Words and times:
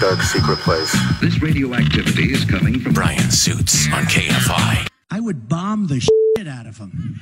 dark 0.00 0.22
secret 0.22 0.58
place. 0.60 0.96
This 1.20 1.42
radioactivity 1.42 2.32
is 2.32 2.46
coming 2.46 2.80
from 2.80 2.94
Brian 2.94 3.30
Suits 3.30 3.86
on 3.92 4.04
KFI. 4.04 4.88
I 5.10 5.20
would 5.20 5.46
bomb 5.46 5.88
the 5.88 6.00
shit 6.00 6.48
out 6.48 6.66
of 6.66 6.78
him. 6.78 7.20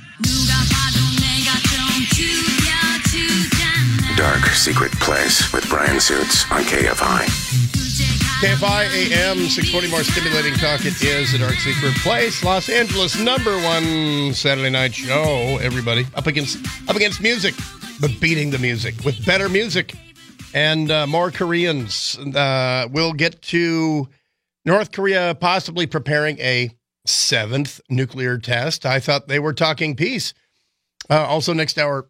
Dark 4.15 4.45
secret 4.53 4.93
place 4.93 5.51
with 5.51 5.67
Brian 5.67 5.99
Suits 5.99 6.49
on 6.51 6.61
KFI. 6.63 7.25
KFI 8.39 9.11
AM 9.11 9.49
640 9.49 9.91
more 9.91 10.03
stimulating 10.03 10.53
talk. 10.53 10.85
It 10.85 11.03
is 11.03 11.33
a 11.33 11.39
dark 11.39 11.55
secret 11.55 11.95
place. 11.95 12.45
Los 12.45 12.69
Angeles 12.69 13.19
number 13.19 13.59
one 13.59 14.33
Saturday 14.33 14.69
night 14.69 14.93
show. 14.93 15.57
Everybody 15.61 16.07
up 16.15 16.27
against 16.27 16.65
up 16.87 16.95
against 16.95 17.21
music, 17.21 17.55
but 17.99 18.17
beating 18.21 18.51
the 18.51 18.59
music 18.59 18.95
with 19.03 19.25
better 19.25 19.49
music 19.49 19.95
and 20.53 20.91
uh, 20.91 21.07
more 21.07 21.31
Koreans. 21.31 22.17
Uh, 22.17 22.87
we'll 22.91 23.13
get 23.13 23.41
to 23.43 24.07
North 24.65 24.91
Korea 24.91 25.35
possibly 25.39 25.87
preparing 25.87 26.39
a 26.39 26.71
seventh 27.05 27.81
nuclear 27.89 28.37
test. 28.37 28.85
I 28.85 28.99
thought 28.99 29.27
they 29.27 29.39
were 29.39 29.53
talking 29.53 29.95
peace. 29.95 30.33
Uh, 31.09 31.25
also, 31.25 31.53
next 31.53 31.77
hour, 31.77 32.07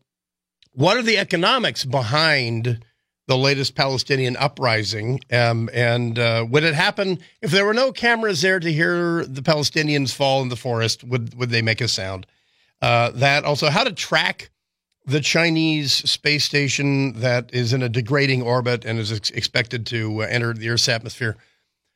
what 0.73 0.97
are 0.97 1.03
the 1.03 1.17
economics 1.17 1.85
behind 1.85 2.83
the 3.27 3.37
latest 3.37 3.75
Palestinian 3.75 4.35
uprising? 4.37 5.19
Um, 5.31 5.69
and 5.73 6.17
uh, 6.17 6.45
would 6.49 6.63
it 6.63 6.73
happen 6.73 7.19
if 7.41 7.51
there 7.51 7.65
were 7.65 7.73
no 7.73 7.91
cameras 7.91 8.41
there 8.41 8.59
to 8.59 8.71
hear 8.71 9.25
the 9.25 9.41
Palestinians 9.41 10.13
fall 10.13 10.41
in 10.41 10.49
the 10.49 10.55
forest? 10.55 11.03
Would 11.03 11.35
would 11.35 11.49
they 11.49 11.61
make 11.61 11.81
a 11.81 11.87
sound? 11.87 12.25
Uh, 12.81 13.11
that 13.15 13.43
also, 13.43 13.69
how 13.69 13.83
to 13.83 13.91
track 13.91 14.49
the 15.09 15.19
Chinese 15.19 15.91
space 16.09 16.45
station 16.45 17.13
that 17.19 17.53
is 17.53 17.73
in 17.73 17.81
a 17.81 17.89
degrading 17.89 18.41
orbit 18.41 18.85
and 18.85 18.99
is 18.99 19.11
ex- 19.11 19.31
expected 19.31 19.85
to 19.87 20.21
uh, 20.21 20.27
enter 20.27 20.53
the 20.53 20.69
Earth's 20.69 20.87
atmosphere 20.87 21.35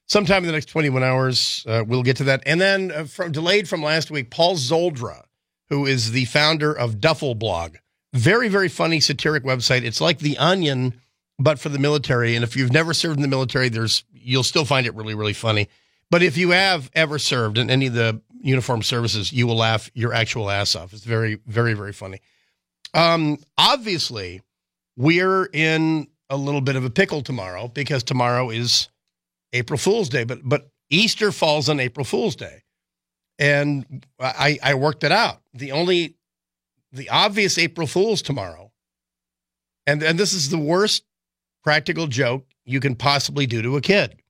sometime 0.08 0.44
in 0.44 0.48
the 0.48 0.54
next 0.54 0.66
21 0.66 1.04
hours. 1.04 1.64
Uh, 1.68 1.84
we'll 1.86 2.04
get 2.04 2.18
to 2.18 2.24
that. 2.26 2.42
And 2.46 2.60
then, 2.60 2.92
uh, 2.92 3.04
from, 3.06 3.32
delayed 3.32 3.70
from 3.70 3.84
last 3.84 4.10
week, 4.10 4.32
Paul 4.32 4.56
Szoldra, 4.56 5.24
who 5.70 5.86
is 5.86 6.12
the 6.12 6.26
founder 6.26 6.74
of 6.74 7.00
Duffel 7.00 7.36
Blog. 7.36 7.76
Very, 8.14 8.48
very 8.48 8.70
funny 8.70 9.00
satiric 9.00 9.44
website. 9.44 9.84
It's 9.84 10.02
like 10.02 10.20
The 10.20 10.38
Onion, 10.38 11.00
but 11.40 11.60
for 11.60 11.70
the 11.70 11.80
military. 11.80 12.36
And 12.36 12.44
if 12.44 12.56
you've 12.56 12.74
never 12.74 12.94
served 12.94 13.18
in 13.18 13.22
the 13.22 13.28
military, 13.28 13.70
there's 13.70 14.04
you'll 14.12 14.44
still 14.44 14.66
find 14.66 14.88
it 14.88 14.96
really, 14.96 15.16
really 15.16 15.34
funny. 15.34 15.70
But 16.10 16.24
if 16.24 16.38
you 16.38 16.52
have 16.52 16.90
ever 16.94 17.20
served 17.20 17.58
in 17.58 17.70
any 17.70 17.88
of 17.88 17.94
the 17.94 18.22
uniformed 18.42 18.86
services, 18.86 19.34
you 19.34 19.48
will 19.48 19.58
laugh 19.58 19.90
your 19.94 20.14
actual 20.14 20.50
ass 20.50 20.76
off. 20.76 20.94
It's 20.94 21.04
very, 21.04 21.40
very, 21.48 21.74
very 21.74 21.94
funny. 21.94 22.20
Um, 22.94 23.40
obviously, 23.58 24.42
we're 24.96 25.46
in 25.52 26.08
a 26.30 26.38
little 26.38 26.62
bit 26.62 26.76
of 26.76 26.86
a 26.86 26.90
pickle 26.90 27.22
tomorrow 27.22 27.68
because 27.68 28.04
tomorrow 28.04 28.50
is 28.50 28.90
April 29.54 29.78
Fool's 29.78 30.10
Day, 30.10 30.24
but 30.24 30.40
but 30.44 30.70
Easter 30.90 31.32
falls 31.32 31.70
on 31.70 31.80
April 31.80 32.04
Fool's 32.04 32.36
Day, 32.36 32.64
and 33.40 34.06
I 34.20 34.60
I 34.62 34.74
worked 34.76 35.04
it 35.04 35.12
out. 35.12 35.42
The 35.54 35.72
only 35.72 36.16
the 36.92 37.10
obvious 37.10 37.58
April 37.58 37.88
Fool's 37.88 38.22
tomorrow, 38.22 38.72
and 39.88 40.02
and 40.04 40.20
this 40.20 40.34
is 40.34 40.50
the 40.50 40.58
worst 40.58 41.04
practical 41.64 42.08
joke 42.08 42.46
you 42.66 42.80
can 42.80 42.96
possibly 42.96 43.46
do 43.46 43.62
to 43.62 43.78
a 43.78 43.82
kid, 43.82 44.22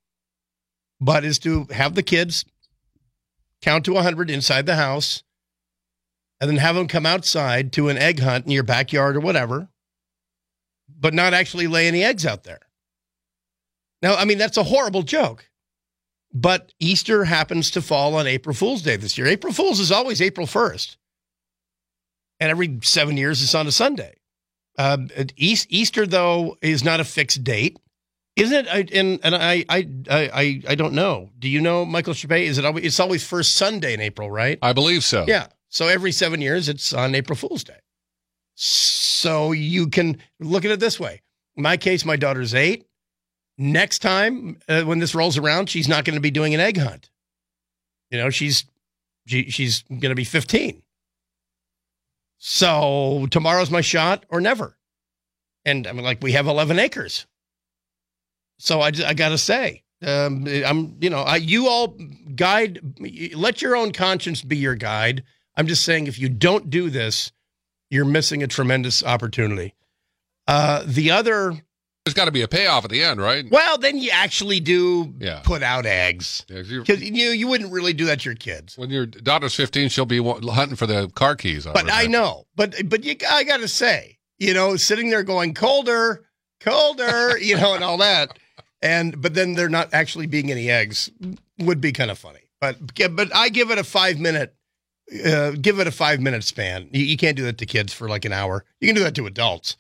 but 1.02 1.23
is 1.23 1.39
to 1.39 1.66
have 1.72 1.95
the 1.95 2.03
kids 2.03 2.45
count 3.61 3.86
to 3.86 3.95
hundred 3.95 4.30
inside 4.30 4.66
the 4.66 4.75
house 4.75 5.23
and 6.44 6.49
then 6.49 6.58
have 6.58 6.75
them 6.75 6.89
come 6.89 7.05
outside 7.05 7.72
to 7.72 7.88
an 7.88 7.97
egg 7.97 8.19
hunt 8.19 8.44
in 8.44 8.52
your 8.52 8.63
backyard 8.63 9.16
or 9.16 9.22
whatever, 9.22 9.69
but 10.89 11.13
not 11.13 11.33
actually 11.33 11.67
lay 11.67 11.88
any 11.88 12.03
eggs 12.03 12.25
out 12.25 12.44
there. 12.44 12.59
Now, 14.02 14.16
I 14.16 14.25
mean, 14.25 14.38
that's 14.38 14.58
a 14.58 14.63
horrible 14.63 15.03
joke, 15.03 15.50
but 16.33 16.73
Easter 16.81 17.23
happens 17.23 17.72
to 17.72 17.81
fall 17.81 18.16
on 18.16 18.27
April 18.27 18.53
Fool's 18.53 18.81
Day 18.81 18.97
this 18.97 19.17
year. 19.17 19.27
April 19.27 19.53
Fool's 19.53 19.80
is 19.80 19.89
always 19.89 20.22
April 20.22 20.45
1st, 20.45 20.97
and 22.41 22.50
every 22.50 22.78
seven 22.84 23.16
years 23.16 23.41
it's 23.41 23.56
on 23.56 23.66
a 23.66 23.72
Sunday. 23.72 24.18
Um, 24.78 25.07
Easter, 25.38 26.06
though, 26.06 26.57
is 26.62 26.84
not 26.84 27.00
a 27.00 27.06
fixed 27.06 27.45
date. 27.45 27.79
Isn't 28.35 28.68
it? 28.68 28.91
And 28.91 29.19
and 29.23 29.34
I 29.34 29.63
I 29.69 29.88
I 30.09 30.62
I 30.68 30.75
don't 30.75 30.94
know. 30.94 31.29
Do 31.39 31.47
you 31.47 31.62
know, 31.62 31.85
Michael 31.85 32.16
Chape? 32.16 32.31
Is 32.31 32.57
it 32.57 32.66
always? 32.66 32.84
It's 32.84 33.00
always 33.00 33.25
first 33.25 33.53
Sunday 33.53 33.94
in 33.94 34.01
April, 34.01 34.29
right? 34.29 34.57
I 34.62 34.73
believe 34.73 35.03
so. 35.03 35.23
Yeah. 35.28 35.47
So 35.73 35.88
every 35.88 36.11
seven 36.11 36.39
years, 36.39 36.69
it's 36.69 36.94
on 36.94 37.16
April 37.16 37.35
Fool's 37.35 37.63
Day. 37.63 37.79
So 38.53 39.53
you 39.53 39.88
can 39.88 40.19
look 40.39 40.66
at 40.66 40.72
it 40.72 40.79
this 40.79 41.00
way. 41.00 41.22
In 41.57 41.63
my 41.63 41.78
case, 41.78 42.06
my 42.06 42.16
daughter's 42.16 42.53
eight. 42.53 42.85
Next 43.57 44.00
time 44.00 44.59
uh, 44.69 44.83
when 44.83 45.00
this 45.00 45.16
rolls 45.16 45.35
around, 45.35 45.72
she's 45.72 45.88
not 45.88 46.06
going 46.06 46.13
to 46.13 46.22
be 46.22 46.29
doing 46.29 46.53
an 46.53 46.59
egg 46.59 46.78
hunt. 46.78 47.09
You 48.12 48.19
know, 48.19 48.29
she's 48.29 48.66
she, 49.25 49.50
she's 49.50 49.81
going 49.89 50.01
to 50.01 50.16
be 50.16 50.23
15. 50.23 50.83
So 52.38 53.25
tomorrow's 53.31 53.72
my 53.72 53.81
shot 53.81 54.28
or 54.29 54.41
never. 54.41 54.78
And 55.66 55.88
I 55.88 55.94
mean, 55.94 56.03
like 56.03 56.22
we 56.22 56.33
have 56.33 56.45
11 56.45 56.78
acres. 56.78 57.25
So 58.59 58.81
I, 58.81 58.91
I 59.07 59.16
got 59.16 59.29
to 59.29 59.39
say, 59.39 59.81
um, 60.06 60.45
I'm, 60.47 60.97
you 61.01 61.09
know, 61.09 61.22
I, 61.22 61.38
you 61.38 61.67
all 61.67 61.97
guide, 62.35 62.79
let 63.33 63.63
your 63.63 63.75
own 63.75 63.91
conscience 63.91 64.44
be 64.44 64.57
your 64.57 64.75
guide. 64.75 65.23
I'm 65.56 65.68
just 65.68 65.84
saying, 65.84 66.08
if 66.08 66.19
you 66.19 66.30
don't 66.30 66.69
do 66.69 66.90
this, 66.90 67.31
you're 67.90 68.06
missing 68.06 68.41
a 68.41 68.47
tremendous 68.47 69.03
opportunity. 69.03 69.75
Uh, 70.47 70.84
the 70.86 71.12
other, 71.12 71.53
there's 72.06 72.16
got 72.16 72.25
to 72.25 72.31
be 72.31 72.41
a 72.41 72.47
payoff 72.47 72.84
at 72.84 72.91
the 72.91 73.03
end, 73.03 73.22
right? 73.22 73.46
Well, 73.50 73.78
then 73.78 73.97
you 73.97 74.09
actually 74.12 74.59
do 74.59 75.13
yeah. 75.19 75.42
put 75.44 75.63
out 75.63 75.86
eggs 75.86 76.44
because 76.47 76.69
yeah, 77.02 77.09
you 77.09 77.30
you 77.30 77.47
wouldn't 77.47 77.72
really 77.72 77.94
do 77.94 78.06
that 78.06 78.22
to 78.22 78.30
your 78.30 78.36
kids. 78.36 78.78
When 78.78 78.90
your 78.90 79.06
daughter's 79.06 79.56
15, 79.56 79.90
she'll 79.90 80.06
be 80.06 80.22
hunting 80.22 80.75
for 80.75 80.88
the 80.88 81.08
car 81.09 81.36
keys. 81.36 81.66
But 81.66 81.92
I 81.92 82.08
know, 82.08 82.46
but 82.56 82.75
but 82.90 83.03
you, 83.03 83.16
I 83.30 83.44
got 83.44 83.62
to 83.62 83.68
say, 83.68 84.18
you 84.38 84.53
know, 84.53 84.75
sitting 84.75 85.09
there 85.09 85.24
going 85.24 85.53
colder, 85.53 86.25
colder, 86.59 87.38
you 87.42 87.56
know, 87.56 87.74
and 87.74 87.84
all 87.84 87.97
that, 87.97 88.38
and 88.81 89.22
but 89.22 89.34
then 89.34 89.53
they're 89.53 89.69
not 89.69 89.94
actually 89.94 90.25
being 90.25 90.52
any 90.52 90.69
eggs 90.69 91.09
would 91.59 91.80
be 91.80 91.94
kind 91.94 92.12
of 92.12 92.18
funny. 92.18 92.40
But 92.59 92.78
but 93.16 93.34
I 93.36 93.50
give 93.50 93.72
it 93.72 93.78
a 93.78 93.84
five 93.84 94.19
minute 94.19 94.56
uh, 95.25 95.52
give 95.52 95.80
it 95.80 95.88
a 95.88 95.91
five 95.91 96.19
minute 96.19 96.44
span. 96.44 96.90
You, 96.91 97.03
you, 97.03 97.18
can't 97.18 97.38
do 97.38 97.44
that 97.44 97.58
to 97.59 97.66
kids 97.66 97.94
for 97.94 98.08
like 98.08 98.25
an 98.25 98.34
hour. 98.34 98.64
You 98.80 98.88
can 98.88 98.96
do 98.96 99.03
that 99.03 99.16
to 99.16 99.25
adults. 99.25 99.75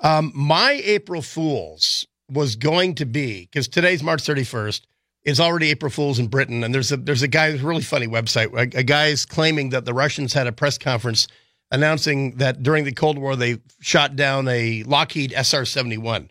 Um, 0.00 0.32
my 0.34 0.80
April 0.84 1.22
Fools 1.22 2.06
was 2.30 2.56
going 2.56 2.94
to 2.96 3.06
be 3.06 3.42
because 3.42 3.68
today's 3.68 4.02
March 4.02 4.22
31st. 4.22 4.82
It's 5.22 5.40
already 5.40 5.70
April 5.70 5.90
Fools 5.90 6.18
in 6.18 6.26
Britain, 6.26 6.62
and 6.62 6.74
there's 6.74 6.92
a 6.92 6.98
there's 6.98 7.22
a 7.22 7.28
guy, 7.28 7.52
really 7.56 7.82
funny 7.82 8.06
website. 8.06 8.52
A, 8.52 8.78
a 8.78 8.82
guy 8.82 9.06
is 9.06 9.24
claiming 9.24 9.70
that 9.70 9.86
the 9.86 9.94
Russians 9.94 10.34
had 10.34 10.46
a 10.46 10.52
press 10.52 10.76
conference 10.76 11.28
announcing 11.70 12.36
that 12.36 12.62
during 12.62 12.84
the 12.84 12.92
Cold 12.92 13.16
War 13.16 13.34
they 13.34 13.58
shot 13.80 14.16
down 14.16 14.46
a 14.48 14.82
Lockheed 14.82 15.32
SR-71 15.32 16.28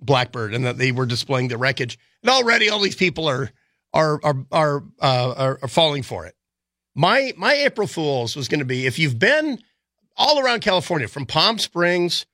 Blackbird, 0.00 0.54
and 0.54 0.64
that 0.64 0.78
they 0.78 0.92
were 0.92 1.06
displaying 1.06 1.48
the 1.48 1.58
wreckage. 1.58 1.98
And 2.22 2.30
already 2.30 2.68
all 2.68 2.80
these 2.80 2.94
people 2.94 3.28
are 3.28 3.50
are 3.92 4.20
are 4.22 4.46
are, 4.52 4.84
uh, 5.00 5.34
are, 5.36 5.58
are 5.62 5.68
falling 5.68 6.04
for 6.04 6.26
it. 6.26 6.35
My 6.96 7.34
my 7.36 7.52
April 7.52 7.86
Fools 7.86 8.34
was 8.34 8.48
going 8.48 8.60
to 8.60 8.66
be 8.66 8.86
if 8.86 8.98
you've 8.98 9.18
been 9.18 9.58
all 10.16 10.40
around 10.40 10.60
California, 10.60 11.06
from 11.06 11.26
Palm 11.26 11.58
Springs 11.58 12.24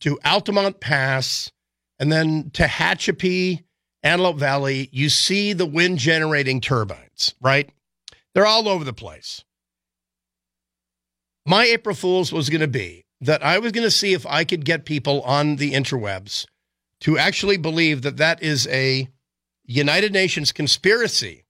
to 0.00 0.18
Altamont 0.24 0.80
Pass, 0.80 1.52
and 1.98 2.10
then 2.10 2.50
to 2.54 2.62
Tehachapi, 2.62 3.62
Antelope 4.02 4.38
Valley, 4.38 4.88
you 4.90 5.10
see 5.10 5.52
the 5.52 5.66
wind 5.66 5.98
generating 5.98 6.62
turbines, 6.62 7.34
right? 7.42 7.68
They're 8.32 8.46
all 8.46 8.70
over 8.70 8.84
the 8.84 8.94
place. 8.94 9.44
My 11.44 11.64
April 11.64 11.94
Fools 11.94 12.32
was 12.32 12.48
going 12.48 12.62
to 12.62 12.68
be 12.68 13.04
that 13.20 13.44
I 13.44 13.58
was 13.58 13.72
going 13.72 13.84
to 13.84 13.90
see 13.90 14.14
if 14.14 14.24
I 14.24 14.44
could 14.44 14.64
get 14.64 14.86
people 14.86 15.20
on 15.22 15.56
the 15.56 15.72
interwebs 15.72 16.46
to 17.00 17.18
actually 17.18 17.58
believe 17.58 18.00
that 18.00 18.16
that 18.16 18.42
is 18.42 18.66
a 18.68 19.08
United 19.66 20.14
Nations 20.14 20.52
conspiracy 20.52 21.44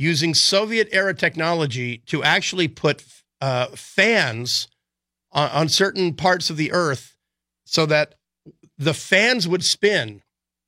using 0.00 0.32
Soviet 0.32 0.88
era 0.92 1.12
technology 1.12 1.98
to 2.06 2.22
actually 2.22 2.68
put 2.68 3.04
uh, 3.42 3.66
fans 3.74 4.66
on, 5.30 5.50
on 5.50 5.68
certain 5.68 6.14
parts 6.14 6.48
of 6.48 6.56
the 6.56 6.72
Earth 6.72 7.16
so 7.66 7.84
that 7.84 8.14
the 8.78 8.94
fans 8.94 9.46
would 9.46 9.62
spin 9.62 10.22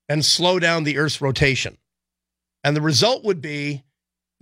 and 0.06 0.22
slow 0.22 0.58
down 0.58 0.84
the 0.84 0.98
Earth's 0.98 1.22
rotation. 1.22 1.78
And 2.62 2.76
the 2.76 2.82
result 2.82 3.24
would 3.24 3.40
be 3.40 3.84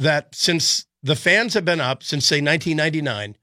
that 0.01 0.35
since 0.35 0.87
the 1.05 1.15
fans 1.15 1.55
have 1.55 1.65
been 1.65 1.81
up 1.81 2.03
since, 2.03 2.27
say, 2.27 2.41
1999, 2.41 3.37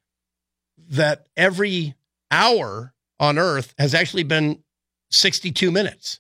that 0.90 1.28
every 1.38 1.96
hour 2.30 2.94
on 3.22 3.38
Earth 3.38 3.74
has 3.78 3.94
actually 3.94 4.24
been 4.24 4.64
62 5.12 5.72
minutes 5.72 6.20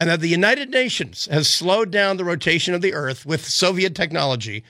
and 0.00 0.08
that 0.08 0.20
the 0.20 0.28
United 0.28 0.70
Nations 0.70 1.28
has 1.30 1.46
slowed 1.46 1.90
down 1.90 2.16
the 2.16 2.24
rotation 2.24 2.72
of 2.72 2.80
the 2.80 2.94
Earth 2.94 3.26
with 3.26 3.44
Soviet 3.44 3.94
technology 3.94 4.64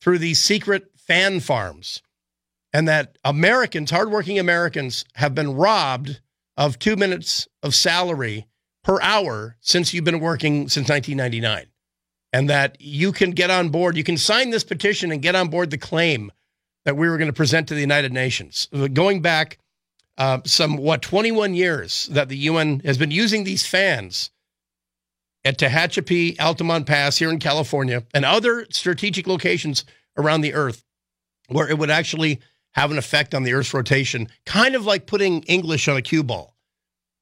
through 0.00 0.18
these 0.18 0.40
secret 0.40 0.88
fan 0.96 1.40
farms, 1.40 2.00
and 2.72 2.86
that 2.86 3.18
Americans, 3.24 3.90
hardworking 3.90 4.38
Americans, 4.38 5.04
have 5.14 5.34
been 5.34 5.54
robbed 5.54 6.20
of 6.56 6.78
two 6.78 6.94
minutes 6.94 7.48
of 7.62 7.74
salary 7.74 8.46
per 8.84 9.00
hour 9.02 9.56
since 9.60 9.92
you've 9.92 10.04
been 10.04 10.20
working 10.20 10.68
since 10.68 10.88
1999. 10.88 11.66
And 12.32 12.50
that 12.50 12.76
you 12.80 13.12
can 13.12 13.30
get 13.30 13.50
on 13.50 13.70
board, 13.70 13.96
you 13.96 14.04
can 14.04 14.18
sign 14.18 14.50
this 14.50 14.64
petition 14.64 15.10
and 15.10 15.22
get 15.22 15.34
on 15.34 15.48
board 15.48 15.70
the 15.70 15.78
claim 15.78 16.30
that 16.84 16.96
we 16.96 17.08
were 17.08 17.18
going 17.18 17.28
to 17.28 17.32
present 17.32 17.66
to 17.68 17.74
the 17.74 17.80
United 17.80 18.12
Nations. 18.12 18.68
Going 18.92 19.22
back 19.22 19.58
uh, 20.18 20.40
some, 20.44 20.76
what, 20.76 21.02
21 21.02 21.54
years 21.54 22.06
that 22.12 22.28
the 22.28 22.36
UN 22.36 22.80
has 22.80 22.98
been 22.98 23.10
using 23.10 23.44
these 23.44 23.66
fans 23.66 24.30
at 25.46 25.58
Tehachapi, 25.58 26.38
Altamont 26.40 26.86
Pass 26.86 27.16
here 27.16 27.30
in 27.30 27.38
California, 27.38 28.02
and 28.12 28.24
other 28.24 28.66
strategic 28.70 29.26
locations 29.26 29.84
around 30.18 30.40
the 30.40 30.52
Earth 30.54 30.84
where 31.48 31.68
it 31.68 31.78
would 31.78 31.90
actually 31.90 32.40
have 32.72 32.90
an 32.90 32.98
effect 32.98 33.34
on 33.34 33.44
the 33.44 33.52
Earth's 33.52 33.72
rotation, 33.72 34.28
kind 34.44 34.74
of 34.74 34.84
like 34.84 35.06
putting 35.06 35.42
English 35.44 35.86
on 35.86 35.96
a 35.96 36.02
cue 36.02 36.24
ball 36.24 36.56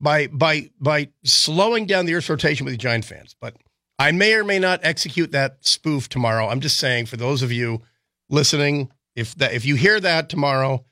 by 0.01 0.27
by 0.29 0.71
by 0.81 1.09
slowing 1.23 1.87
down 1.87 2.07
the 2.07 2.15
Earth's 2.15 2.31
rotation 2.31 2.65
with 2.65 2.73
the 2.73 2.79
giant 2.79 3.05
fans. 3.05 3.37
But 3.39 3.57
I 3.99 4.11
may 4.13 4.35
or 4.35 4.43
may 4.43 4.59
not 4.59 4.81
execute 4.83 5.31
that 5.33 5.59
spoof 5.61 6.09
tomorrow. 6.09 6.49
I'm 6.49 6.61
just 6.61 6.79
saying 6.79 7.07
for 7.07 7.19
those 7.19 7.43
of 7.43 7.53
you 7.53 7.83
listening, 8.31 8.91
if 9.15 9.35
that 9.37 9.53
if 9.53 9.67
you 9.67 9.77
hear 9.77 10.01
that 10.01 10.31
tomorrow, 10.31 10.85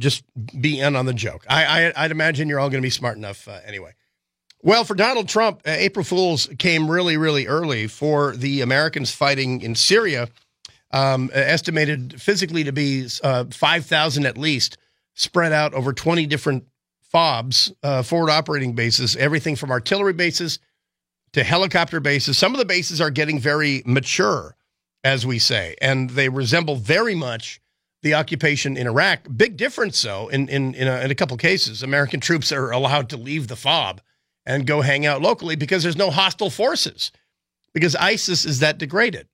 just 0.00 0.24
be 0.60 0.80
in 0.80 0.96
on 0.96 1.06
the 1.06 1.14
joke. 1.14 1.46
I, 1.48 1.92
I 1.96 2.02
would 2.02 2.10
imagine 2.10 2.48
you're 2.48 2.58
all 2.58 2.70
going 2.70 2.82
to 2.82 2.86
be 2.86 2.90
smart 2.90 3.16
enough 3.16 3.46
uh, 3.46 3.60
anyway. 3.64 3.94
Well, 4.62 4.84
for 4.84 4.94
Donald 4.94 5.28
Trump, 5.28 5.60
uh, 5.66 5.70
April 5.70 6.04
Fools 6.04 6.48
came 6.58 6.90
really, 6.90 7.16
really 7.16 7.46
early 7.46 7.86
for 7.86 8.34
the 8.34 8.62
Americans 8.62 9.12
fighting 9.12 9.60
in 9.60 9.74
Syria 9.74 10.28
um, 10.90 11.30
estimated 11.32 12.20
physically 12.20 12.64
to 12.64 12.72
be 12.72 13.06
uh, 13.22 13.44
5,000 13.50 14.26
at 14.26 14.38
least, 14.38 14.78
spread 15.14 15.52
out 15.52 15.74
over 15.74 15.92
20 15.92 16.26
different 16.26 16.64
FOBs, 17.12 17.72
uh, 17.82 18.02
forward 18.02 18.30
operating 18.30 18.74
bases, 18.74 19.16
everything 19.16 19.56
from 19.56 19.70
artillery 19.70 20.12
bases 20.12 20.58
to 21.32 21.44
helicopter 21.44 22.00
bases. 22.00 22.38
Some 22.38 22.52
of 22.52 22.58
the 22.58 22.64
bases 22.64 23.00
are 23.00 23.10
getting 23.10 23.38
very 23.38 23.82
mature, 23.84 24.56
as 25.04 25.26
we 25.26 25.38
say, 25.38 25.76
and 25.80 26.10
they 26.10 26.28
resemble 26.28 26.76
very 26.76 27.14
much 27.14 27.60
the 28.02 28.14
occupation 28.14 28.76
in 28.76 28.86
Iraq. 28.86 29.20
Big 29.36 29.56
difference, 29.56 30.00
though, 30.00 30.28
in, 30.28 30.48
in, 30.48 30.74
in, 30.74 30.88
a, 30.88 31.00
in 31.00 31.10
a 31.10 31.14
couple 31.14 31.36
cases. 31.36 31.82
American 31.82 32.20
troops 32.20 32.52
are 32.52 32.70
allowed 32.70 33.10
to 33.10 33.16
leave 33.16 33.48
the 33.48 33.56
FOB 33.56 34.00
and 34.46 34.66
go 34.66 34.80
hang 34.80 35.04
out 35.04 35.20
locally 35.20 35.56
because 35.56 35.82
there's 35.82 35.96
no 35.96 36.10
hostile 36.10 36.50
forces, 36.50 37.10
because 37.74 37.96
ISIS 37.96 38.44
is 38.44 38.60
that 38.60 38.78
degraded. 38.78 39.28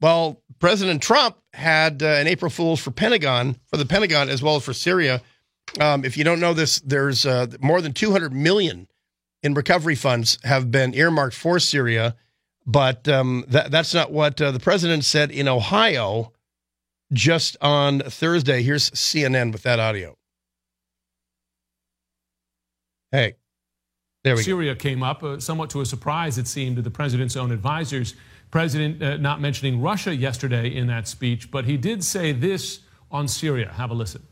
Well, 0.00 0.42
President 0.58 1.02
Trump 1.02 1.36
had 1.52 2.02
uh, 2.02 2.06
an 2.06 2.26
April 2.26 2.50
Fool's 2.50 2.80
for 2.80 2.90
Pentagon, 2.90 3.56
for 3.66 3.76
the 3.76 3.86
Pentagon 3.86 4.28
as 4.28 4.42
well 4.42 4.56
as 4.56 4.64
for 4.64 4.72
Syria. 4.72 5.22
Um, 5.80 6.04
if 6.04 6.16
you 6.16 6.24
don't 6.24 6.40
know 6.40 6.54
this, 6.54 6.80
there's 6.80 7.24
uh, 7.24 7.46
more 7.60 7.80
than 7.80 7.92
200 7.92 8.32
million 8.32 8.88
in 9.42 9.54
recovery 9.54 9.94
funds 9.94 10.38
have 10.44 10.70
been 10.70 10.94
earmarked 10.94 11.36
for 11.36 11.58
Syria, 11.58 12.16
but 12.66 13.06
um, 13.08 13.44
that, 13.48 13.70
that's 13.70 13.94
not 13.94 14.10
what 14.10 14.40
uh, 14.40 14.50
the 14.50 14.60
president 14.60 15.04
said 15.04 15.30
in 15.30 15.48
Ohio 15.48 16.32
just 17.12 17.56
on 17.60 18.00
Thursday. 18.00 18.62
Here's 18.62 18.90
CNN 18.90 19.52
with 19.52 19.62
that 19.62 19.78
audio. 19.78 20.16
Hey, 23.12 23.36
Syria 24.24 24.74
go. 24.74 24.78
came 24.78 25.02
up 25.02 25.22
uh, 25.22 25.38
somewhat 25.38 25.70
to 25.70 25.80
a 25.80 25.86
surprise, 25.86 26.38
it 26.38 26.48
seemed, 26.48 26.76
to 26.76 26.82
the 26.82 26.90
president's 26.90 27.36
own 27.36 27.52
advisors. 27.52 28.14
President 28.50 29.02
uh, 29.02 29.16
not 29.16 29.40
mentioning 29.40 29.80
Russia 29.82 30.14
yesterday 30.14 30.74
in 30.74 30.86
that 30.86 31.08
speech, 31.08 31.50
but 31.50 31.64
he 31.64 31.76
did 31.76 32.02
say 32.02 32.32
this 32.32 32.80
on 33.10 33.28
Syria. 33.28 33.70
Have 33.72 33.90
a 33.90 33.94
listen. 33.94 34.22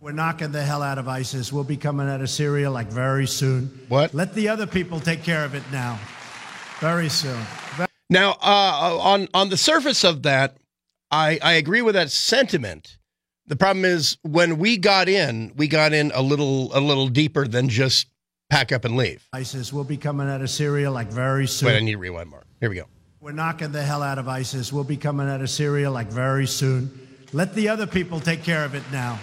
We're 0.00 0.12
knocking 0.12 0.52
the 0.52 0.62
hell 0.62 0.82
out 0.82 0.96
of 0.98 1.08
ISIS. 1.08 1.52
We'll 1.52 1.64
be 1.64 1.76
coming 1.76 2.08
out 2.08 2.22
of 2.22 2.30
Syria 2.30 2.70
like 2.70 2.86
very 2.88 3.26
soon. 3.26 3.66
What? 3.88 4.14
Let 4.14 4.34
the 4.34 4.48
other 4.48 4.66
people 4.66 4.98
take 4.98 5.22
care 5.22 5.44
of 5.44 5.54
it 5.54 5.62
now. 5.70 5.98
Very 6.78 7.10
soon. 7.10 7.38
Now, 8.08 8.30
uh, 8.40 8.98
on 8.98 9.28
on 9.34 9.50
the 9.50 9.58
surface 9.58 10.02
of 10.04 10.22
that, 10.22 10.56
I, 11.10 11.38
I 11.42 11.52
agree 11.52 11.82
with 11.82 11.94
that 11.96 12.10
sentiment. 12.10 12.96
The 13.46 13.56
problem 13.56 13.84
is 13.84 14.16
when 14.22 14.58
we 14.58 14.78
got 14.78 15.08
in, 15.08 15.52
we 15.56 15.68
got 15.68 15.92
in 15.92 16.12
a 16.14 16.22
little 16.22 16.76
a 16.76 16.80
little 16.80 17.08
deeper 17.08 17.46
than 17.46 17.68
just 17.68 18.06
pack 18.50 18.72
up 18.72 18.84
and 18.84 18.96
leave. 18.96 19.26
ISIS 19.32 19.72
will 19.72 19.84
be 19.84 19.96
coming 19.96 20.28
out 20.28 20.42
of 20.42 20.50
Syria 20.50 20.90
like 20.90 21.08
very 21.08 21.46
soon. 21.46 21.68
Wait, 21.68 21.76
I 21.76 21.80
need 21.80 21.92
to 21.92 21.98
rewind 21.98 22.28
more. 22.28 22.44
Here 22.60 22.68
we 22.68 22.76
go. 22.76 22.84
We're 23.20 23.32
knocking 23.32 23.72
the 23.72 23.82
hell 23.82 24.02
out 24.02 24.18
of 24.18 24.28
ISIS. 24.28 24.72
We'll 24.72 24.84
be 24.84 24.96
coming 24.96 25.28
out 25.28 25.40
of 25.40 25.48
Syria 25.48 25.90
like 25.90 26.08
very 26.08 26.46
soon. 26.46 27.06
Let 27.32 27.54
the 27.54 27.68
other 27.68 27.86
people 27.86 28.18
take 28.18 28.42
care 28.42 28.64
of 28.64 28.74
it 28.74 28.82
now. 28.90 29.18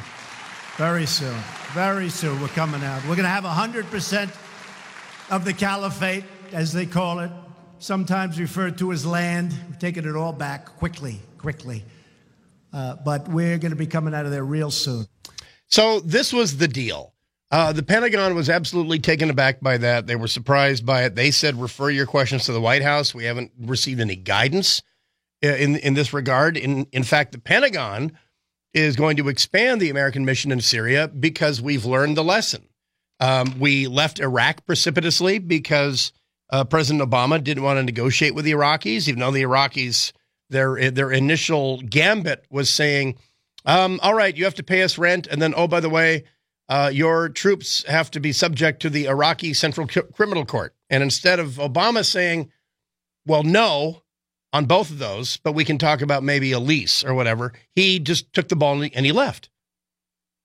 Very 0.77 1.05
soon. 1.05 1.35
Very 1.73 2.09
soon. 2.09 2.39
We're 2.39 2.47
coming 2.49 2.83
out. 2.83 3.01
We're 3.03 3.15
going 3.15 3.23
to 3.23 3.29
have 3.29 3.43
100% 3.43 4.35
of 5.29 5.43
the 5.43 5.53
caliphate, 5.53 6.23
as 6.53 6.71
they 6.71 6.85
call 6.85 7.19
it, 7.19 7.31
sometimes 7.79 8.39
referred 8.39 8.77
to 8.77 8.91
as 8.91 9.05
land. 9.05 9.53
We're 9.69 9.77
taking 9.77 10.05
it 10.05 10.15
all 10.15 10.31
back 10.31 10.77
quickly, 10.77 11.19
quickly. 11.37 11.83
Uh, 12.71 12.95
but 13.03 13.27
we're 13.27 13.57
going 13.57 13.71
to 13.71 13.75
be 13.77 13.87
coming 13.87 14.13
out 14.13 14.25
of 14.25 14.31
there 14.31 14.45
real 14.45 14.71
soon. 14.71 15.07
So 15.67 15.99
this 15.99 16.31
was 16.31 16.57
the 16.57 16.67
deal. 16.67 17.13
Uh, 17.49 17.71
the 17.71 17.83
Pentagon 17.83 18.35
was 18.35 18.49
absolutely 18.49 18.99
taken 18.99 19.29
aback 19.29 19.61
by 19.61 19.77
that. 19.77 20.05
They 20.05 20.17
were 20.17 20.27
surprised 20.27 20.85
by 20.85 21.03
it. 21.03 21.15
They 21.15 21.31
said, 21.31 21.59
refer 21.59 21.89
your 21.89 22.05
questions 22.05 22.45
to 22.45 22.53
the 22.53 22.59
White 22.59 22.81
House. 22.81 23.15
We 23.15 23.23
haven't 23.23 23.51
received 23.57 24.01
any 24.01 24.17
guidance 24.17 24.81
uh, 25.43 25.49
in, 25.49 25.77
in 25.77 25.93
this 25.93 26.11
regard. 26.13 26.57
In, 26.57 26.87
in 26.91 27.03
fact, 27.03 27.31
the 27.31 27.39
Pentagon 27.39 28.17
is 28.73 28.97
going 28.97 29.17
to 29.17 29.29
expand 29.29 29.79
the 29.79 29.89
American 29.89 30.25
mission 30.25 30.51
in 30.51 30.59
Syria 30.59 31.07
because 31.07 31.61
we've 31.61 31.85
learned 31.85 32.17
the 32.17 32.23
lesson. 32.23 32.67
Um, 33.19 33.59
we 33.59 33.87
left 33.87 34.19
Iraq 34.19 34.65
precipitously 34.65 35.39
because 35.39 36.11
uh, 36.49 36.65
President 36.65 37.09
Obama 37.09 37.41
didn't 37.41 37.63
want 37.63 37.77
to 37.77 37.83
negotiate 37.83 38.35
with 38.35 38.45
the 38.45 38.51
Iraqis, 38.51 39.07
even 39.07 39.21
though 39.21 39.31
the 39.31 39.43
Iraqis, 39.43 40.11
their, 40.49 40.91
their 40.91 41.11
initial 41.11 41.81
gambit 41.81 42.45
was 42.51 42.69
saying, 42.69 43.17
um, 43.65 43.99
all 44.03 44.13
right, 44.13 44.35
you 44.35 44.43
have 44.43 44.55
to 44.55 44.63
pay 44.63 44.83
us 44.83 44.97
rent. 44.97 45.27
And 45.27 45.41
then, 45.41 45.53
oh, 45.55 45.67
by 45.67 45.79
the 45.79 45.89
way, 45.89 46.25
uh, 46.69 46.91
your 46.93 47.29
troops 47.29 47.83
have 47.87 48.11
to 48.11 48.19
be 48.19 48.31
subject 48.31 48.81
to 48.81 48.89
the 48.89 49.05
Iraqi 49.05 49.53
Central 49.53 49.87
C- 49.87 50.01
Criminal 50.13 50.45
Court. 50.45 50.73
And 50.89 51.03
instead 51.03 51.39
of 51.39 51.51
Obama 51.51 52.05
saying, 52.05 52.51
well, 53.25 53.43
no, 53.43 54.03
on 54.53 54.65
both 54.65 54.89
of 54.89 54.99
those, 54.99 55.37
but 55.37 55.53
we 55.53 55.65
can 55.65 55.77
talk 55.77 56.01
about 56.01 56.23
maybe 56.23 56.51
a 56.51 56.59
lease 56.59 57.03
or 57.03 57.13
whatever, 57.13 57.53
he 57.75 57.99
just 57.99 58.33
took 58.33 58.47
the 58.49 58.55
ball 58.55 58.81
and 58.81 59.05
he 59.05 59.11
left. 59.11 59.49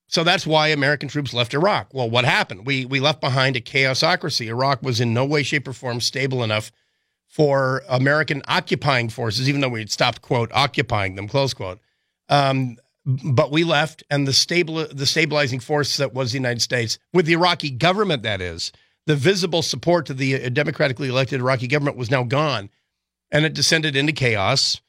So 0.09 0.25
that's 0.25 0.47
why 0.47 0.69
American 0.69 1.09
troops 1.09 1.33
left 1.33 1.55
Iraq. 1.55 1.95
Well, 1.95 2.11
what 2.11 2.27
happened? 2.27 2.67
We 2.67 2.85
we 2.85 3.01
left 3.01 3.23
behind 3.23 3.57
a 3.57 3.63
chaosocracy. 3.63 4.49
Iraq 4.49 4.83
was 4.83 5.01
in 5.01 5.15
no 5.15 5.25
way, 5.25 5.43
shape, 5.43 5.67
or 5.67 5.73
form 5.73 6.03
stable 6.03 6.45
enough 6.45 6.71
for 7.29 7.83
American 7.89 8.43
occupying 8.47 9.09
forces, 9.09 9.49
even 9.49 9.63
though 9.63 9.71
we 9.71 9.79
had 9.81 9.91
stopped 9.91 10.21
quote 10.21 10.51
occupying 10.53 11.15
them 11.15 11.29
close 11.29 11.55
quote. 11.55 11.81
Um, 12.29 12.77
but 13.05 13.51
we 13.51 13.65
left, 13.65 14.05
and 14.11 14.27
the 14.27 14.33
stable 14.33 14.87
the 14.87 15.07
stabilizing 15.07 15.61
force 15.61 15.97
that 15.97 16.15
was 16.15 16.33
the 16.33 16.39
United 16.39 16.63
States, 16.63 16.99
with 17.13 17.27
the 17.27 17.33
Iraqi 17.33 17.71
government, 17.71 18.23
that 18.23 18.41
is, 18.41 18.73
the 19.07 19.17
visible 19.17 19.63
support 19.63 20.07
to 20.07 20.15
the 20.15 20.45
uh, 20.45 20.49
democratically 20.49 21.09
elected 21.09 21.41
Iraqi 21.41 21.67
government 21.67 21.97
was 21.97 22.11
now 22.11 22.23
gone, 22.23 22.71
and 23.31 23.45
it 23.45 23.55
descended 23.55 23.97
into 23.97 24.13
chaos. 24.13 24.81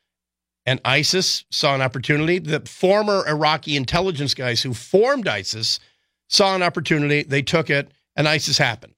And 0.65 0.79
ISIS 0.85 1.43
saw 1.51 1.75
an 1.75 1.81
opportunity. 1.81 2.39
The 2.39 2.61
former 2.61 3.27
Iraqi 3.27 3.75
intelligence 3.75 4.33
guys 4.33 4.61
who 4.61 4.73
formed 4.73 5.27
ISIS 5.27 5.79
saw 6.29 6.55
an 6.55 6.63
opportunity. 6.63 7.23
They 7.23 7.41
took 7.41 7.69
it, 7.69 7.91
and 8.15 8.29
ISIS 8.29 8.57
happened. 8.59 8.93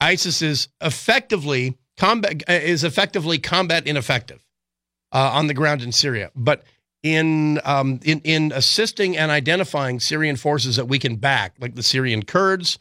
ISIS 0.00 0.42
is 0.42 0.68
effectively 0.80 1.76
combat 1.96 2.42
is 2.48 2.84
effectively 2.84 3.38
combat 3.38 3.86
ineffective 3.86 4.44
uh, 5.12 5.30
on 5.32 5.46
the 5.46 5.54
ground 5.54 5.82
in 5.82 5.92
Syria, 5.92 6.30
but 6.34 6.64
in 7.02 7.60
um, 7.64 8.00
in 8.04 8.20
in 8.20 8.52
assisting 8.52 9.16
and 9.16 9.30
identifying 9.30 10.00
Syrian 10.00 10.36
forces 10.36 10.76
that 10.76 10.86
we 10.86 10.98
can 10.98 11.16
back, 11.16 11.54
like 11.58 11.74
the 11.74 11.82
Syrian 11.82 12.24
Kurds, 12.24 12.78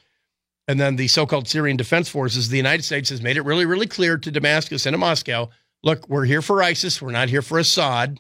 and 0.68 0.80
then 0.80 0.96
the 0.96 1.08
so-called 1.08 1.48
Syrian 1.48 1.78
Defense 1.78 2.10
Forces. 2.10 2.50
The 2.50 2.58
United 2.58 2.84
States 2.84 3.10
has 3.10 3.22
made 3.22 3.38
it 3.38 3.42
really, 3.42 3.66
really 3.66 3.88
clear 3.88 4.18
to 4.18 4.32
Damascus 4.32 4.86
and 4.86 4.94
to 4.94 4.98
Moscow: 4.98 5.50
look, 5.84 6.08
we're 6.08 6.26
here 6.26 6.42
for 6.42 6.62
ISIS. 6.62 7.02
We're 7.02 7.12
not 7.12 7.30
here 7.30 7.42
for 7.42 7.60
Assad. 7.60 8.20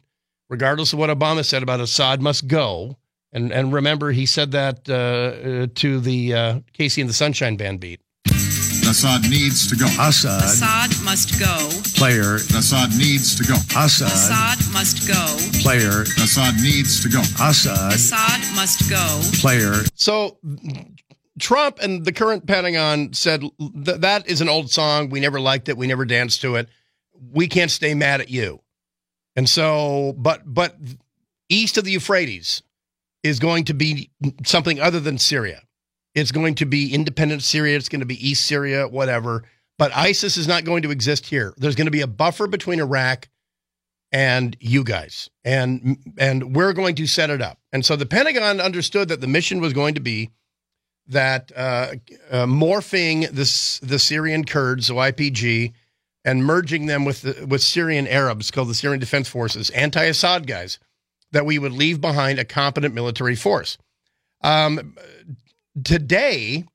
Regardless 0.49 0.91
of 0.91 0.99
what 0.99 1.09
Obama 1.09 1.45
said 1.45 1.63
about 1.63 1.79
Assad, 1.79 2.21
must 2.21 2.47
go. 2.47 2.97
And 3.31 3.51
and 3.51 3.71
remember, 3.71 4.11
he 4.11 4.25
said 4.25 4.51
that 4.51 4.89
uh, 4.89 4.93
uh, 4.93 5.67
to 5.75 5.99
the 5.99 6.33
uh, 6.33 6.59
KC 6.77 7.01
and 7.01 7.09
the 7.09 7.13
Sunshine 7.13 7.55
Band 7.55 7.79
beat. 7.79 8.01
Assad 8.91 9.21
needs 9.29 9.69
to 9.69 9.77
go. 9.77 9.85
Assad. 9.85 10.43
Assad 10.43 10.91
must 11.05 11.39
go. 11.39 11.69
Player. 11.97 12.35
Assad 12.35 12.89
needs 12.97 13.33
to 13.37 13.43
go. 13.47 13.53
Assad. 13.79 14.11
Assad 14.11 14.57
must 14.73 15.07
go. 15.07 15.61
Player. 15.61 16.01
Assad 16.01 16.55
needs 16.55 17.01
to 17.01 17.07
go. 17.07 17.21
Assad. 17.41 17.93
Assad 17.93 18.41
must 18.53 18.89
go. 18.89 19.21
Player. 19.39 19.75
So 19.95 20.39
Trump 21.39 21.79
and 21.81 22.03
the 22.03 22.11
current 22.11 22.45
Pentagon 22.45 23.13
said 23.13 23.45
that 23.59 24.29
is 24.29 24.41
an 24.41 24.49
old 24.49 24.69
song. 24.69 25.09
We 25.09 25.21
never 25.21 25.39
liked 25.39 25.69
it. 25.69 25.77
We 25.77 25.87
never 25.87 26.03
danced 26.03 26.41
to 26.41 26.57
it. 26.57 26.67
We 27.31 27.47
can't 27.47 27.71
stay 27.71 27.93
mad 27.93 28.19
at 28.19 28.29
you. 28.29 28.59
And 29.37 29.47
so, 29.47 30.13
but 30.17 30.41
but 30.45 30.75
east 31.47 31.77
of 31.77 31.85
the 31.85 31.91
Euphrates 31.91 32.61
is 33.23 33.39
going 33.39 33.63
to 33.65 33.73
be 33.73 34.11
something 34.43 34.81
other 34.81 34.99
than 34.99 35.17
Syria. 35.17 35.61
It's 36.13 36.31
going 36.31 36.55
to 36.55 36.65
be 36.65 36.93
independent 36.93 37.43
Syria. 37.43 37.77
It's 37.77 37.89
going 37.89 38.01
to 38.01 38.05
be 38.05 38.27
East 38.27 38.45
Syria, 38.45 38.87
whatever. 38.87 39.43
But 39.77 39.95
ISIS 39.95 40.37
is 40.37 40.47
not 40.47 40.63
going 40.63 40.83
to 40.83 40.91
exist 40.91 41.25
here. 41.25 41.53
There's 41.57 41.75
going 41.75 41.85
to 41.85 41.91
be 41.91 42.01
a 42.01 42.07
buffer 42.07 42.47
between 42.47 42.79
Iraq 42.79 43.29
and 44.11 44.57
you 44.59 44.83
guys, 44.83 45.29
and 45.45 45.97
and 46.17 46.55
we're 46.55 46.73
going 46.73 46.95
to 46.95 47.07
set 47.07 47.29
it 47.29 47.41
up. 47.41 47.57
And 47.71 47.85
so 47.85 47.95
the 47.95 48.05
Pentagon 48.05 48.59
understood 48.59 49.07
that 49.07 49.21
the 49.21 49.27
mission 49.27 49.61
was 49.61 49.71
going 49.73 49.95
to 49.95 50.01
be 50.01 50.31
that 51.07 51.51
uh, 51.55 51.93
uh, 52.29 52.45
morphing 52.45 53.29
this 53.31 53.79
the 53.79 53.99
Syrian 53.99 54.43
Kurds, 54.43 54.87
so 54.87 54.95
YPG, 54.95 55.73
and 56.25 56.45
merging 56.45 56.85
them 56.85 57.05
with 57.05 57.21
the, 57.21 57.45
with 57.45 57.61
Syrian 57.61 58.07
Arabs 58.07 58.51
called 58.51 58.67
the 58.67 58.75
Syrian 58.75 58.99
Defense 58.99 59.29
Forces, 59.29 59.69
anti-Assad 59.71 60.45
guys, 60.45 60.77
that 61.31 61.45
we 61.45 61.57
would 61.57 61.73
leave 61.73 62.01
behind 62.01 62.37
a 62.37 62.45
competent 62.45 62.93
military 62.93 63.35
force. 63.35 63.77
Um, 64.41 64.95
today, 65.83 66.65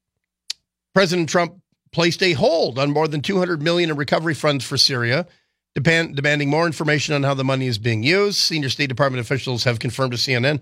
President 0.94 1.28
Trump 1.28 1.60
placed 1.92 2.22
a 2.22 2.32
hold 2.32 2.78
on 2.78 2.90
more 2.90 3.08
than 3.08 3.22
200 3.22 3.62
million 3.62 3.90
in 3.90 3.96
recovery 3.96 4.34
funds 4.34 4.64
for 4.64 4.76
Syria, 4.76 5.26
demand, 5.74 6.16
demanding 6.16 6.50
more 6.50 6.66
information 6.66 7.14
on 7.14 7.22
how 7.22 7.34
the 7.34 7.44
money 7.44 7.66
is 7.66 7.78
being 7.78 8.02
used. 8.02 8.38
Senior 8.38 8.68
State 8.68 8.88
Department 8.88 9.20
officials 9.20 9.64
have 9.64 9.78
confirmed 9.78 10.12
to 10.12 10.18
CNN. 10.18 10.60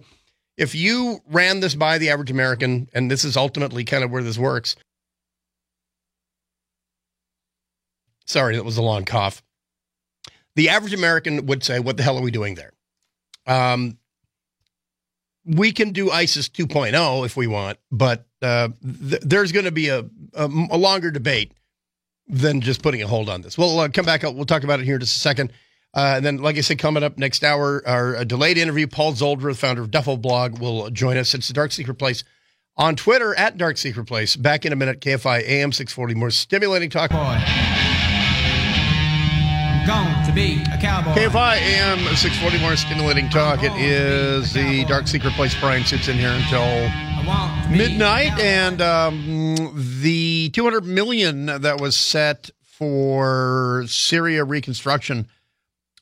If 0.56 0.74
you 0.74 1.20
ran 1.26 1.60
this 1.60 1.74
by 1.74 1.98
the 1.98 2.10
average 2.10 2.30
American, 2.30 2.88
and 2.94 3.10
this 3.10 3.24
is 3.24 3.36
ultimately 3.36 3.84
kind 3.84 4.04
of 4.04 4.10
where 4.10 4.22
this 4.22 4.38
works. 4.38 4.76
Sorry, 8.26 8.56
that 8.56 8.64
was 8.64 8.76
a 8.76 8.82
long 8.82 9.04
cough. 9.04 9.42
The 10.56 10.68
average 10.68 10.94
American 10.94 11.46
would 11.46 11.64
say, 11.64 11.80
What 11.80 11.96
the 11.96 12.02
hell 12.02 12.16
are 12.16 12.22
we 12.22 12.30
doing 12.30 12.54
there? 12.54 12.72
Um, 13.46 13.98
we 15.44 15.72
can 15.72 15.92
do 15.92 16.10
ISIS 16.10 16.48
2.0 16.48 17.26
if 17.26 17.36
we 17.36 17.46
want, 17.46 17.78
but 17.90 18.26
uh, 18.42 18.68
th- 18.82 19.22
there's 19.22 19.52
going 19.52 19.64
to 19.64 19.72
be 19.72 19.88
a, 19.88 20.00
a, 20.34 20.46
a, 20.70 20.78
longer 20.78 21.10
debate 21.10 21.52
than 22.26 22.60
just 22.60 22.82
putting 22.82 23.02
a 23.02 23.06
hold 23.06 23.28
on 23.28 23.42
this. 23.42 23.58
We'll 23.58 23.78
uh, 23.78 23.88
come 23.88 24.04
back. 24.04 24.22
We'll 24.22 24.46
talk 24.46 24.64
about 24.64 24.80
it 24.80 24.84
here 24.84 24.94
in 24.94 25.00
just 25.00 25.16
a 25.16 25.20
second. 25.20 25.52
Uh, 25.94 26.14
and 26.16 26.26
then, 26.26 26.38
like 26.38 26.56
I 26.56 26.60
said, 26.60 26.78
coming 26.78 27.02
up 27.02 27.18
next 27.18 27.44
hour, 27.44 27.82
our 27.86 28.24
delayed 28.24 28.58
interview, 28.58 28.86
Paul 28.86 29.12
Szoldra, 29.12 29.56
founder 29.56 29.82
of 29.82 29.90
Duffel 29.90 30.16
Blog, 30.16 30.58
will 30.58 30.90
join 30.90 31.16
us. 31.16 31.34
It's 31.34 31.48
the 31.48 31.54
Dark 31.54 31.72
Secret 31.72 31.94
Place 31.94 32.24
on 32.76 32.96
Twitter 32.96 33.34
at 33.36 33.56
Dark 33.56 33.76
Secret 33.76 34.06
Place. 34.06 34.34
Back 34.34 34.66
in 34.66 34.72
a 34.72 34.76
minute, 34.76 35.00
KFI 35.00 35.42
AM 35.42 35.72
640. 35.72 36.14
More 36.14 36.30
stimulating 36.30 36.90
talk. 36.90 37.10
Boy. 37.10 37.83
Going 39.86 40.24
to 40.24 40.32
be 40.32 40.62
a 40.72 40.78
cowboy. 40.78 41.10
KFI 41.10 41.56
AM 41.56 41.98
640. 41.98 42.58
More 42.60 42.74
stimulating 42.74 43.28
talk. 43.28 43.62
It 43.62 43.72
is 43.76 44.54
the 44.54 44.86
Dark 44.86 45.06
Secret 45.06 45.34
Place. 45.34 45.54
Brian 45.60 45.84
Suits 45.84 46.08
in 46.08 46.16
here 46.16 46.30
until 46.30 46.88
midnight, 47.70 48.32
and 48.38 48.80
um, 48.80 49.66
the 50.00 50.48
200 50.54 50.86
million 50.86 51.46
that 51.46 51.82
was 51.82 51.96
set 51.96 52.48
for 52.62 53.84
Syria 53.86 54.44
reconstruction. 54.44 55.28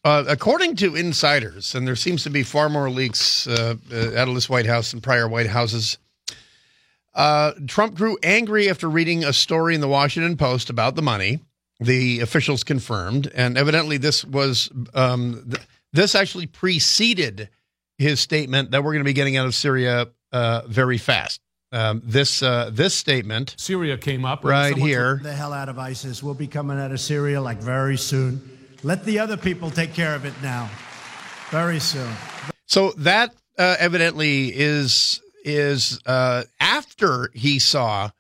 Uh, 0.05 0.25
according 0.29 0.77
to 0.77 0.95
insiders, 0.95 1.75
and 1.75 1.85
there 1.85 1.97
seems 1.97 2.23
to 2.23 2.31
be 2.31 2.45
far 2.45 2.69
more 2.69 2.89
leaks 2.89 3.49
uh, 3.49 3.75
uh, 3.93 4.17
out 4.17 4.29
of 4.29 4.35
this 4.35 4.49
White 4.49 4.67
House 4.67 4.93
than 4.93 5.01
prior 5.01 5.27
White 5.27 5.49
Houses. 5.49 5.99
Uh, 7.15 7.53
Trump 7.67 7.97
grew 7.97 8.17
angry 8.23 8.71
after 8.71 8.89
reading 8.89 9.25
a 9.25 9.33
story 9.33 9.75
in 9.75 9.81
the 9.81 9.89
Washington 9.89 10.37
Post 10.37 10.71
about 10.71 10.95
the 10.95 11.03
money. 11.03 11.41
The 11.81 12.21
officials 12.21 12.63
confirmed, 12.63 13.31
and 13.35 13.59
evidently 13.59 13.97
this 13.97 14.25
was 14.25 14.71
um, 14.95 15.45
th- 15.51 15.67
this 15.93 16.15
actually 16.15 16.47
preceded 16.47 17.49
his 17.99 18.21
statement 18.21 18.71
that 18.71 18.85
we're 18.85 18.93
going 18.93 19.05
to 19.05 19.09
be 19.09 19.13
getting 19.13 19.37
out 19.37 19.47
of 19.47 19.55
Syria 19.55 20.09
uh, 20.33 20.63
very 20.67 20.99
fast. 20.99 21.41
Um, 21.73 22.03
this 22.05 22.43
uh, 22.43 22.71
this 22.73 22.95
statement, 22.95 23.55
Syria 23.59 23.97
came 23.97 24.25
up 24.25 24.45
right 24.45 24.77
here. 24.77 25.21
The 25.23 25.33
hell 25.33 25.55
out 25.55 25.71
of 25.71 25.79
ISIS. 25.79 26.23
We'll 26.23 26.35
be 26.35 26.47
coming 26.47 26.79
out 26.79 26.93
of 26.93 27.01
Syria 27.01 27.41
like 27.41 27.59
very 27.59 27.97
soon. 27.97 28.59
Let 28.83 29.05
the 29.05 29.19
other 29.19 29.37
people 29.37 29.71
take 29.71 29.95
care 29.95 30.15
of 30.15 30.25
it 30.27 30.35
now, 30.43 30.69
very 31.51 31.79
soon. 31.79 32.13
So 32.67 32.91
that 32.99 33.35
uh, 33.59 33.77
evidently 33.79 34.49
is 34.49 35.23
is 35.45 35.99
uh, 36.05 36.43
after 36.61 37.31
he 37.33 37.59
saw 37.59 38.11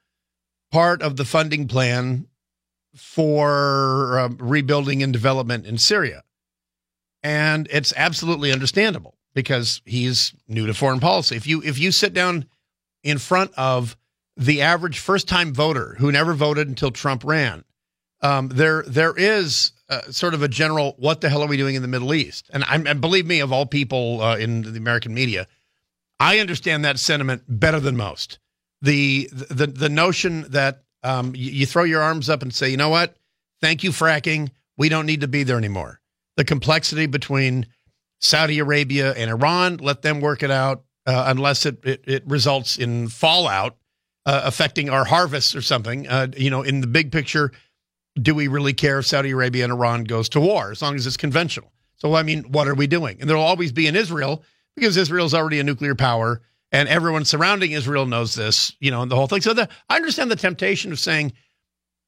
part 0.70 1.02
of 1.02 1.16
the 1.16 1.24
funding 1.24 1.68
plan 1.68 2.26
for 2.94 4.18
uh, 4.18 4.28
rebuilding 4.38 5.02
and 5.02 5.12
development 5.12 5.66
in 5.66 5.78
Syria, 5.78 6.22
and 7.22 7.68
it's 7.70 7.92
absolutely 7.96 8.52
understandable 8.52 9.16
because 9.34 9.80
he's 9.84 10.34
new 10.48 10.66
to 10.66 10.74
foreign 10.74 11.00
policy. 11.00 11.36
If 11.36 11.46
you 11.46 11.62
if 11.62 11.78
you 11.78 11.92
sit 11.92 12.12
down 12.12 12.46
in 13.02 13.18
front 13.18 13.52
of 13.56 13.96
the 14.36 14.62
average 14.62 14.98
first 14.98 15.28
time 15.28 15.52
voter 15.52 15.96
who 15.98 16.10
never 16.12 16.34
voted 16.34 16.68
until 16.68 16.90
Trump 16.90 17.24
ran. 17.24 17.64
Um, 18.20 18.48
there, 18.48 18.84
there 18.86 19.14
is 19.16 19.72
uh, 19.88 20.02
sort 20.10 20.34
of 20.34 20.42
a 20.42 20.48
general, 20.48 20.94
what 20.98 21.20
the 21.20 21.28
hell 21.28 21.42
are 21.42 21.48
we 21.48 21.56
doing 21.56 21.74
in 21.74 21.82
the 21.82 21.88
Middle 21.88 22.14
East? 22.14 22.48
And, 22.52 22.64
and 22.68 23.00
believe 23.00 23.26
me, 23.26 23.40
of 23.40 23.52
all 23.52 23.66
people 23.66 24.22
uh, 24.22 24.36
in 24.36 24.62
the 24.62 24.78
American 24.78 25.12
media, 25.12 25.48
I 26.20 26.38
understand 26.38 26.84
that 26.84 26.98
sentiment 26.98 27.42
better 27.48 27.80
than 27.80 27.96
most. 27.96 28.38
The 28.80 29.28
the 29.32 29.68
the 29.68 29.88
notion 29.88 30.46
that 30.50 30.82
um, 31.02 31.34
you, 31.34 31.50
you 31.50 31.66
throw 31.66 31.84
your 31.84 32.02
arms 32.02 32.28
up 32.28 32.42
and 32.42 32.54
say, 32.54 32.68
you 32.68 32.76
know 32.76 32.88
what, 32.88 33.16
thank 33.60 33.82
you 33.82 33.90
fracking, 33.90 34.50
we 34.76 34.88
don't 34.88 35.06
need 35.06 35.20
to 35.20 35.28
be 35.28 35.42
there 35.42 35.58
anymore. 35.58 36.00
The 36.36 36.44
complexity 36.44 37.06
between 37.06 37.66
Saudi 38.20 38.58
Arabia 38.58 39.12
and 39.12 39.30
Iran, 39.30 39.78
let 39.78 40.02
them 40.02 40.20
work 40.20 40.42
it 40.42 40.50
out 40.50 40.84
uh, 41.06 41.24
unless 41.26 41.66
it, 41.66 41.84
it, 41.84 42.04
it, 42.06 42.26
results 42.26 42.78
in 42.78 43.08
fallout 43.08 43.76
uh, 44.24 44.42
affecting 44.44 44.88
our 44.88 45.04
harvests 45.04 45.54
or 45.56 45.62
something. 45.62 46.06
Uh, 46.06 46.28
you 46.36 46.48
know, 46.48 46.62
in 46.62 46.80
the 46.80 46.86
big 46.86 47.10
picture, 47.10 47.52
do 48.20 48.34
we 48.34 48.46
really 48.46 48.72
care 48.72 49.00
if 49.00 49.06
Saudi 49.06 49.30
Arabia 49.30 49.64
and 49.64 49.72
Iran 49.72 50.04
goes 50.04 50.28
to 50.30 50.40
war 50.40 50.70
as 50.70 50.80
long 50.80 50.94
as 50.94 51.06
it's 51.06 51.16
conventional? 51.16 51.72
So, 51.96 52.14
I 52.14 52.22
mean, 52.22 52.44
what 52.44 52.68
are 52.68 52.74
we 52.74 52.86
doing? 52.86 53.18
And 53.20 53.28
there'll 53.28 53.42
always 53.42 53.72
be 53.72 53.86
in 53.86 53.96
Israel 53.96 54.42
because 54.76 54.96
Israel 54.96 55.26
is 55.26 55.34
already 55.34 55.60
a 55.60 55.64
nuclear 55.64 55.94
power 55.94 56.42
and 56.72 56.88
everyone 56.88 57.24
surrounding 57.24 57.72
Israel 57.72 58.06
knows 58.06 58.34
this, 58.34 58.74
you 58.80 58.90
know, 58.90 59.02
and 59.02 59.10
the 59.10 59.16
whole 59.16 59.26
thing. 59.26 59.42
So 59.42 59.52
the, 59.52 59.68
I 59.88 59.96
understand 59.96 60.30
the 60.30 60.36
temptation 60.36 60.90
of 60.90 60.98
saying, 60.98 61.34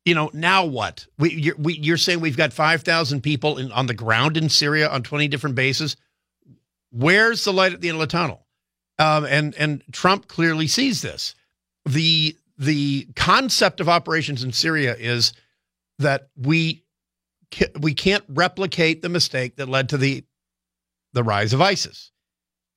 you 0.05 0.15
know, 0.15 0.31
now 0.33 0.65
what? 0.65 1.07
We, 1.19 1.35
you're, 1.35 1.57
we, 1.57 1.75
you're 1.75 1.97
saying 1.97 2.21
we've 2.21 2.37
got 2.37 2.53
5,000 2.53 3.23
people 3.23 3.59
in, 3.59 3.71
on 3.73 3.87
the 3.87 3.95
ground 3.95 4.37
in 4.37 4.49
Syria 4.49 4.89
on 4.89 5.03
20 5.03 5.29
different 5.29 5.55
bases. 5.55 5.97
Where's 6.91 7.45
the 7.45 7.53
light 7.53 7.73
at 7.73 7.81
the 7.81 7.89
end 7.89 7.97
of 7.97 8.01
the 8.01 8.07
tunnel? 8.07 8.45
Um, 8.99 9.25
and 9.25 9.55
and 9.57 9.83
Trump 9.93 10.29
clearly 10.29 10.69
sees 10.69 11.03
this. 11.03 11.35
the 11.85 12.37
The 12.59 13.09
concept 13.17 13.81
of 13.81 13.89
operations 13.89 14.45
in 14.45 14.53
Syria 14.53 14.95
is 14.97 15.33
that 15.99 16.29
we 16.37 16.85
we 17.81 17.95
can't 17.95 18.25
replicate 18.29 19.03
the 19.03 19.09
mistake 19.09 19.57
that 19.57 19.69
led 19.69 19.89
to 19.89 19.97
the 19.97 20.25
the 21.13 21.25
rise 21.25 21.53
of 21.53 21.61
ISIS, 21.61 22.13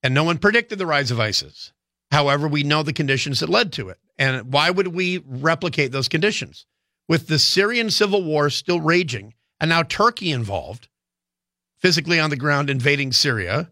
and 0.01 0.13
no 0.13 0.23
one 0.23 0.39
predicted 0.39 0.79
the 0.79 0.87
rise 0.87 1.11
of 1.11 1.19
ISIS. 1.19 1.71
However, 2.11 2.47
we 2.47 2.63
know 2.63 2.83
the 2.83 2.93
conditions 2.93 3.39
that 3.41 3.49
led 3.49 3.73
to 3.73 3.89
it, 3.89 3.97
and 4.17 4.51
why 4.51 4.69
would 4.69 4.87
we 4.87 5.19
replicate 5.25 5.91
those 5.91 6.07
conditions 6.07 6.65
with 7.07 7.27
the 7.27 7.39
Syrian 7.39 7.89
civil 7.89 8.23
war 8.23 8.49
still 8.49 8.79
raging 8.79 9.33
and 9.59 9.69
now 9.69 9.83
Turkey 9.83 10.31
involved, 10.31 10.87
physically 11.79 12.19
on 12.19 12.29
the 12.29 12.35
ground 12.35 12.69
invading 12.69 13.11
Syria? 13.11 13.71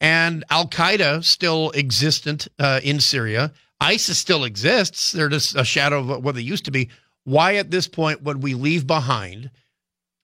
and 0.00 0.44
Al 0.50 0.68
Qaeda 0.68 1.24
still 1.24 1.70
existent 1.74 2.48
uh, 2.58 2.80
in 2.82 3.00
Syria. 3.00 3.52
ISIS 3.80 4.18
still 4.18 4.44
exists. 4.44 5.12
They're 5.12 5.28
just 5.28 5.56
a 5.56 5.64
shadow 5.64 6.00
of 6.00 6.24
what 6.24 6.34
they 6.34 6.40
used 6.40 6.64
to 6.66 6.70
be. 6.70 6.90
Why, 7.24 7.56
at 7.56 7.70
this 7.70 7.88
point, 7.88 8.22
would 8.22 8.42
we 8.42 8.54
leave 8.54 8.86
behind 8.86 9.50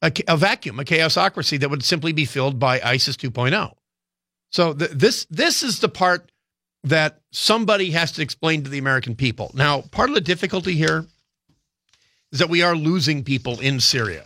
a, 0.02 0.12
a 0.26 0.36
vacuum, 0.36 0.80
a 0.80 0.84
chaosocracy 0.84 1.58
that 1.60 1.70
would 1.70 1.84
simply 1.84 2.12
be 2.12 2.24
filled 2.24 2.58
by 2.58 2.80
ISIS 2.80 3.16
2.0? 3.16 3.72
So 4.50 4.72
th- 4.72 4.90
this 4.92 5.26
this 5.30 5.62
is 5.62 5.80
the 5.80 5.88
part 5.88 6.30
that 6.84 7.20
somebody 7.32 7.90
has 7.90 8.12
to 8.12 8.22
explain 8.22 8.62
to 8.62 8.70
the 8.70 8.78
American 8.78 9.16
people. 9.16 9.50
Now, 9.54 9.80
part 9.80 10.10
of 10.10 10.14
the 10.14 10.20
difficulty 10.20 10.74
here 10.74 11.06
is 12.30 12.38
that 12.38 12.50
we 12.50 12.62
are 12.62 12.76
losing 12.76 13.24
people 13.24 13.58
in 13.60 13.80
Syria, 13.80 14.24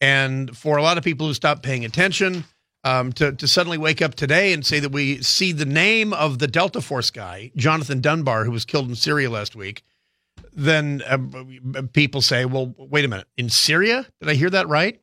and 0.00 0.56
for 0.56 0.76
a 0.76 0.82
lot 0.82 0.98
of 0.98 1.04
people 1.04 1.26
who 1.26 1.34
stop 1.34 1.62
paying 1.62 1.84
attention 1.84 2.44
um, 2.84 3.12
to, 3.14 3.32
to 3.32 3.48
suddenly 3.48 3.78
wake 3.78 4.00
up 4.00 4.14
today 4.14 4.52
and 4.52 4.64
say 4.64 4.78
that 4.78 4.92
we 4.92 5.20
see 5.20 5.50
the 5.50 5.66
name 5.66 6.12
of 6.12 6.38
the 6.38 6.46
Delta 6.46 6.80
Force 6.80 7.10
guy, 7.10 7.50
Jonathan 7.56 8.00
Dunbar, 8.00 8.44
who 8.44 8.52
was 8.52 8.64
killed 8.64 8.88
in 8.88 8.94
Syria 8.94 9.28
last 9.28 9.56
week, 9.56 9.82
then 10.52 11.02
uh, 11.06 11.82
people 11.92 12.22
say, 12.22 12.44
well, 12.44 12.72
wait 12.78 13.04
a 13.04 13.08
minute, 13.08 13.26
in 13.36 13.50
Syria? 13.50 14.06
Did 14.20 14.30
I 14.30 14.34
hear 14.34 14.50
that 14.50 14.68
right? 14.68 15.00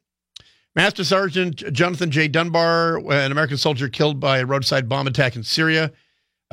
Master 0.76 1.04
Sergeant 1.04 1.58
Jonathan 1.74 2.10
J. 2.10 2.30
Dunbar, 2.30 2.98
an 3.12 3.32
American 3.32 3.58
soldier 3.58 3.90
killed 3.90 4.20
by 4.20 4.40
a 4.40 4.46
roadside 4.46 4.88
bomb 4.88 5.06
attack 5.06 5.36
in 5.36 5.44
Syria, 5.44 5.92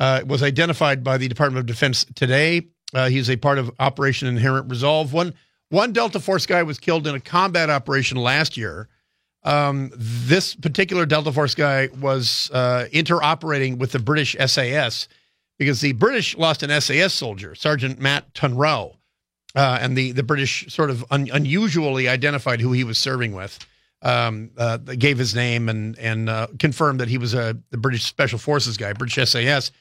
uh, 0.01 0.21
was 0.25 0.43
identified 0.43 1.03
by 1.03 1.17
the 1.17 1.29
Department 1.29 1.59
of 1.59 1.65
Defense 1.65 2.05
today. 2.15 2.67
Uh, 2.93 3.07
he's 3.07 3.29
a 3.29 3.37
part 3.37 3.57
of 3.57 3.71
Operation 3.79 4.27
Inherent 4.27 4.69
Resolve. 4.69 5.13
One, 5.13 5.33
one 5.69 5.93
Delta 5.93 6.19
Force 6.19 6.45
guy 6.45 6.63
was 6.63 6.77
killed 6.77 7.07
in 7.07 7.15
a 7.15 7.19
combat 7.21 7.69
operation 7.69 8.17
last 8.17 8.57
year 8.57 8.89
um, 9.43 9.91
this 9.95 10.55
particular 10.55 11.05
Delta 11.05 11.31
Force 11.31 11.55
guy 11.55 11.89
was 11.99 12.51
uh, 12.53 12.85
interoperating 12.93 13.77
with 13.77 13.91
the 13.91 13.99
British 13.99 14.35
SAS 14.45 15.07
because 15.57 15.81
the 15.81 15.93
British 15.93 16.37
lost 16.37 16.63
an 16.63 16.81
SAS 16.81 17.13
soldier, 17.13 17.55
Sergeant 17.55 17.99
Matt 17.99 18.33
Tonroe, 18.33 18.95
uh, 19.55 19.79
and 19.81 19.97
the 19.97 20.11
the 20.11 20.23
British 20.23 20.71
sort 20.73 20.89
of 20.89 21.03
un- 21.11 21.29
unusually 21.33 22.07
identified 22.07 22.61
who 22.61 22.71
he 22.71 22.83
was 22.83 22.97
serving 22.97 23.33
with. 23.33 23.59
Um, 24.03 24.49
uh, 24.57 24.77
gave 24.77 25.19
his 25.19 25.35
name 25.35 25.69
and 25.69 25.97
and 25.99 26.27
uh, 26.27 26.47
confirmed 26.57 26.99
that 27.01 27.07
he 27.07 27.19
was 27.19 27.33
a 27.33 27.57
the 27.69 27.77
British 27.77 28.03
Special 28.03 28.39
Forces 28.39 28.77
guy, 28.77 28.93
British 28.93 29.29
SAS. 29.29 29.71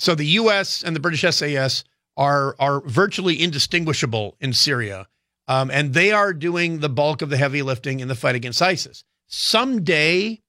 So 0.00 0.14
the 0.14 0.24
U.S. 0.24 0.82
and 0.82 0.96
the 0.96 1.00
British 1.00 1.22
SAS 1.22 1.84
are 2.16 2.56
are 2.58 2.80
virtually 2.80 3.40
indistinguishable 3.40 4.36
in 4.40 4.52
Syria, 4.52 5.06
um, 5.46 5.70
and 5.70 5.92
they 5.92 6.10
are 6.10 6.32
doing 6.32 6.80
the 6.80 6.88
bulk 6.88 7.22
of 7.22 7.28
the 7.28 7.36
heavy 7.36 7.62
lifting 7.62 8.00
in 8.00 8.08
the 8.08 8.14
fight 8.14 8.34
against 8.34 8.62
ISIS. 8.62 9.04
Someday, 9.26 10.40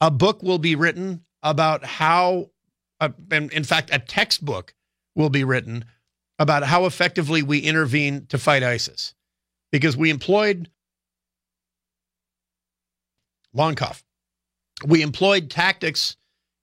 a 0.00 0.10
book 0.10 0.42
will 0.42 0.58
be 0.58 0.76
written 0.76 1.24
about 1.42 1.84
how, 1.84 2.50
uh, 3.00 3.10
and 3.30 3.52
in 3.52 3.64
fact, 3.64 3.90
a 3.92 3.98
textbook 3.98 4.74
will 5.16 5.30
be 5.30 5.42
written 5.42 5.84
about 6.38 6.62
how 6.62 6.86
effectively 6.86 7.42
we 7.42 7.58
intervene 7.58 8.26
to 8.26 8.38
fight 8.38 8.62
ISIS, 8.62 9.14
because 9.72 9.96
we 9.96 10.10
employed 10.10 10.70
cough. 13.76 14.04
We 14.86 15.02
employed 15.02 15.50
tactics 15.50 16.16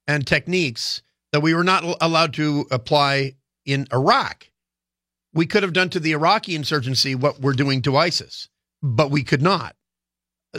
and 0.10 0.25
techniques 0.25 1.04
that 1.32 1.42
we 1.42 1.54
were 1.54 1.63
not 1.63 1.84
allowed 2.01 2.34
to 2.34 2.66
apply 2.72 3.36
in 3.63 3.86
Iraq. 3.94 4.50
We 5.36 5.46
could 5.46 5.62
have 5.62 5.72
done 5.72 5.92
to 5.92 6.00
the 6.00 6.13
Iraqi 6.13 6.56
insurgency 6.56 7.13
what 7.13 7.39
we're 7.39 7.54
doing 7.54 7.84
to 7.84 7.96
ISIS, 7.96 8.50
but 8.82 9.12
we 9.12 9.24
could 9.24 9.44
not. 9.44 9.75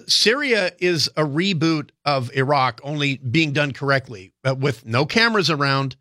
Syria 0.07 0.71
is 0.79 1.09
a 1.17 1.25
reboot 1.25 1.91
of 2.05 2.33
Iraq, 2.33 2.81
only 2.85 3.17
being 3.17 3.53
done 3.53 3.73
correctly, 3.73 4.33
uh, 4.45 4.55
with 4.55 4.87
no 4.87 5.05
cameras 5.05 5.51
around, 5.51 5.97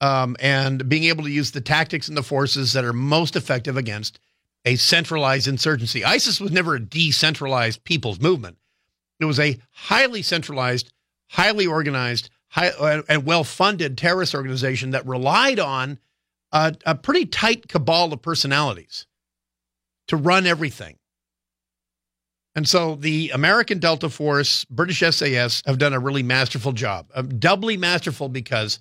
um, 0.00 0.36
and 0.38 0.88
being 0.88 1.04
able 1.04 1.24
to 1.24 1.30
use 1.30 1.50
the 1.50 1.60
tactics 1.60 2.06
and 2.06 2.16
the 2.16 2.22
forces 2.22 2.74
that 2.74 2.84
are 2.84 2.92
most 2.92 3.34
effective 3.34 3.76
against 3.76 4.20
a 4.64 4.76
centralized 4.76 5.48
insurgency. 5.48 6.04
ISIS 6.04 6.40
was 6.40 6.52
never 6.52 6.76
a 6.76 6.80
decentralized 6.80 7.82
people's 7.82 8.20
movement. 8.20 8.56
It 9.18 9.24
was 9.24 9.40
a 9.40 9.58
highly 9.72 10.22
centralized, 10.22 10.92
highly 11.30 11.66
organized, 11.66 12.30
high, 12.54 13.02
and 13.08 13.26
well-funded 13.26 13.98
terrorist 13.98 14.34
organization 14.34 14.90
that 14.90 15.04
relied 15.06 15.58
on 15.58 15.98
a, 16.52 16.74
a 16.86 16.94
pretty 16.94 17.26
tight 17.26 17.68
cabal 17.68 18.12
of 18.12 18.22
personalities 18.22 19.06
to 20.06 20.16
run 20.16 20.46
everything. 20.46 20.96
And 22.54 22.68
so 22.68 22.94
the 22.94 23.30
American 23.30 23.80
Delta 23.80 24.08
Force, 24.08 24.64
British 24.66 25.00
SAS 25.00 25.62
have 25.66 25.78
done 25.78 25.92
a 25.92 25.98
really 25.98 26.22
masterful 26.22 26.70
job, 26.70 27.10
uh, 27.12 27.22
doubly 27.22 27.76
masterful 27.76 28.28
because 28.28 28.78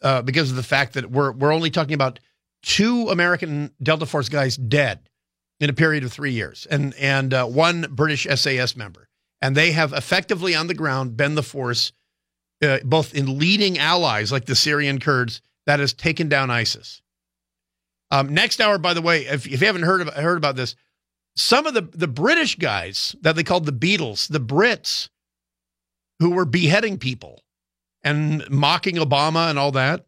uh, 0.00 0.22
because 0.22 0.50
of 0.50 0.56
the 0.56 0.62
fact 0.62 0.94
that 0.94 1.10
we're 1.10 1.32
we're 1.32 1.52
only 1.52 1.70
talking 1.70 1.92
about 1.92 2.18
two 2.62 3.08
American 3.10 3.70
Delta 3.82 4.06
Force 4.06 4.30
guys 4.30 4.56
dead 4.56 5.00
in 5.60 5.68
a 5.68 5.74
period 5.74 6.04
of 6.04 6.12
three 6.12 6.32
years, 6.32 6.66
and 6.70 6.94
and 6.94 7.34
uh, 7.34 7.44
one 7.44 7.86
British 7.90 8.26
SAS 8.34 8.74
member, 8.74 9.06
and 9.42 9.54
they 9.54 9.72
have 9.72 9.92
effectively 9.92 10.54
on 10.54 10.66
the 10.66 10.74
ground 10.74 11.14
been 11.14 11.34
the 11.34 11.42
force, 11.42 11.92
uh, 12.62 12.78
both 12.84 13.14
in 13.14 13.38
leading 13.38 13.78
allies 13.78 14.32
like 14.32 14.46
the 14.46 14.54
Syrian 14.54 15.00
Kurds 15.00 15.42
that 15.66 15.80
has 15.80 15.92
taken 15.92 16.28
down 16.28 16.50
ISIS. 16.50 17.02
Um, 18.10 18.34
next 18.34 18.60
hour, 18.60 18.78
by 18.78 18.94
the 18.94 19.02
way, 19.02 19.26
if, 19.26 19.46
if 19.46 19.60
you 19.60 19.66
haven't 19.66 19.82
heard 19.82 20.02
about, 20.02 20.14
heard 20.14 20.36
about 20.36 20.56
this, 20.56 20.76
some 21.34 21.66
of 21.66 21.74
the, 21.74 21.82
the 21.82 22.08
British 22.08 22.56
guys 22.56 23.16
that 23.22 23.36
they 23.36 23.42
called 23.42 23.64
the 23.64 23.72
Beatles, 23.72 24.28
the 24.28 24.40
Brits 24.40 25.08
who 26.18 26.30
were 26.30 26.44
beheading 26.44 26.98
people 26.98 27.42
and 28.02 28.48
mocking 28.50 28.96
Obama 28.96 29.48
and 29.48 29.58
all 29.58 29.72
that, 29.72 30.06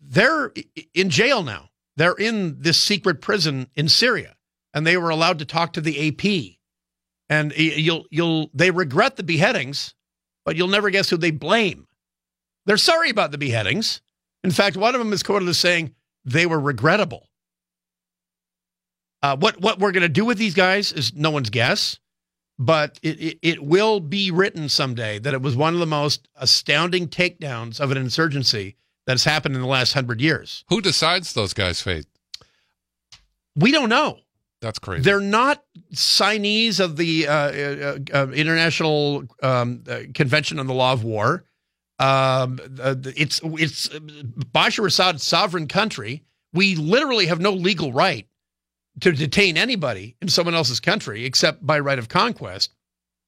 they're 0.00 0.52
in 0.94 1.10
jail 1.10 1.42
now. 1.42 1.68
They're 1.96 2.14
in 2.14 2.60
this 2.60 2.80
secret 2.80 3.20
prison 3.20 3.68
in 3.74 3.88
Syria, 3.88 4.36
and 4.72 4.86
they 4.86 4.96
were 4.96 5.10
allowed 5.10 5.38
to 5.40 5.44
talk 5.44 5.74
to 5.74 5.80
the 5.80 6.08
AP. 6.08 6.56
And 7.28 7.52
you'll 7.56 8.06
you'll 8.10 8.50
they 8.54 8.70
regret 8.70 9.16
the 9.16 9.22
beheadings, 9.22 9.94
but 10.44 10.56
you'll 10.56 10.68
never 10.68 10.90
guess 10.90 11.10
who 11.10 11.16
they 11.16 11.30
blame. 11.30 11.86
They're 12.66 12.76
sorry 12.76 13.10
about 13.10 13.30
the 13.30 13.38
beheadings. 13.38 14.00
In 14.44 14.50
fact, 14.50 14.76
one 14.76 14.94
of 14.94 14.98
them 14.98 15.12
is 15.12 15.22
quoted 15.22 15.48
as 15.48 15.58
saying 15.58 15.94
they 16.24 16.46
were 16.46 16.60
regrettable. 16.60 17.28
Uh, 19.22 19.36
what 19.36 19.60
what 19.60 19.78
we're 19.78 19.92
going 19.92 20.02
to 20.02 20.08
do 20.08 20.24
with 20.24 20.38
these 20.38 20.54
guys 20.54 20.92
is 20.92 21.14
no 21.14 21.30
one's 21.30 21.50
guess, 21.50 21.98
but 22.58 22.98
it, 23.02 23.20
it, 23.20 23.38
it 23.42 23.62
will 23.62 24.00
be 24.00 24.30
written 24.30 24.68
someday 24.68 25.18
that 25.20 25.32
it 25.32 25.42
was 25.42 25.54
one 25.54 25.74
of 25.74 25.80
the 25.80 25.86
most 25.86 26.28
astounding 26.36 27.06
takedowns 27.06 27.78
of 27.78 27.92
an 27.92 27.96
insurgency 27.96 28.76
that's 29.06 29.24
happened 29.24 29.54
in 29.54 29.60
the 29.60 29.68
last 29.68 29.92
hundred 29.92 30.20
years. 30.20 30.64
Who 30.68 30.80
decides 30.80 31.34
those 31.34 31.54
guys' 31.54 31.80
fate? 31.80 32.06
We 33.54 33.70
don't 33.70 33.88
know. 33.88 34.18
That's 34.60 34.78
crazy. 34.78 35.02
They're 35.02 35.20
not 35.20 35.62
signees 35.92 36.78
of 36.78 36.96
the 36.96 37.26
uh, 37.26 37.34
uh, 37.34 37.98
uh, 38.12 38.30
International 38.32 39.24
um, 39.42 39.82
uh, 39.88 40.00
Convention 40.14 40.58
on 40.58 40.66
the 40.66 40.74
Law 40.74 40.92
of 40.92 41.04
War. 41.04 41.44
Um, 42.02 42.58
it's 43.16 43.40
it's 43.44 43.88
Bashar 43.88 44.86
Assad's 44.86 45.22
sovereign 45.22 45.68
country. 45.68 46.24
We 46.52 46.74
literally 46.74 47.26
have 47.26 47.40
no 47.40 47.52
legal 47.52 47.92
right 47.92 48.26
to 49.00 49.12
detain 49.12 49.56
anybody 49.56 50.16
in 50.20 50.28
someone 50.28 50.54
else's 50.54 50.80
country 50.80 51.24
except 51.24 51.64
by 51.64 51.78
right 51.78 52.00
of 52.00 52.08
conquest. 52.08 52.74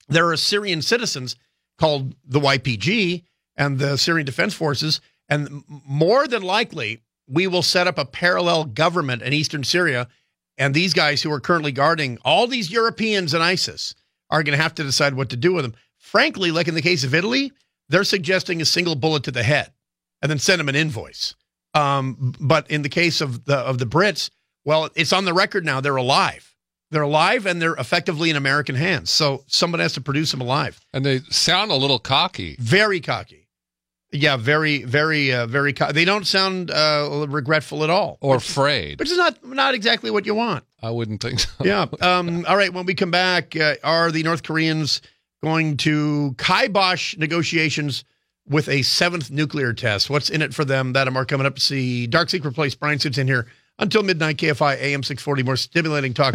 There 0.08 0.28
are 0.28 0.37
Syrian 0.37 0.82
citizens 0.82 1.37
called 1.78 2.16
the 2.26 2.40
YPG 2.40 3.22
and 3.56 3.78
the 3.78 3.96
Syrian 3.96 4.26
Defense 4.26 4.54
Forces, 4.54 5.00
and 5.28 5.62
more 5.68 6.26
than 6.26 6.42
likely, 6.42 7.00
we 7.28 7.46
will 7.46 7.62
set 7.62 7.87
up 7.87 7.96
a 7.96 8.04
parallel 8.04 8.64
government 8.64 9.22
in 9.22 9.32
eastern 9.32 9.62
Syria. 9.62 10.08
And 10.58 10.74
these 10.74 10.94
guys 10.94 11.22
who 11.22 11.32
are 11.32 11.40
currently 11.40 11.72
guarding 11.72 12.18
all 12.24 12.46
these 12.46 12.70
Europeans 12.70 13.34
and 13.34 13.42
ISIS 13.42 13.94
are 14.30 14.42
going 14.42 14.56
to 14.56 14.62
have 14.62 14.74
to 14.76 14.84
decide 14.84 15.14
what 15.14 15.30
to 15.30 15.37
do 15.37 15.52
with 15.52 15.64
them. 15.64 15.74
Frankly, 15.96 16.50
like 16.50 16.68
in 16.68 16.74
the 16.74 16.82
case 16.82 17.02
of 17.04 17.14
Italy, 17.14 17.52
they're 17.88 18.05
suggesting 18.05 18.61
a 18.61 18.64
single 18.64 18.94
bullet 18.94 19.25
to 19.25 19.31
the 19.31 19.42
head 19.42 19.73
and 20.23 20.31
then 20.31 20.38
send 20.38 20.61
them 20.61 20.68
an 20.68 20.75
invoice. 20.77 21.35
Um, 21.75 22.35
but 22.40 22.70
in 22.70 22.83
the 22.83 22.88
case 22.88 23.20
of 23.20 23.44
the 23.44 23.57
of 23.57 23.79
the 23.79 23.87
Brits, 23.87 24.31
well, 24.64 24.88
it's 24.94 25.12
on 25.12 25.25
the 25.25 25.35
record 25.35 25.64
now. 25.64 25.81
They're 25.81 25.97
alive. 25.97 26.55
They're 26.90 27.03
alive 27.03 27.47
and 27.47 27.61
they're 27.61 27.75
effectively 27.75 28.31
in 28.31 28.37
American 28.37 28.77
hands. 28.77 29.11
So 29.11 29.42
someone 29.49 29.81
has 29.81 29.94
to 29.94 30.01
produce 30.01 30.31
them 30.31 30.40
alive. 30.40 30.81
And 30.92 31.05
they 31.05 31.18
sound 31.31 31.73
a 31.73 31.75
little 31.75 31.99
cocky. 31.99 32.57
Very 32.61 33.01
cocky. 33.01 33.49
Yeah, 34.12 34.37
very, 34.37 34.85
very, 34.85 35.33
uh, 35.33 35.47
very. 35.47 35.73
Co- 35.73 35.90
they 35.90 36.05
don't 36.05 36.25
sound 36.25 36.70
uh, 36.70 37.27
regretful 37.29 37.83
at 37.83 37.90
all, 37.90 38.16
or 38.20 38.37
afraid, 38.37 39.01
which 39.01 39.11
is 39.11 39.16
not 39.16 39.44
not 39.44 39.75
exactly 39.75 40.09
what 40.12 40.25
you 40.25 40.37
want. 40.37 40.62
I 40.81 40.90
wouldn't 40.90 41.20
think 41.20 41.40
so. 41.40 41.51
yeah. 41.64 41.87
Um, 42.01 42.47
all 42.47 42.57
right. 42.57 42.73
When 42.73 42.87
we 42.87 42.94
come 42.94 43.11
back, 43.11 43.57
uh, 43.57 43.75
are 43.83 44.12
the 44.12 44.23
North 44.23 44.44
Koreans 44.44 45.03
going 45.44 45.76
to 45.76 46.35
kibosh 46.38 47.16
negotiations 47.18 48.04
with 48.48 48.68
a 48.68 48.83
seventh 48.83 49.30
nuclear 49.30 49.72
test? 49.72 50.09
What's 50.11 50.30
in 50.30 50.42
it 50.42 50.54
for 50.54 50.64
them? 50.64 50.94
That 50.94 51.07
and 51.07 51.14
more 51.14 51.26
coming 51.26 51.46
up. 51.46 51.57
to 51.57 51.61
See 51.61 52.07
Dark 52.07 52.30
Secret 52.30 52.54
Place. 52.54 52.74
Brian 52.74 52.98
Suits 52.98 53.18
in 53.18 53.28
here 53.28 53.46
until 53.78 54.02
midnight, 54.02 54.38
KFI 54.38 54.76
AM 54.80 55.02
640. 55.02 55.42
More 55.42 55.57
stimulating 55.57 56.14
talk. 56.14 56.35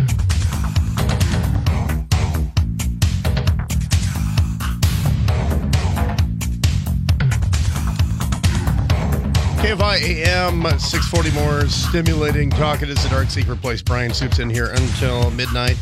KFI 9.60 10.02
AM 10.02 10.62
640 10.80 11.32
more 11.32 11.67
stimulating 11.67 12.50
talk. 12.50 12.82
It 12.82 12.89
is 12.89 13.02
the 13.04 13.10
Dark 13.10 13.30
Secret 13.30 13.60
Place. 13.60 13.82
Brian 13.82 14.13
Suits 14.13 14.39
in 14.39 14.50
here 14.50 14.67
until 14.67 15.32
midnight. 15.32 15.78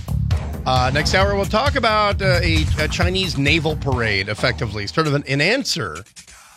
Uh, 0.67 0.91
next 0.93 1.13
hour, 1.13 1.33
we'll 1.33 1.45
talk 1.45 1.77
about 1.77 2.21
uh, 2.21 2.41
a, 2.43 2.65
a, 2.77 2.89
Chinese 2.89 3.37
naval 3.37 3.77
parade, 3.77 4.27
effectively, 4.27 4.85
sort 4.85 5.07
of 5.07 5.13
an, 5.13 5.23
an 5.29 5.39
answer 5.39 6.03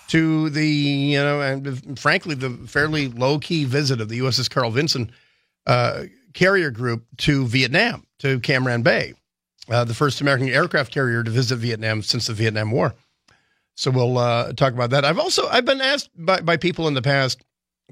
to 0.09 0.51
the, 0.51 0.67
you 0.67 1.17
know, 1.17 1.41
and 1.41 1.97
frankly, 1.97 2.35
the 2.35 2.51
fairly 2.67 3.07
low 3.07 3.39
key 3.39 3.65
visit 3.65 4.01
of 4.01 4.09
the 4.09 4.19
USS 4.19 4.51
Carl 4.51 4.73
Vinson 4.73 5.13
uh, 5.69 6.07
carrier 6.35 6.73
group 6.73 7.05
to 7.19 7.47
Vietnam, 7.47 8.05
to 8.19 8.41
Cam 8.41 8.65
Ranh 8.65 8.83
Bay, 8.83 9.15
uh, 9.71 9.85
the 9.85 9.95
first 9.95 10.21
American 10.21 10.49
aircraft 10.49 10.93
carrier 10.93 11.23
to 11.23 11.31
visit 11.31 11.59
Vietnam 11.59 12.03
since 12.03 12.27
the 12.27 12.35
Vietnam 12.35 12.73
War. 12.73 12.97
So 13.77 13.93
we'll 13.93 14.19
uh, 14.19 14.53
talk 14.55 14.73
about 14.73 14.91
that. 14.91 15.05
I've 15.05 15.21
also 15.21 15.47
I've 15.47 15.65
been 15.65 15.81
asked 15.81 16.11
by, 16.17 16.41
by 16.41 16.57
people 16.57 16.89
in 16.89 16.95
the 16.95 17.03
past 17.03 17.45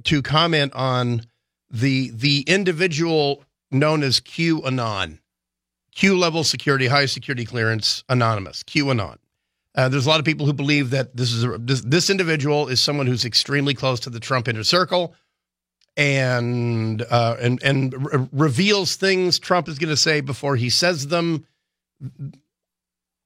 to 0.03 0.21
comment 0.21 0.73
on 0.75 1.23
the 1.71 2.11
the 2.11 2.41
individual 2.49 3.45
known 3.71 4.03
as 4.03 4.19
QAnon, 4.19 5.21
Q 5.99 6.17
level 6.17 6.45
security, 6.45 6.87
high 6.87 7.07
security 7.07 7.45
clearance, 7.45 8.05
anonymous, 8.09 8.63
QAnon. 8.63 9.17
Uh, 9.75 9.89
there's 9.89 10.07
a 10.07 10.09
lot 10.09 10.21
of 10.21 10.25
people 10.25 10.47
who 10.47 10.53
believe 10.53 10.91
that 10.91 11.17
this 11.17 11.33
is 11.33 11.43
a, 11.43 11.59
this, 11.59 11.81
this 11.81 12.09
individual 12.09 12.69
is 12.69 12.81
someone 12.81 13.09
who's 13.09 13.25
extremely 13.25 13.75
close 13.75 13.99
to 13.99 14.09
the 14.09 14.21
Trump 14.21 14.47
inner 14.47 14.63
circle, 14.63 15.17
and 15.97 17.03
uh, 17.11 17.37
and 17.41 17.61
and 17.65 18.13
re- 18.13 18.29
reveals 18.31 18.95
things 18.95 19.41
Trump 19.41 19.69
is 19.69 19.77
going 19.77 19.89
to 19.89 19.97
say 19.97 20.21
before 20.21 20.55
he 20.55 20.71
says 20.71 21.09
them. 21.09 21.45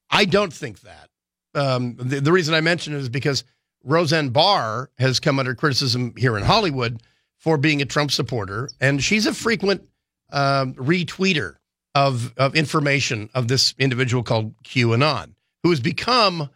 I 0.09 0.25
don't 0.25 0.53
think 0.53 0.81
that. 0.81 1.11
Um, 1.55 1.97
the, 1.99 2.23
the 2.23 2.33
reason 2.33 2.55
I 2.55 2.63
mention 2.63 2.95
it 2.95 3.01
is 3.01 3.11
because 3.11 3.45
Roseanne 3.85 4.31
Barr 4.31 4.89
has 4.97 5.21
come 5.21 5.39
under 5.39 5.55
criticism 5.55 6.15
here 6.17 6.39
in 6.39 6.43
Hollywood 6.43 7.03
for 7.37 7.59
being 7.59 7.83
a 7.83 7.85
Trump 7.85 8.13
supporter, 8.13 8.71
and 8.81 9.05
she's 9.05 9.27
a 9.27 9.35
frequent 9.35 9.87
um, 10.31 10.73
retweeter 10.77 11.57
of 11.95 12.33
of 12.37 12.55
information 12.55 13.29
of 13.35 13.49
this 13.49 13.75
individual 13.79 14.23
called 14.23 14.55
QAnon, 14.63 15.35
who 15.63 15.71
has 15.71 15.81
become 15.81 16.51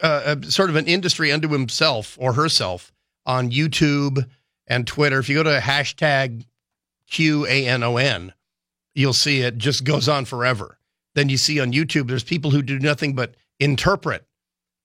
uh, 0.00 0.36
a, 0.36 0.50
sort 0.50 0.70
of 0.70 0.76
an 0.76 0.86
industry 0.86 1.32
unto 1.32 1.48
himself 1.48 2.16
or 2.20 2.34
herself 2.34 2.92
on 3.26 3.50
YouTube 3.50 4.24
and 4.66 4.86
Twitter. 4.86 5.18
If 5.18 5.28
you 5.28 5.36
go 5.36 5.42
to 5.42 5.58
hashtag 5.58 6.46
QAnon, 7.10 8.32
you'll 8.94 9.12
see 9.12 9.40
it 9.40 9.58
just 9.58 9.84
goes 9.84 10.08
on 10.08 10.24
forever. 10.24 10.78
Then 11.14 11.28
you 11.28 11.36
see 11.36 11.60
on 11.60 11.72
YouTube, 11.72 12.08
there's 12.08 12.24
people 12.24 12.50
who 12.50 12.62
do 12.62 12.78
nothing 12.78 13.14
but 13.14 13.34
interpret 13.60 14.26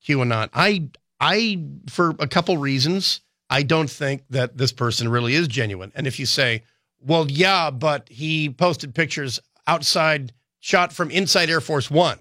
QAnon. 0.05 0.49
I, 0.53 0.89
I, 1.19 1.63
for 1.89 2.15
a 2.19 2.27
couple 2.27 2.57
reasons, 2.57 3.21
I 3.49 3.63
don't 3.63 3.89
think 3.89 4.23
that 4.29 4.57
this 4.57 4.73
person 4.73 5.07
really 5.07 5.35
is 5.35 5.47
genuine. 5.47 5.91
And 5.95 6.05
if 6.05 6.19
you 6.19 6.25
say, 6.25 6.63
well, 6.99 7.29
yeah, 7.29 7.69
but 7.69 8.09
he 8.09 8.49
posted 8.49 8.95
pictures 8.95 9.39
outside, 9.65 10.33
shot 10.59 10.93
from 10.93 11.11
inside 11.11 11.49
Air 11.49 11.61
Force 11.61 11.91
One 11.91 12.19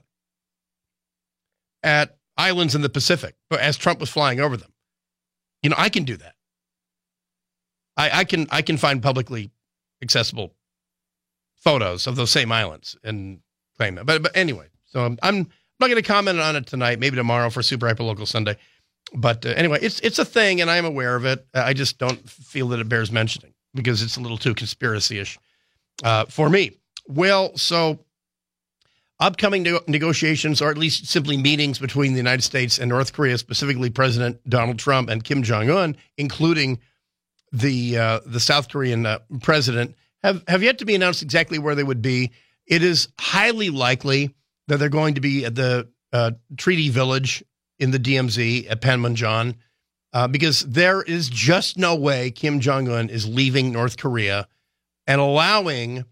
at 1.83 2.17
islands 2.37 2.75
in 2.75 2.83
the 2.83 2.89
Pacific, 2.89 3.37
as 3.51 3.77
Trump 3.77 4.01
was 4.01 4.11
flying 4.11 4.41
over 4.41 4.57
them, 4.57 4.73
you 5.63 5.71
know, 5.71 5.77
I 5.79 5.89
can 5.89 6.05
do 6.05 6.17
that. 6.17 6.35
I, 7.97 8.21
I 8.21 8.25
can 8.25 8.47
I 8.51 8.63
can 8.63 8.77
find 8.77 9.03
publicly 9.03 9.51
accessible 10.03 10.55
photos 11.57 12.07
of 12.07 12.17
those 12.17 12.31
same 12.31 12.53
islands 12.53 12.97
and 13.03 13.41
claim 13.77 13.99
it. 13.99 14.05
But 14.05 14.23
but 14.23 14.37
anyway, 14.37 14.67
so 14.85 15.05
I'm 15.05 15.19
I'm 15.23 15.49
not 15.81 15.89
going 15.89 15.97
to 15.97 16.03
comment 16.03 16.39
on 16.39 16.57
it 16.57 16.67
tonight. 16.67 16.99
Maybe 16.99 17.17
tomorrow 17.17 17.49
for 17.51 17.63
Super 17.63 17.87
Hyper 17.87 18.03
Local 18.03 18.27
Sunday. 18.27 18.57
But 19.15 19.47
uh, 19.47 19.51
anyway, 19.51 19.79
it's 19.81 20.01
it's 20.01 20.19
a 20.19 20.25
thing, 20.25 20.61
and 20.61 20.71
I 20.71 20.77
am 20.77 20.85
aware 20.85 21.17
of 21.17 21.25
it. 21.25 21.47
I 21.55 21.73
just 21.73 21.99
don't 21.99 22.29
feel 22.29 22.69
that 22.69 22.81
it 22.81 22.89
bears 22.89 23.11
mentioning 23.11 23.55
because 23.77 24.03
it's 24.03 24.17
a 24.17 24.21
little 24.21 24.39
too 24.39 24.55
conspiracy-ish 24.55 25.39
uh, 26.03 26.25
for 26.25 26.51
me. 26.51 26.73
Well, 27.07 27.57
so 27.57 28.01
upcoming 29.21 29.63
ne- 29.63 29.79
negotiations, 29.87 30.61
or 30.61 30.71
at 30.71 30.79
least 30.79 31.07
simply 31.07 31.37
meetings 31.37 31.79
between 31.79 32.13
the 32.13 32.19
United 32.19 32.43
States 32.43 32.79
and 32.79 32.89
North 32.89 33.13
Korea, 33.13 33.39
specifically 33.39 33.91
President 33.91 34.39
Donald 34.49 34.79
Trump 34.79 35.09
and 35.09 35.23
Kim 35.23 35.43
Jong 35.43 35.71
Un, 35.71 35.97
including 36.19 36.81
the 37.53 37.97
uh, 37.97 38.21
the 38.27 38.41
South 38.41 38.69
Korean 38.69 39.07
uh, 39.07 39.21
president, 39.43 39.95
have 40.23 40.43
have 40.49 40.63
yet 40.63 40.79
to 40.79 40.85
be 40.85 40.95
announced 40.95 41.23
exactly 41.23 41.59
where 41.59 41.75
they 41.75 41.85
would 41.85 42.03
be. 42.03 42.33
It 42.67 42.83
is 42.83 43.09
highly 43.21 43.71
likely 43.71 44.35
that 44.67 44.79
they're 44.79 44.89
going 44.89 45.15
to 45.15 45.21
be 45.21 45.45
at 45.45 45.55
the 45.55 45.89
uh, 46.13 46.33
Treaty 46.57 46.89
Village 46.89 47.45
in 47.79 47.91
the 47.91 47.99
DMZ 47.99 48.71
at 48.71 48.81
Panmunjom, 48.81 49.55
uh, 50.17 50.27
because 50.27 50.61
there 50.61 51.03
is 51.03 51.29
just 51.29 51.77
no 51.77 51.95
way 51.95 52.31
Kim 52.31 52.59
Jong 52.59 52.89
Un 52.89 53.11
is 53.11 53.29
leaving 53.29 53.71
North 53.71 53.99
Korea 53.99 54.49
and 55.07 55.21
allowing 55.21 56.07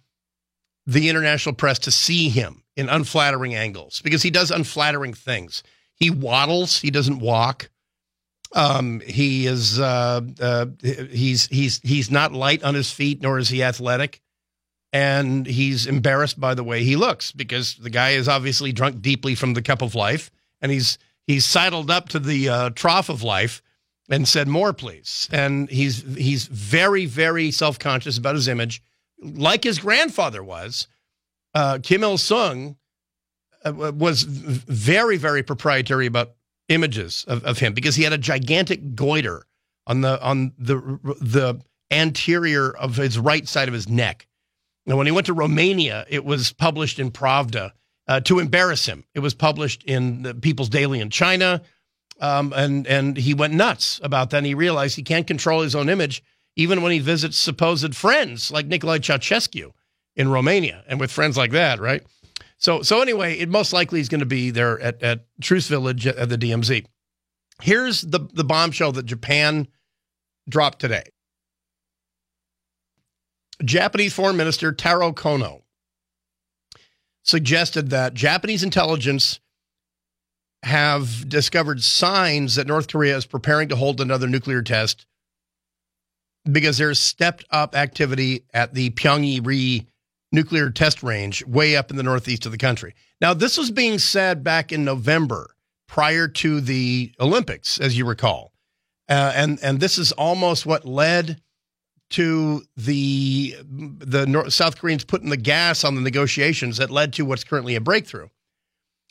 the 0.85 1.09
international 1.09 1.55
press 1.55 1.79
to 1.79 1.91
see 1.91 2.29
him 2.29 2.65
in 2.77 2.91
unflattering 2.91 3.55
angles 3.55 4.03
because 4.05 4.23
he 4.23 4.29
does 4.29 4.51
unflattering 4.51 5.15
things. 5.15 5.63
He 5.95 6.11
waddles, 6.11 6.79
he 6.81 6.91
doesn't 6.91 7.21
walk. 7.21 7.71
Um, 8.53 9.01
he 9.01 9.47
is 9.47 9.81
uh, 9.81 10.21
uh, 10.39 10.67
he's 10.83 11.47
he's 11.47 11.81
he's 11.83 12.11
not 12.11 12.35
light 12.35 12.63
on 12.63 12.75
his 12.75 12.91
feet, 12.91 13.23
nor 13.23 13.39
is 13.39 13.49
he 13.49 13.63
athletic, 13.63 14.21
and 14.93 15.47
he's 15.47 15.87
embarrassed 15.87 16.39
by 16.39 16.53
the 16.53 16.63
way 16.63 16.85
he 16.85 16.97
looks 16.97 17.33
because 17.33 17.77
the 17.77 17.89
guy 17.89 18.11
is 18.11 18.29
obviously 18.29 18.71
drunk 18.71 19.01
deeply 19.01 19.35
from 19.35 19.55
the 19.55 19.63
cup 19.63 19.81
of 19.81 19.95
life, 19.95 20.31
and 20.61 20.71
he's 20.71 20.99
he's 21.27 21.47
sidled 21.47 21.91
up 21.91 22.11
to 22.11 22.19
the 22.19 22.51
uh, 22.51 22.69
trough 22.69 23.09
of 23.09 23.23
life 23.23 23.63
and 24.09 24.29
said, 24.29 24.49
"More, 24.49 24.73
please." 24.73 25.29
And 25.33 25.69
he's 25.71 26.03
he's 26.17 26.47
very 26.47 27.07
very 27.07 27.51
self 27.51 27.79
conscious 27.79 28.19
about 28.19 28.35
his 28.35 28.49
image, 28.49 28.83
like 29.19 29.65
his 29.65 29.79
grandfather 29.79 30.43
was. 30.43 30.89
Uh, 31.55 31.79
Kim 31.83 32.03
Il 32.03 32.19
Sung 32.19 32.77
uh, 33.65 33.73
was 33.95 34.23
very 34.23 35.17
very 35.17 35.43
proprietary 35.43 36.07
about 36.07 36.35
images 36.69 37.25
of, 37.29 37.45
of 37.45 37.59
him 37.59 37.75
because 37.75 37.95
he 37.95 38.03
had 38.03 38.13
a 38.13 38.19
gigantic 38.19 38.95
goiter 38.95 39.45
on 39.87 40.01
the 40.01 40.23
on 40.23 40.53
the 40.59 40.77
the 41.21 41.61
anterior 41.91 42.71
of 42.71 42.97
his 42.97 43.19
right 43.19 43.47
side 43.47 43.69
of 43.69 43.75
his 43.75 43.89
neck. 43.89 44.27
And 44.87 44.97
when 44.99 45.07
he 45.07 45.13
went 45.13 45.27
to 45.27 45.33
Romania, 45.33 46.05
it 46.09 46.25
was 46.25 46.53
published 46.53 46.99
in 46.99 47.11
Pravda 47.11 47.73
uh, 48.07 48.21
to 48.21 48.39
embarrass 48.39 48.87
him. 48.87 49.05
It 49.15 49.21
was 49.21 49.35
published 49.35 49.83
in 49.85 50.23
the 50.23 50.35
People's 50.35 50.69
Daily 50.69 51.01
in 51.01 51.11
China, 51.11 51.63
um, 52.21 52.53
and 52.55 52.87
and 52.87 53.17
he 53.17 53.35
went 53.35 53.55
nuts 53.55 54.01
about 54.03 54.31
that. 54.31 54.39
And 54.39 54.47
he 54.47 54.55
realized 54.55 54.97
he 54.97 55.03
can't 55.03 55.27
control 55.27 55.63
his 55.63 55.75
own 55.75 55.89
image 55.89 56.23
even 56.57 56.83
when 56.83 56.93
he 56.93 56.99
visits 57.01 57.37
supposed 57.37 57.97
friends 57.97 58.51
like 58.51 58.69
Nicolae 58.69 59.01
Ceausescu 59.01 59.73
in 60.17 60.29
Romania, 60.29 60.85
and 60.87 61.01
with 61.01 61.11
friends 61.11 61.37
like 61.37 61.51
that, 61.51 61.81
right? 61.81 62.03
So, 62.59 62.83
so 62.83 63.03
anyway, 63.03 63.35
it 63.39 63.49
most 63.49 63.73
likely 63.73 64.01
is 64.01 64.09
going 64.09 64.21
to 64.21 64.27
be 64.27 64.51
there 64.51 64.79
at, 64.81 65.03
at 65.03 65.27
Truce 65.41 65.67
Village 65.67 66.07
at 66.07 66.29
the 66.29 66.39
DMZ. 66.39 66.87
Here's 67.61 68.03
the, 68.03 68.21
the 68.33 68.45
bombshell 68.45 68.93
that 68.93 69.07
Japan 69.07 69.69
dropped 70.49 70.81
today. 70.81 71.05
Japanese 73.65 74.15
Foreign 74.15 74.37
Minister 74.37 74.73
Taro 74.73 75.13
Kono 75.13 75.63
suggested 77.23 77.91
that 77.91 78.15
Japanese 78.15 78.63
intelligence 78.63 79.41
have 80.65 81.29
discovered 81.29 81.83
signs 81.83 82.55
that 82.55 82.67
North 82.67 82.89
Korea 82.89 83.17
is 83.17 83.27
preparing 83.27 83.69
to 83.69 83.77
hold 83.77 84.01
another 84.01 84.27
nuclear 84.27 84.63
test 84.63 85.07
because 86.51 86.79
there's 86.79 87.01
stepped 87.01 87.45
up 87.51 87.77
activity 87.77 88.45
at 88.53 88.75
the 88.75 88.91
Punggye-ri 88.91 89.87
nuclear 90.33 90.71
test 90.71 91.03
range 91.03 91.45
way 91.47 91.77
up 91.77 91.91
in 91.91 91.97
the 91.97 92.03
northeast 92.03 92.45
of 92.47 92.53
the 92.53 92.59
country. 92.59 92.95
Now, 93.21 93.35
this 93.35 93.57
was 93.57 93.71
being 93.71 93.99
said 93.99 94.43
back 94.43 94.73
in 94.73 94.85
November 94.85 95.55
prior 95.87 96.29
to 96.29 96.61
the 96.61 97.13
Olympics, 97.21 97.79
as 97.79 97.97
you 97.97 98.05
recall. 98.05 98.53
Uh, 99.09 99.33
and 99.35 99.59
and 99.63 99.81
this 99.81 99.99
is 99.99 100.13
almost 100.13 100.65
what 100.65 100.87
led 100.87 101.41
to 102.11 102.63
the 102.77 103.55
the 103.63 104.27
North, 104.27 104.53
South 104.53 104.79
Koreans 104.79 105.05
putting 105.05 105.29
the 105.29 105.37
gas 105.37 105.85
on 105.85 105.95
the 105.95 106.01
negotiations 106.01 106.79
that 106.79 106.91
led 106.91 107.13
to 107.15 107.25
what's 107.25 107.45
currently 107.45 107.75
a 107.75 107.81
breakthrough. 107.81 108.29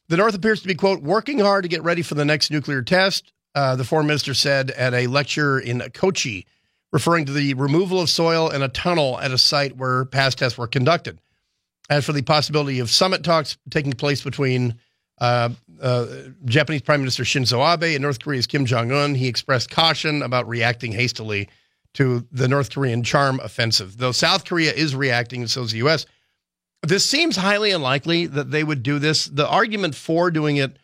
The 0.09 0.17
North 0.17 0.35
appears 0.35 0.61
to 0.61 0.67
be 0.67 0.75
quote 0.75 1.01
working 1.01 1.39
hard 1.39 1.63
to 1.63 1.69
get 1.69 1.83
ready 1.83 2.01
for 2.01 2.15
the 2.15 2.25
next 2.25 2.51
nuclear 2.51 2.81
test. 2.81 3.31
Uh, 3.55 3.75
the 3.75 3.83
foreign 3.83 4.07
minister 4.07 4.33
said 4.33 4.71
at 4.71 4.93
a 4.93 5.07
lecture 5.07 5.59
in 5.59 5.81
Kochi 5.93 6.45
referring 6.91 7.25
to 7.25 7.33
the 7.33 7.53
removal 7.55 7.99
of 7.99 8.09
soil 8.09 8.49
in 8.49 8.61
a 8.61 8.69
tunnel 8.69 9.19
at 9.19 9.31
a 9.31 9.37
site 9.37 9.75
where 9.77 10.05
past 10.05 10.37
tests 10.37 10.57
were 10.57 10.67
conducted. 10.67 11.19
As 11.89 12.05
for 12.05 12.13
the 12.13 12.21
possibility 12.21 12.79
of 12.79 12.89
summit 12.89 13.23
talks 13.23 13.57
taking 13.69 13.93
place 13.93 14.21
between 14.21 14.79
uh, 15.19 15.49
uh, 15.81 16.05
Japanese 16.45 16.81
Prime 16.81 17.01
Minister 17.01 17.23
Shinzo 17.23 17.73
Abe 17.73 17.95
and 17.95 18.01
North 18.01 18.19
Korea's 18.19 18.47
Kim 18.47 18.65
Jong 18.65 18.91
un, 18.91 19.15
he 19.15 19.27
expressed 19.27 19.69
caution 19.69 20.21
about 20.21 20.47
reacting 20.47 20.91
hastily 20.91 21.49
to 21.93 22.25
the 22.31 22.47
North 22.47 22.71
Korean 22.71 23.03
charm 23.03 23.39
offensive. 23.43 23.97
Though 23.97 24.11
South 24.11 24.45
Korea 24.45 24.71
is 24.71 24.95
reacting, 24.95 25.41
and 25.41 25.49
so 25.49 25.63
is 25.63 25.71
the 25.71 25.77
U.S., 25.79 26.05
this 26.83 27.09
seems 27.09 27.35
highly 27.35 27.71
unlikely 27.71 28.27
that 28.27 28.51
they 28.51 28.63
would 28.63 28.83
do 28.83 28.99
this. 28.99 29.25
The 29.25 29.47
argument 29.47 29.95
for 29.95 30.29
doing 30.29 30.57
it 30.57 30.77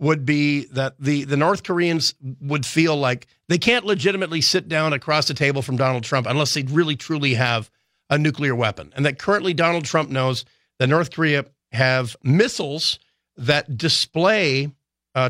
would 0.00 0.24
be 0.24 0.64
that 0.72 0.94
the, 0.98 1.24
the 1.24 1.36
North 1.36 1.62
Koreans 1.62 2.14
would 2.40 2.66
feel 2.66 2.96
like 2.96 3.26
they 3.48 3.58
can't 3.58 3.84
legitimately 3.84 4.40
sit 4.40 4.68
down 4.68 4.92
across 4.92 5.28
the 5.28 5.34
table 5.34 5.62
from 5.62 5.76
Donald 5.76 6.02
Trump 6.02 6.26
unless 6.26 6.54
they 6.54 6.62
really 6.62 6.96
truly 6.96 7.34
have 7.34 7.70
a 8.10 8.18
nuclear 8.18 8.54
weapon. 8.54 8.92
And 8.96 9.06
that 9.06 9.18
currently 9.18 9.54
Donald 9.54 9.84
Trump 9.84 10.10
knows 10.10 10.44
that 10.78 10.88
North 10.88 11.12
Korea 11.12 11.44
have 11.70 12.16
missiles 12.22 12.98
that 13.36 13.76
display 13.76 14.72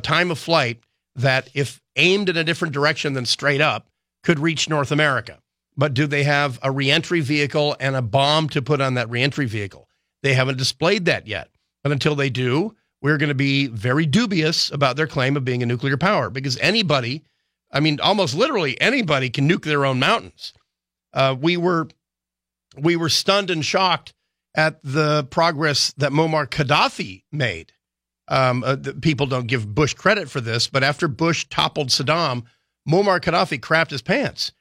time 0.03 0.31
of 0.31 0.39
flight 0.39 0.83
that, 1.17 1.51
if 1.53 1.81
aimed 1.97 2.31
in 2.31 2.37
a 2.39 2.45
different 2.45 2.73
direction 2.73 3.13
than 3.13 3.27
straight 3.27 3.61
up, 3.61 3.89
could 4.23 4.39
reach 4.39 4.69
North 4.69 4.91
America. 4.91 5.39
But 5.77 5.93
do 5.95 6.07
they 6.07 6.23
have 6.23 6.59
a 6.63 6.71
reentry 6.71 7.21
vehicle 7.21 7.77
and 7.79 7.95
a 7.95 8.03
bomb 8.03 8.49
to 8.51 8.63
put 8.63 8.81
on 8.81 8.95
that 8.95 9.11
reentry 9.11 9.47
vehicle? 9.47 9.89
They 10.23 10.35
haven't 10.35 10.59
displayed 10.59 11.07
that 11.07 11.27
yet. 11.27 11.49
But 11.83 11.93
until 11.93 12.15
they 12.15 12.31
do, 12.31 12.77
we're 13.01 13.19
going 13.19 13.29
to 13.29 13.35
be 13.35 13.67
very 13.67 14.07
dubious 14.07 14.71
about 14.71 14.97
their 14.97 15.09
claim 15.09 15.37
of 15.37 15.45
being 15.45 15.63
a 15.63 15.67
nuclear 15.67 15.97
power 15.97 16.31
because 16.31 16.57
anybody, 16.59 17.25
I 17.73 17.81
mean, 17.81 17.99
almost 18.01 18.35
literally 18.35 18.81
anybody 18.81 19.29
can 19.29 19.49
nuke 19.49 19.65
their 19.65 19.85
own 19.85 19.99
mountains. 19.99 20.53
Uh, 21.13 21.37
we 21.39 21.57
were 21.57 21.89
we 22.79 22.97
were 22.97 23.09
stunned 23.09 23.51
and 23.51 23.65
shocked 23.65 24.15
at 24.55 24.83
the 24.83 25.25
progress 25.25 25.93
that 25.99 26.13
Muammar 26.13 26.47
Gaddafi 26.49 27.25
made. 27.33 27.73
Um, 28.29 28.63
uh, 28.65 28.77
people 29.01 29.27
don't 29.27 29.47
give 29.47 29.75
Bush 29.75 29.95
credit 29.95 30.31
for 30.31 30.41
this, 30.41 30.69
but 30.69 30.85
after 30.85 31.09
Bush 31.09 31.47
toppled 31.51 31.89
Saddam, 31.89 32.45
Muammar 32.89 33.21
Gaddafi 33.21 33.61
crapped 33.61 33.91
his 33.91 34.03
pants. 34.03 34.53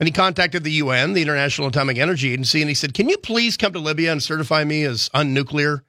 And 0.00 0.08
he 0.08 0.12
contacted 0.12 0.64
the 0.64 0.72
UN, 0.72 1.12
the 1.12 1.22
International 1.22 1.68
Atomic 1.68 1.98
Energy 1.98 2.32
Agency, 2.32 2.60
and 2.60 2.68
he 2.68 2.74
said, 2.74 2.94
Can 2.94 3.08
you 3.08 3.16
please 3.18 3.56
come 3.56 3.72
to 3.72 3.78
Libya 3.78 4.12
and 4.12 4.22
certify 4.22 4.64
me 4.64 4.84
as 4.84 5.08
unnuclear? 5.14 5.82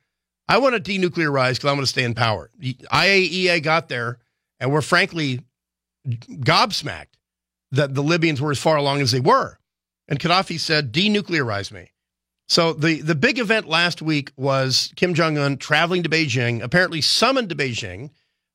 I 0.48 0.60
want 0.60 0.76
to 0.76 0.92
denuclearize 0.92 1.54
because 1.54 1.66
I 1.66 1.72
want 1.72 1.82
to 1.82 1.88
stay 1.88 2.04
in 2.04 2.14
power. 2.14 2.52
The 2.58 2.76
IAEA 2.92 3.64
got 3.64 3.90
there, 3.90 4.20
and 4.60 4.72
we're 4.72 4.82
frankly 4.82 5.42
gobsmacked 6.08 7.16
that 7.72 7.96
the 7.96 8.04
Libyans 8.04 8.42
were 8.42 8.52
as 8.52 8.60
far 8.60 8.78
along 8.78 9.02
as 9.02 9.12
they 9.12 9.20
were. 9.20 9.58
And 10.08 10.20
Gaddafi 10.20 10.60
said, 10.60 10.94
denuclearize 10.94 11.72
me. 11.72 11.92
So 12.48 12.74
the, 12.74 13.02
the 13.02 13.16
big 13.16 13.40
event 13.40 13.68
last 13.68 14.04
week 14.04 14.32
was 14.38 14.94
Kim 14.96 15.16
Jong 15.16 15.38
un 15.38 15.58
traveling 15.58 16.04
to 16.04 16.10
Beijing, 16.10 16.62
apparently 16.62 17.02
summoned 17.02 17.50
to 17.50 17.56
Beijing, 17.56 18.12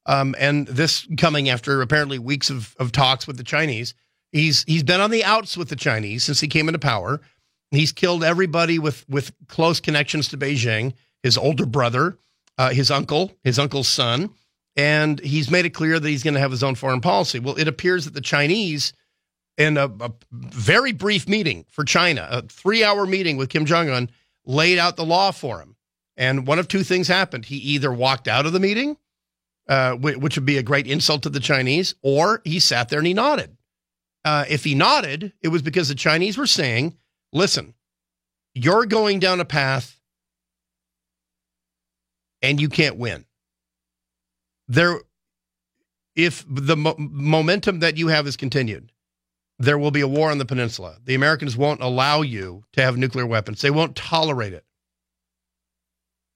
um, 0.07 0.35
and 0.39 0.67
this 0.69 1.09
coming 1.19 1.49
after 1.49 1.83
apparently 1.83 2.19
weeks 2.19 2.51
of, 2.51 2.77
of 2.79 2.93
talks 2.93 3.27
with 3.27 3.37
the 3.37 3.45
Chinese. 3.45 3.95
He's 4.33 4.65
he's 4.65 4.83
been 4.83 5.01
on 5.01 5.11
the 5.11 5.25
outs 5.25 5.57
with 5.57 5.69
the 5.69 5.77
Chinese 5.77 6.25
since 6.25 6.41
he 6.41 6.49
came 6.49 6.69
into 6.69 6.79
power. 6.79 7.21
He's 7.71 7.93
killed 7.93 8.25
everybody 8.25 8.79
with 8.79 9.05
with 9.09 9.33
close 9.49 9.81
connections 9.81 10.29
to 10.29 10.39
Beijing. 10.39 10.95
His 11.23 11.37
older 11.37 11.67
brother, 11.67 12.17
uh, 12.57 12.71
his 12.71 12.91
uncle, 12.91 13.33
his 13.45 13.59
uncle's 13.59 13.89
son, 13.89 14.31
and 14.77 15.21
he's 15.21 15.51
made 15.51 15.67
it 15.67 15.71
clear 15.71 16.01
that 16.01 16.09
he's 16.09 16.23
going 16.23 16.35
to 16.35 16.41
have 16.41 16.51
his 16.51 16.63
own 16.63 16.75
foreign 16.75 17.01
policy. 17.01 17.39
Well, 17.39 17.57
it 17.57 17.69
appears 17.69 18.07
that 18.07 18.15
the 18.15 18.23
Chinese, 18.23 18.95
in 19.59 19.77
a, 19.77 19.87
a 19.87 20.13
very 20.33 20.93
brief 20.93 21.29
meeting 21.29 21.67
for 21.69 21.85
China, 21.85 22.27
a 22.31 22.43
three-hour 22.43 23.05
meeting 23.07 23.37
with 23.37 23.51
Kim 23.51 23.67
Jong 23.67 23.91
Un, 23.91 24.11
laid 24.47 24.79
out 24.79 24.97
the 24.97 25.05
law 25.05 25.31
for 25.31 25.61
him. 25.61 25.77
And 26.17 26.47
one 26.47 26.59
of 26.59 26.69
two 26.69 26.83
things 26.83 27.09
happened: 27.09 27.45
he 27.45 27.57
either 27.57 27.93
walked 27.93 28.29
out 28.29 28.47
of 28.47 28.53
the 28.53 28.61
meeting, 28.61 28.97
uh, 29.69 29.93
which 29.93 30.37
would 30.37 30.47
be 30.47 30.57
a 30.57 30.63
great 30.63 30.87
insult 30.87 31.25
to 31.25 31.31
the 31.31 31.41
Chinese, 31.41 31.95
or 32.03 32.41
he 32.45 32.61
sat 32.61 32.89
there 32.89 33.01
and 33.01 33.07
he 33.07 33.15
nodded. 33.15 33.57
Uh, 34.25 34.45
if 34.49 34.65
he 34.65 34.75
nodded, 34.75 35.33
it 35.43 35.49
was 35.49 35.63
because 35.63 35.89
the 35.89 35.95
Chinese 35.95 36.37
were 36.37 36.47
saying, 36.47 36.97
listen, 37.33 37.75
you're 38.55 38.87
going 38.87 39.19
down 39.19 39.41
a 39.41 39.45
path 39.45 39.99
and 42.43 42.61
you 42.61 42.69
can't 42.69 42.97
win. 42.97 43.25
There, 44.69 45.01
if 46.15 46.45
the 46.49 46.77
mo- 46.77 46.97
momentum 46.99 47.81
that 47.81 47.97
you 47.97 48.09
have 48.09 48.27
is 48.27 48.37
continued, 48.37 48.93
there 49.59 49.79
will 49.79 49.91
be 49.91 50.01
a 50.01 50.09
war 50.09 50.31
on 50.31 50.39
the 50.39 50.45
peninsula. 50.45 50.97
The 51.05 51.15
Americans 51.15 51.57
won't 51.57 51.83
allow 51.83 52.23
you 52.23 52.65
to 52.73 52.83
have 52.83 52.97
nuclear 52.97 53.27
weapons, 53.27 53.61
they 53.61 53.71
won't 53.71 53.97
tolerate 53.97 54.53
it. 54.53 54.65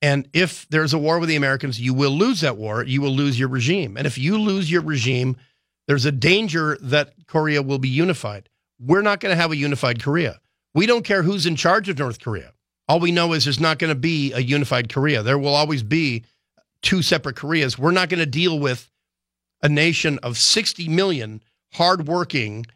And 0.02 0.28
if 0.34 0.68
there's 0.68 0.92
a 0.92 0.98
war 0.98 1.18
with 1.18 1.30
the 1.30 1.36
Americans, 1.36 1.80
you 1.80 1.94
will 1.94 2.10
lose 2.10 2.42
that 2.42 2.58
war. 2.58 2.84
You 2.84 3.00
will 3.00 3.14
lose 3.14 3.38
your 3.38 3.48
regime. 3.48 3.96
And 3.96 4.06
if 4.06 4.18
you 4.18 4.36
lose 4.36 4.70
your 4.70 4.82
regime, 4.82 5.38
there's 5.86 6.04
a 6.04 6.12
danger 6.12 6.78
that 6.80 7.12
Korea 7.26 7.62
will 7.62 7.78
be 7.78 7.88
unified. 7.88 8.48
We're 8.80 9.02
not 9.02 9.20
going 9.20 9.34
to 9.34 9.40
have 9.40 9.52
a 9.52 9.56
unified 9.56 10.02
Korea. 10.02 10.40
We 10.74 10.86
don't 10.86 11.04
care 11.04 11.22
who's 11.22 11.46
in 11.46 11.56
charge 11.56 11.88
of 11.88 11.98
North 11.98 12.20
Korea. 12.20 12.52
All 12.88 13.00
we 13.00 13.12
know 13.12 13.32
is 13.32 13.44
there's 13.44 13.60
not 13.60 13.78
going 13.78 13.92
to 13.92 13.98
be 13.98 14.32
a 14.32 14.40
unified 14.40 14.92
Korea. 14.92 15.22
There 15.22 15.38
will 15.38 15.54
always 15.54 15.82
be 15.82 16.24
two 16.82 17.02
separate 17.02 17.36
Koreas. 17.36 17.78
We're 17.78 17.92
not 17.92 18.08
going 18.08 18.18
to 18.18 18.26
deal 18.26 18.58
with 18.58 18.90
a 19.62 19.68
nation 19.68 20.18
of 20.22 20.36
60 20.36 20.88
million 20.88 21.42
hardworking, 21.72 22.66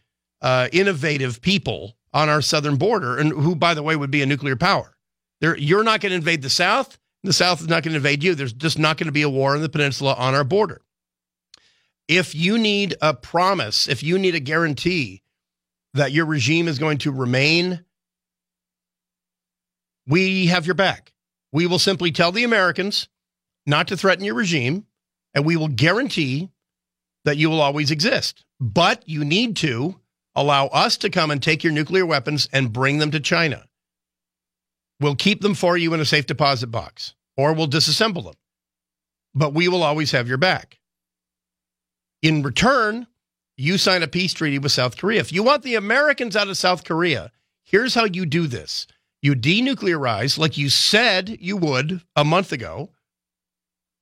uh, 0.40 0.68
innovative 0.72 1.42
people 1.42 1.94
on 2.12 2.28
our 2.28 2.40
southern 2.40 2.76
border, 2.76 3.18
and 3.18 3.32
who, 3.32 3.54
by 3.54 3.74
the 3.74 3.82
way, 3.82 3.96
would 3.96 4.10
be 4.10 4.22
a 4.22 4.26
nuclear 4.26 4.56
power. 4.56 4.96
You're 5.40 5.84
not 5.84 6.00
going 6.00 6.10
to 6.10 6.16
invade 6.16 6.42
the 6.42 6.50
South. 6.50 6.98
The 7.22 7.32
South 7.32 7.60
is 7.60 7.68
not 7.68 7.82
going 7.82 7.92
to 7.92 7.98
invade 7.98 8.22
you. 8.22 8.34
There's 8.34 8.52
just 8.52 8.78
not 8.78 8.96
going 8.96 9.06
to 9.06 9.12
be 9.12 9.22
a 9.22 9.28
war 9.28 9.54
in 9.54 9.62
the 9.62 9.68
peninsula 9.68 10.14
on 10.14 10.34
our 10.34 10.44
border 10.44 10.80
if 12.08 12.34
you 12.34 12.58
need 12.58 12.96
a 13.02 13.14
promise, 13.14 13.86
if 13.86 14.02
you 14.02 14.18
need 14.18 14.34
a 14.34 14.40
guarantee 14.40 15.22
that 15.94 16.12
your 16.12 16.26
regime 16.26 16.66
is 16.66 16.78
going 16.78 16.98
to 16.98 17.12
remain, 17.12 17.84
we 20.06 20.46
have 20.46 20.66
your 20.66 20.74
back. 20.74 21.12
We 21.52 21.66
will 21.66 21.78
simply 21.78 22.10
tell 22.10 22.32
the 22.32 22.44
Americans 22.44 23.08
not 23.66 23.88
to 23.88 23.96
threaten 23.96 24.24
your 24.24 24.34
regime, 24.34 24.86
and 25.34 25.44
we 25.44 25.56
will 25.56 25.68
guarantee 25.68 26.50
that 27.24 27.36
you 27.36 27.50
will 27.50 27.60
always 27.60 27.90
exist. 27.90 28.44
But 28.58 29.06
you 29.06 29.24
need 29.24 29.56
to 29.58 30.00
allow 30.34 30.66
us 30.68 30.96
to 30.98 31.10
come 31.10 31.30
and 31.30 31.42
take 31.42 31.62
your 31.62 31.72
nuclear 31.72 32.06
weapons 32.06 32.48
and 32.52 32.72
bring 32.72 32.98
them 32.98 33.10
to 33.10 33.20
China. 33.20 33.66
We'll 35.00 35.14
keep 35.14 35.42
them 35.42 35.54
for 35.54 35.76
you 35.76 35.94
in 35.94 36.00
a 36.00 36.04
safe 36.04 36.26
deposit 36.26 36.68
box, 36.68 37.14
or 37.36 37.52
we'll 37.52 37.68
disassemble 37.68 38.24
them. 38.24 38.34
But 39.34 39.52
we 39.52 39.68
will 39.68 39.82
always 39.82 40.12
have 40.12 40.26
your 40.26 40.38
back. 40.38 40.77
In 42.22 42.42
return, 42.42 43.06
you 43.56 43.78
sign 43.78 44.02
a 44.02 44.08
peace 44.08 44.32
treaty 44.32 44.58
with 44.58 44.72
South 44.72 44.96
Korea. 44.96 45.20
If 45.20 45.32
you 45.32 45.42
want 45.42 45.62
the 45.62 45.74
Americans 45.74 46.36
out 46.36 46.48
of 46.48 46.56
South 46.56 46.84
Korea, 46.84 47.32
here's 47.64 47.94
how 47.94 48.04
you 48.04 48.26
do 48.26 48.46
this 48.46 48.86
you 49.20 49.34
denuclearize, 49.34 50.38
like 50.38 50.56
you 50.56 50.68
said 50.68 51.36
you 51.40 51.56
would 51.56 52.02
a 52.14 52.24
month 52.24 52.52
ago. 52.52 52.90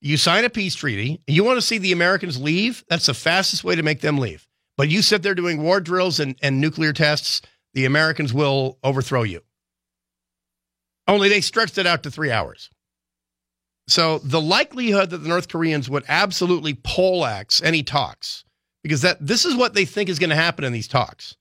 You 0.02 0.18
sign 0.18 0.44
a 0.44 0.50
peace 0.50 0.74
treaty. 0.74 1.22
You 1.26 1.42
want 1.42 1.56
to 1.56 1.66
see 1.66 1.78
the 1.78 1.92
Americans 1.92 2.40
leave? 2.40 2.84
That's 2.88 3.06
the 3.06 3.14
fastest 3.14 3.64
way 3.64 3.74
to 3.74 3.82
make 3.82 4.02
them 4.02 4.18
leave. 4.18 4.46
But 4.76 4.90
you 4.90 5.00
sit 5.00 5.22
there 5.22 5.34
doing 5.34 5.62
war 5.62 5.80
drills 5.80 6.20
and, 6.20 6.36
and 6.42 6.60
nuclear 6.60 6.92
tests, 6.92 7.40
the 7.72 7.86
Americans 7.86 8.32
will 8.32 8.78
overthrow 8.84 9.22
you. 9.22 9.40
Only 11.08 11.28
they 11.28 11.40
stretched 11.40 11.78
it 11.78 11.86
out 11.86 12.02
to 12.02 12.10
three 12.10 12.30
hours. 12.30 12.70
So 13.88 14.18
the 14.18 14.40
likelihood 14.40 15.10
that 15.10 15.18
the 15.18 15.28
North 15.28 15.48
Koreans 15.48 15.88
would 15.88 16.04
absolutely 16.08 16.74
poleaxe 16.74 17.62
any 17.62 17.82
talks, 17.82 18.44
because 18.82 19.02
that 19.02 19.24
this 19.24 19.44
is 19.44 19.54
what 19.54 19.74
they 19.74 19.84
think 19.84 20.08
is 20.08 20.18
going 20.18 20.30
to 20.30 20.36
happen 20.36 20.64
in 20.64 20.72
these 20.72 20.88
talks, 20.88 21.36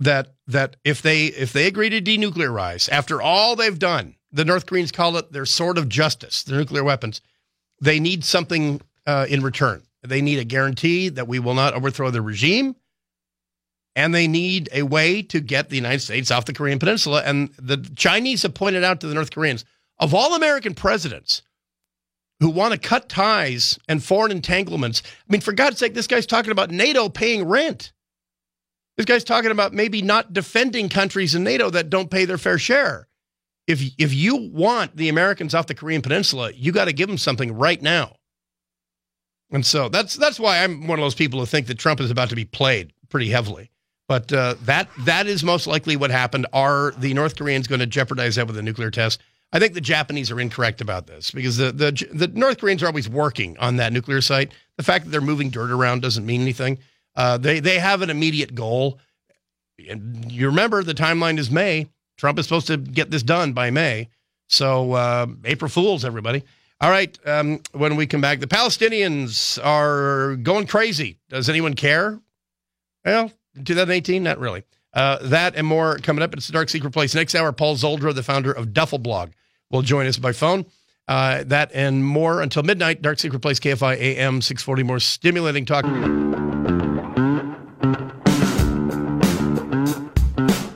that 0.00 0.34
that 0.48 0.76
if 0.84 1.00
they 1.02 1.26
if 1.26 1.52
they 1.52 1.66
agree 1.66 1.88
to 1.90 2.00
denuclearize 2.00 2.88
after 2.90 3.22
all 3.22 3.54
they've 3.54 3.78
done, 3.78 4.16
the 4.32 4.44
North 4.44 4.66
Koreans 4.66 4.92
call 4.92 5.16
it 5.16 5.32
their 5.32 5.46
sword 5.46 5.78
of 5.78 5.88
justice, 5.88 6.42
their 6.42 6.58
nuclear 6.58 6.84
weapons. 6.84 7.20
They 7.80 8.00
need 8.00 8.24
something 8.24 8.80
uh, 9.06 9.26
in 9.28 9.42
return. 9.42 9.82
They 10.02 10.20
need 10.20 10.38
a 10.38 10.44
guarantee 10.44 11.08
that 11.10 11.28
we 11.28 11.38
will 11.38 11.54
not 11.54 11.74
overthrow 11.74 12.10
the 12.10 12.22
regime, 12.22 12.74
and 13.94 14.14
they 14.14 14.26
need 14.26 14.68
a 14.72 14.82
way 14.82 15.22
to 15.22 15.40
get 15.40 15.68
the 15.68 15.76
United 15.76 16.00
States 16.00 16.30
off 16.30 16.44
the 16.46 16.52
Korean 16.52 16.78
Peninsula. 16.78 17.22
And 17.24 17.50
the 17.58 17.76
Chinese 17.96 18.42
have 18.42 18.54
pointed 18.54 18.82
out 18.82 19.00
to 19.00 19.06
the 19.06 19.14
North 19.14 19.30
Koreans 19.30 19.64
of 19.98 20.14
all 20.14 20.34
American 20.34 20.74
presidents 20.74 21.42
who 22.40 22.50
want 22.50 22.72
to 22.72 22.78
cut 22.78 23.08
ties 23.08 23.78
and 23.88 24.02
foreign 24.02 24.30
entanglements. 24.30 25.02
I 25.06 25.32
mean, 25.32 25.40
for 25.40 25.52
God's 25.52 25.78
sake, 25.78 25.94
this 25.94 26.06
guy's 26.06 26.26
talking 26.26 26.52
about 26.52 26.70
NATO 26.70 27.08
paying 27.08 27.46
rent. 27.46 27.92
This 28.96 29.06
guy's 29.06 29.24
talking 29.24 29.50
about 29.50 29.72
maybe 29.72 30.02
not 30.02 30.32
defending 30.32 30.88
countries 30.88 31.34
in 31.34 31.44
NATO 31.44 31.70
that 31.70 31.90
don't 31.90 32.10
pay 32.10 32.24
their 32.24 32.38
fair 32.38 32.58
share. 32.58 33.08
If 33.66 33.82
if 33.98 34.14
you 34.14 34.50
want 34.52 34.96
the 34.96 35.08
Americans 35.08 35.54
off 35.54 35.66
the 35.66 35.74
Korean 35.74 36.02
Peninsula, 36.02 36.52
you 36.54 36.72
got 36.72 36.86
to 36.86 36.92
give 36.92 37.08
them 37.08 37.18
something 37.18 37.52
right 37.52 37.80
now. 37.82 38.16
And 39.50 39.64
so 39.66 39.88
that's 39.88 40.14
that's 40.14 40.40
why 40.40 40.62
I'm 40.62 40.86
one 40.86 40.98
of 40.98 41.04
those 41.04 41.14
people 41.14 41.40
who 41.40 41.46
think 41.46 41.66
that 41.66 41.78
Trump 41.78 42.00
is 42.00 42.10
about 42.10 42.30
to 42.30 42.36
be 42.36 42.44
played 42.44 42.92
pretty 43.08 43.28
heavily. 43.28 43.70
But 44.08 44.32
uh, 44.32 44.54
that 44.62 44.88
that 45.00 45.26
is 45.26 45.42
most 45.42 45.66
likely 45.66 45.96
what 45.96 46.10
happened. 46.10 46.46
Are 46.52 46.92
the 46.92 47.12
North 47.12 47.36
Koreans 47.36 47.66
going 47.66 47.80
to 47.80 47.86
jeopardize 47.86 48.36
that 48.36 48.46
with 48.46 48.56
a 48.56 48.62
nuclear 48.62 48.90
test? 48.90 49.20
I 49.52 49.58
think 49.58 49.74
the 49.74 49.80
Japanese 49.80 50.30
are 50.30 50.40
incorrect 50.40 50.80
about 50.80 51.06
this 51.06 51.30
because 51.30 51.56
the, 51.56 51.72
the 51.72 52.06
the 52.12 52.28
North 52.28 52.58
Koreans 52.58 52.82
are 52.82 52.86
always 52.86 53.08
working 53.08 53.56
on 53.58 53.76
that 53.76 53.92
nuclear 53.92 54.20
site. 54.20 54.52
The 54.76 54.82
fact 54.82 55.04
that 55.04 55.10
they're 55.10 55.20
moving 55.20 55.50
dirt 55.50 55.70
around 55.70 56.02
doesn't 56.02 56.26
mean 56.26 56.42
anything. 56.42 56.78
Uh, 57.14 57.38
they 57.38 57.60
they 57.60 57.78
have 57.78 58.02
an 58.02 58.10
immediate 58.10 58.54
goal. 58.54 58.98
And 59.88 60.30
you 60.32 60.46
remember 60.46 60.82
the 60.82 60.94
timeline 60.94 61.38
is 61.38 61.50
May. 61.50 61.88
Trump 62.16 62.38
is 62.38 62.46
supposed 62.46 62.66
to 62.68 62.76
get 62.76 63.10
this 63.10 63.22
done 63.22 63.52
by 63.52 63.70
May. 63.70 64.08
So 64.48 64.92
uh, 64.92 65.26
April 65.44 65.68
Fools, 65.68 66.04
everybody. 66.04 66.42
All 66.80 66.90
right. 66.90 67.18
Um, 67.26 67.60
when 67.72 67.96
we 67.96 68.06
come 68.06 68.20
back, 68.20 68.40
the 68.40 68.46
Palestinians 68.46 69.58
are 69.64 70.36
going 70.36 70.66
crazy. 70.66 71.18
Does 71.28 71.48
anyone 71.48 71.74
care? 71.74 72.20
Well, 73.04 73.30
2018, 73.64 74.22
not 74.22 74.38
really. 74.38 74.64
Uh, 74.96 75.18
that 75.20 75.54
and 75.56 75.66
more 75.66 75.98
coming 75.98 76.22
up. 76.22 76.32
It's 76.32 76.46
the 76.46 76.54
Dark 76.54 76.70
Secret 76.70 76.90
Place. 76.90 77.14
Next 77.14 77.34
hour, 77.34 77.52
Paul 77.52 77.76
Szoldra, 77.76 78.14
the 78.14 78.22
founder 78.22 78.50
of 78.50 78.72
Duffel 78.72 78.98
Blog, 78.98 79.32
will 79.70 79.82
join 79.82 80.06
us 80.06 80.16
by 80.16 80.32
phone. 80.32 80.64
Uh, 81.06 81.44
that 81.44 81.70
and 81.74 82.02
more 82.02 82.40
until 82.40 82.62
midnight. 82.62 83.02
Dark 83.02 83.18
Secret 83.18 83.40
Place, 83.40 83.60
KFI 83.60 83.94
AM 83.96 84.40
640. 84.40 84.82
More 84.84 84.98
stimulating 84.98 85.66
talk. 85.66 85.84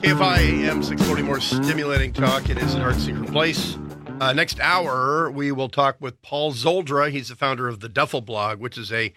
KFI 0.00 0.38
AM 0.68 0.82
640. 0.82 1.22
More 1.22 1.40
stimulating 1.40 2.12
talk. 2.12 2.50
It 2.50 2.58
is 2.58 2.74
Dark 2.74 2.96
Secret 2.96 3.32
Place. 3.32 3.78
Uh, 4.20 4.34
next 4.34 4.60
hour, 4.60 5.30
we 5.30 5.50
will 5.50 5.70
talk 5.70 5.96
with 5.98 6.20
Paul 6.20 6.52
Szoldra. 6.52 7.10
He's 7.10 7.30
the 7.30 7.36
founder 7.36 7.68
of 7.68 7.80
the 7.80 7.88
Duffel 7.88 8.20
Blog, 8.20 8.60
which 8.60 8.76
is 8.76 8.92
a 8.92 9.14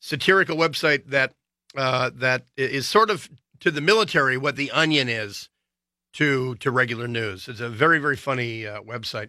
satirical 0.00 0.56
website 0.56 1.06
that 1.06 1.34
uh, 1.76 2.10
that 2.16 2.46
is 2.56 2.88
sort 2.88 3.10
of 3.10 3.30
to 3.60 3.70
the 3.70 3.80
military 3.80 4.36
what 4.36 4.56
the 4.56 4.70
Onion 4.70 5.08
is 5.08 5.48
to 6.14 6.56
to 6.56 6.70
regular 6.70 7.06
news. 7.06 7.48
It's 7.48 7.60
a 7.60 7.68
very 7.68 7.98
very 7.98 8.16
funny 8.16 8.66
uh, 8.66 8.80
website. 8.82 9.28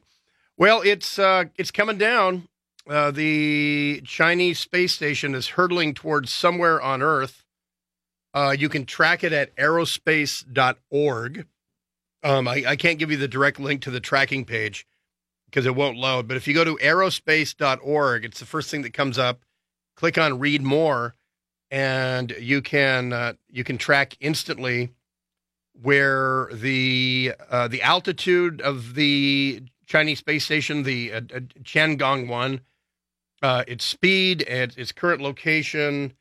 Well, 0.57 0.81
it's 0.81 1.19
uh, 1.19 1.45
it's 1.57 1.71
coming 1.71 1.97
down. 1.97 2.47
Uh, 2.89 3.11
the 3.11 4.01
Chinese 4.05 4.59
space 4.59 4.93
station 4.93 5.35
is 5.35 5.49
hurtling 5.49 5.93
towards 5.93 6.31
somewhere 6.31 6.81
on 6.81 7.01
Earth. 7.01 7.45
Uh, 8.33 8.55
you 8.57 8.69
can 8.69 8.85
track 8.85 9.23
it 9.23 9.33
at 9.33 9.55
aerospace.org. 9.55 11.45
Um, 12.23 12.47
I, 12.47 12.63
I 12.67 12.75
can't 12.75 12.97
give 12.97 13.11
you 13.11 13.17
the 13.17 13.27
direct 13.27 13.59
link 13.59 13.81
to 13.83 13.91
the 13.91 13.99
tracking 13.99 14.45
page 14.45 14.87
because 15.45 15.65
it 15.65 15.75
won't 15.75 15.97
load. 15.97 16.27
But 16.27 16.37
if 16.37 16.47
you 16.47 16.53
go 16.53 16.63
to 16.63 16.77
aerospace.org, 16.77 18.25
it's 18.25 18.39
the 18.39 18.45
first 18.45 18.71
thing 18.71 18.83
that 18.83 18.93
comes 18.93 19.19
up. 19.19 19.41
Click 19.95 20.17
on 20.17 20.39
read 20.39 20.61
more 20.61 21.15
and 21.71 22.35
you 22.37 22.61
can 22.61 23.13
uh, 23.13 23.33
you 23.49 23.63
can 23.63 23.77
track 23.77 24.17
instantly 24.19 24.91
where 25.81 26.49
the 26.51 27.33
uh, 27.49 27.67
the 27.69 27.81
altitude 27.81 28.61
of 28.61 28.95
the 28.95 29.63
Chinese 29.87 30.19
space 30.19 30.43
station, 30.43 30.83
the 30.83 31.13
uh, 31.13 31.21
uh, 31.33 31.39
Tiangong 31.63 32.27
one, 32.27 32.61
uh, 33.41 33.63
its 33.67 33.85
speed, 33.85 34.43
and 34.43 34.77
its 34.77 34.91
current 34.91 35.21
location, 35.21 36.13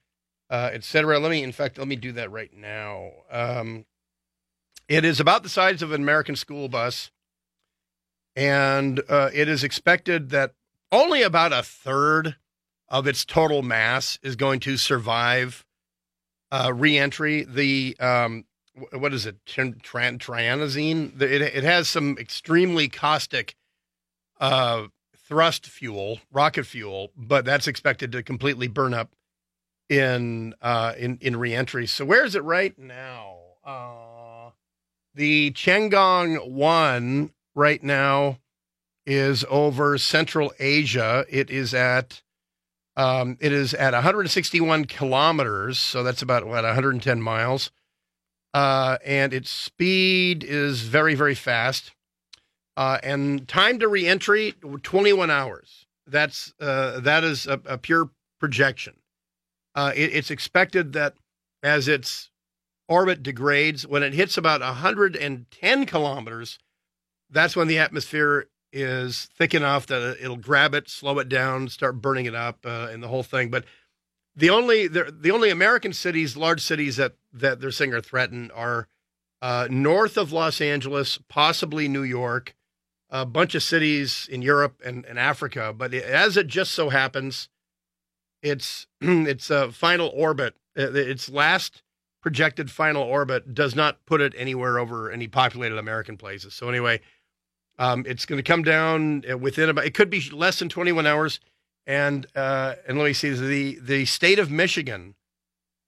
uh, 0.49 0.71
etc. 0.73 1.19
Let 1.19 1.31
me, 1.31 1.43
in 1.43 1.53
fact, 1.53 1.79
let 1.79 1.89
me 1.89 1.97
do 1.97 2.13
that 2.13 2.31
right 2.31 2.57
now. 2.57 3.11
Um, 3.31 3.85
it 4.89 5.05
is 5.05 5.21
about 5.21 5.43
the 5.43 5.49
size 5.49 5.83
of 5.83 5.93
an 5.93 6.01
American 6.01 6.37
school 6.37 6.69
bus, 6.69 7.11
and 8.37 9.01
it 9.09 9.49
is 9.49 9.65
expected 9.65 10.31
that 10.31 10.55
only 10.93 11.23
about 11.23 11.53
a 11.53 11.63
third 11.63 12.37
of 12.91 13.07
its 13.07 13.25
total 13.25 13.63
mass 13.63 14.19
is 14.23 14.37
going 14.37 14.61
to 14.61 14.77
survive 14.77 15.65
uh, 16.51 16.73
reentry. 16.75 17.45
The 17.45 17.97
um, 18.01 18.45
what 18.93 19.13
is 19.13 19.27
it? 19.27 19.45
Tran- 19.45 19.81
Trianazine. 19.81 21.21
It, 21.21 21.43
it 21.43 21.65
has 21.65 21.89
some 21.89 22.17
extremely 22.19 22.89
caustic 22.89 23.55
uh, 24.41 24.87
thrust 25.17 25.67
fuel, 25.67 26.21
rocket 26.33 26.67
fuel, 26.67 27.13
but 27.17 27.45
that's 27.45 27.69
expected 27.69 28.11
to 28.13 28.23
completely 28.23 28.69
burn 28.69 28.95
up 28.95 29.13
in 29.89 30.55
uh, 30.61 30.95
in 30.99 31.19
in 31.21 31.37
reentry. 31.37 31.87
So 31.87 32.05
where 32.05 32.25
is 32.25 32.35
it 32.35 32.43
right 32.45 32.77
now? 32.79 33.37
Uh, 33.65 34.51
the 35.15 35.51
Tiangong 35.53 36.51
one 36.51 37.31
right 37.55 37.83
now 37.83 38.39
is 39.07 39.45
over 39.49 39.99
Central 39.99 40.53
Asia. 40.59 41.25
It 41.29 41.51
is 41.51 41.75
at 41.75 42.23
um, 43.01 43.39
it 43.41 43.51
is 43.51 43.73
at 43.73 43.95
161 43.95 44.85
kilometers, 44.85 45.79
so 45.79 46.03
that's 46.03 46.21
about 46.21 46.47
what 46.47 46.65
110 46.65 47.23
miles, 47.23 47.71
uh, 48.53 48.99
and 49.07 49.33
its 49.33 49.51
speed 49.51 50.45
is 50.45 50.83
very 50.83 51.15
very 51.15 51.35
fast. 51.35 51.93
Uh, 52.77 52.99
and 53.03 53.49
time 53.49 53.79
to 53.79 53.89
reentry 53.89 54.53
21 54.83 55.31
hours. 55.31 55.87
That's 56.07 56.53
uh, 56.61 57.01
that 57.01 57.25
is 57.25 57.47
a, 57.47 57.59
a 57.65 57.79
pure 57.79 58.11
projection. 58.39 58.97
Uh, 59.75 59.93
it, 59.97 60.15
it's 60.15 60.31
expected 60.31 60.93
that 60.93 61.15
as 61.63 61.89
its 61.89 62.29
orbit 62.87 63.23
degrades, 63.23 63.87
when 63.87 64.03
it 64.03 64.13
hits 64.13 64.37
about 64.37 64.61
110 64.61 65.87
kilometers, 65.87 66.59
that's 67.31 67.57
when 67.57 67.69
the 67.69 67.79
atmosphere 67.79 68.47
is 68.73 69.29
thick 69.37 69.55
enough 69.55 69.87
that 69.87 70.19
it'll 70.21 70.37
grab 70.37 70.75
it, 70.75 70.89
slow 70.89 71.19
it 71.19 71.29
down, 71.29 71.69
start 71.69 72.01
burning 72.01 72.27
it 72.27 72.35
up, 72.35 72.65
uh, 72.65 72.89
and 72.91 73.03
the 73.03 73.09
whole 73.09 73.23
thing. 73.23 73.51
But 73.51 73.65
the 74.37 74.51
only 74.51 74.87
the, 74.87 75.15
the 75.19 75.31
only 75.31 75.51
American 75.51 75.93
cities, 75.93 76.37
large 76.37 76.61
cities 76.61 76.97
that 76.97 77.15
that 77.33 77.61
they're 77.61 77.71
saying 77.71 77.93
are 77.93 78.01
threatened 78.01 78.53
are 78.53 78.89
uh, 79.43 79.69
north 79.71 80.17
of 80.17 80.33
Los 80.33 80.61
Angeles, 80.61 81.19
possibly 81.29 81.89
New 81.89 82.03
York, 82.03 82.55
a 83.09 83.27
bunch 83.27 83.55
of 83.55 83.63
cities 83.63 84.29
in 84.31 84.43
Europe 84.43 84.81
and, 84.85 85.05
and 85.07 85.19
Africa. 85.19 85.75
But 85.77 85.95
it, 85.95 86.05
as 86.05 86.37
it 86.37 86.47
just 86.47 86.73
so 86.73 86.91
happens, 86.91 87.49
its 88.43 88.87
its 89.01 89.51
uh, 89.51 89.71
final 89.71 90.09
orbit, 90.15 90.55
uh, 90.79 90.93
its 90.93 91.29
last 91.29 91.83
projected 92.23 92.71
final 92.71 93.03
orbit, 93.03 93.55
does 93.55 93.75
not 93.75 94.05
put 94.07 94.21
it 94.21 94.35
anywhere 94.37 94.79
over 94.79 95.11
any 95.11 95.27
populated 95.27 95.79
American 95.79 96.17
places. 96.17 96.55
So 96.55 96.69
anyway, 96.69 97.01
um, 97.81 98.05
it's 98.07 98.27
going 98.27 98.37
to 98.37 98.43
come 98.43 98.63
down 98.63 99.25
uh, 99.29 99.39
within 99.39 99.71
about. 99.71 99.87
It 99.87 99.95
could 99.95 100.11
be 100.11 100.23
less 100.31 100.59
than 100.59 100.69
21 100.69 101.07
hours. 101.07 101.41
And 101.87 102.27
uh, 102.37 102.75
and 102.87 102.99
let 102.99 103.07
me 103.07 103.13
see. 103.15 103.31
The 103.31 103.79
the 103.81 104.05
state 104.05 104.39
of 104.39 104.51
Michigan 104.51 105.15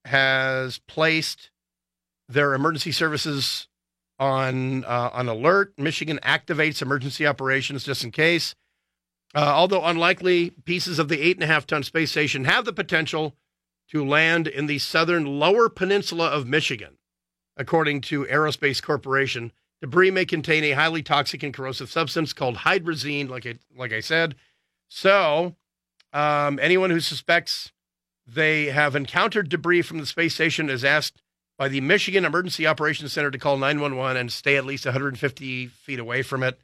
has 0.05 0.79
placed 0.79 1.51
their 2.27 2.55
emergency 2.55 2.91
services 2.91 3.67
on 4.19 4.83
uh, 4.85 5.11
on 5.13 5.29
alert. 5.29 5.73
Michigan 5.77 6.19
activates 6.23 6.81
emergency 6.81 7.27
operations 7.27 7.83
just 7.83 8.03
in 8.03 8.09
case. 8.09 8.55
Uh, 9.35 9.51
although 9.55 9.85
unlikely, 9.85 10.49
pieces 10.65 10.97
of 10.97 11.09
the 11.09 11.21
eight 11.21 11.37
and 11.37 11.43
a 11.43 11.47
half 11.47 11.67
ton 11.67 11.83
space 11.83 12.11
station 12.11 12.45
have 12.45 12.65
the 12.65 12.73
potential 12.73 13.35
to 13.91 14.03
land 14.03 14.47
in 14.47 14.65
the 14.65 14.79
southern 14.79 15.25
lower 15.39 15.69
peninsula 15.69 16.27
of 16.27 16.47
Michigan, 16.47 16.97
according 17.55 18.01
to 18.01 18.25
Aerospace 18.25 18.81
Corporation. 18.81 19.51
Debris 19.83 20.11
may 20.11 20.23
contain 20.23 20.63
a 20.63 20.71
highly 20.71 21.03
toxic 21.03 21.43
and 21.43 21.53
corrosive 21.53 21.91
substance 21.91 22.31
called 22.31 22.55
hydrazine, 22.55 23.27
like 23.27 23.45
I, 23.45 23.55
like 23.77 23.91
I 23.91 23.99
said. 23.99 24.35
So, 24.87 25.57
um, 26.13 26.57
anyone 26.61 26.89
who 26.89 27.01
suspects 27.01 27.73
they 28.25 28.67
have 28.67 28.95
encountered 28.95 29.49
debris 29.49 29.81
from 29.81 29.97
the 29.97 30.05
space 30.05 30.35
station 30.35 30.69
is 30.69 30.85
asked 30.85 31.21
by 31.57 31.67
the 31.67 31.81
Michigan 31.81 32.23
Emergency 32.23 32.65
Operations 32.65 33.11
Center 33.11 33.29
to 33.29 33.37
call 33.37 33.57
911 33.57 34.15
and 34.15 34.31
stay 34.31 34.55
at 34.55 34.63
least 34.63 34.85
150 34.85 35.67
feet 35.67 35.99
away 35.99 36.21
from 36.21 36.43
it. 36.43 36.57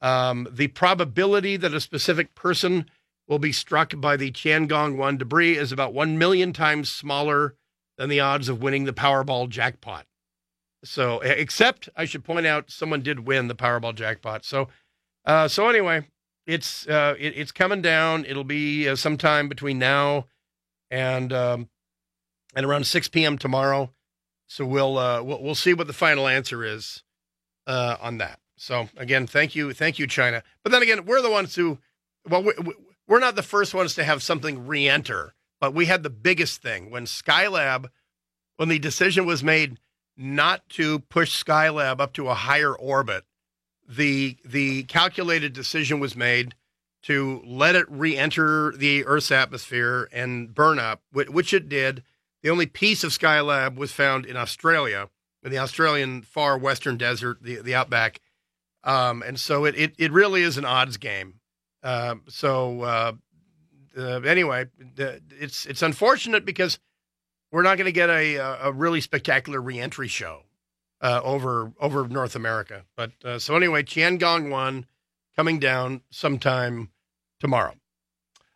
Um, 0.00 0.48
the 0.50 0.68
probability 0.68 1.58
that 1.58 1.74
a 1.74 1.80
specific 1.80 2.34
person 2.34 2.88
will 3.28 3.38
be 3.38 3.52
struck 3.52 3.92
by 4.00 4.16
the 4.16 4.32
Tiangong 4.32 4.96
1 4.96 5.18
debris 5.18 5.58
is 5.58 5.72
about 5.72 5.92
1 5.92 6.16
million 6.16 6.54
times 6.54 6.88
smaller 6.88 7.54
than 7.98 8.08
the 8.08 8.20
odds 8.20 8.48
of 8.48 8.62
winning 8.62 8.84
the 8.84 8.94
Powerball 8.94 9.46
jackpot. 9.50 10.06
So, 10.86 11.20
except 11.20 11.88
I 11.96 12.04
should 12.04 12.24
point 12.24 12.46
out, 12.46 12.70
someone 12.70 13.02
did 13.02 13.26
win 13.26 13.48
the 13.48 13.54
Powerball 13.54 13.94
jackpot. 13.94 14.44
So, 14.44 14.68
uh, 15.24 15.48
so 15.48 15.68
anyway, 15.68 16.06
it's 16.46 16.86
uh, 16.86 17.14
it, 17.18 17.34
it's 17.36 17.52
coming 17.52 17.82
down. 17.82 18.24
It'll 18.24 18.44
be 18.44 18.88
uh, 18.88 18.96
sometime 18.96 19.48
between 19.48 19.78
now 19.78 20.26
and 20.90 21.32
um, 21.32 21.68
and 22.54 22.64
around 22.64 22.86
6 22.86 23.08
p.m. 23.08 23.36
tomorrow. 23.38 23.90
So 24.46 24.64
we'll 24.64 24.96
uh, 24.98 25.22
we'll, 25.22 25.42
we'll 25.42 25.54
see 25.54 25.74
what 25.74 25.86
the 25.88 25.92
final 25.92 26.28
answer 26.28 26.64
is 26.64 27.02
uh, 27.66 27.96
on 28.00 28.18
that. 28.18 28.38
So 28.56 28.88
again, 28.96 29.26
thank 29.26 29.54
you, 29.54 29.72
thank 29.72 29.98
you, 29.98 30.06
China. 30.06 30.42
But 30.62 30.72
then 30.72 30.82
again, 30.82 31.04
we're 31.04 31.20
the 31.20 31.30
ones 31.30 31.54
who, 31.56 31.78
well, 32.28 32.42
we, 32.42 32.52
we- 32.62 32.74
we're 33.08 33.20
not 33.20 33.36
the 33.36 33.42
first 33.44 33.72
ones 33.72 33.94
to 33.94 34.02
have 34.02 34.20
something 34.20 34.66
re-enter, 34.66 35.34
but 35.60 35.72
we 35.72 35.86
had 35.86 36.02
the 36.02 36.10
biggest 36.10 36.60
thing 36.60 36.90
when 36.90 37.04
Skylab, 37.04 37.86
when 38.56 38.68
the 38.68 38.80
decision 38.80 39.24
was 39.26 39.44
made 39.44 39.78
not 40.16 40.68
to 40.70 41.00
push 41.00 41.42
Skylab 41.42 42.00
up 42.00 42.12
to 42.14 42.28
a 42.28 42.34
higher 42.34 42.74
orbit, 42.74 43.24
the 43.88 44.36
the 44.44 44.84
calculated 44.84 45.52
decision 45.52 46.00
was 46.00 46.16
made 46.16 46.54
to 47.02 47.40
let 47.44 47.76
it 47.76 47.86
re-enter 47.88 48.72
the 48.72 49.04
Earth's 49.04 49.30
atmosphere 49.30 50.08
and 50.12 50.52
burn 50.54 50.78
up, 50.78 51.02
whi- 51.12 51.30
which 51.30 51.54
it 51.54 51.68
did. 51.68 52.02
The 52.42 52.50
only 52.50 52.66
piece 52.66 53.04
of 53.04 53.12
Skylab 53.12 53.76
was 53.76 53.92
found 53.92 54.26
in 54.26 54.36
Australia, 54.36 55.08
in 55.42 55.50
the 55.50 55.58
Australian 55.58 56.22
far 56.22 56.58
western 56.58 56.96
desert, 56.96 57.42
the 57.42 57.56
the 57.56 57.74
outback. 57.74 58.20
Um, 58.82 59.22
and 59.22 59.38
so 59.38 59.64
it, 59.64 59.76
it, 59.76 59.94
it 59.98 60.12
really 60.12 60.42
is 60.42 60.58
an 60.58 60.64
odds 60.64 60.96
game. 60.96 61.40
Um 61.82 62.22
so 62.28 62.82
uh, 62.82 63.12
uh, 63.96 64.20
anyway, 64.20 64.66
it's 65.40 65.66
it's 65.66 65.82
unfortunate 65.82 66.44
because 66.44 66.78
we're 67.56 67.62
not 67.62 67.78
going 67.78 67.86
to 67.86 67.92
get 67.92 68.10
a 68.10 68.36
a 68.36 68.70
really 68.70 69.00
spectacular 69.00 69.62
reentry 69.62 70.08
show 70.08 70.42
uh, 71.00 71.22
over 71.24 71.72
over 71.80 72.06
North 72.06 72.36
America. 72.36 72.84
But 72.98 73.12
uh, 73.24 73.38
so 73.38 73.56
anyway, 73.56 73.82
Tiangong 73.82 74.50
one 74.50 74.84
coming 75.34 75.58
down 75.58 76.02
sometime 76.10 76.90
tomorrow. 77.40 77.72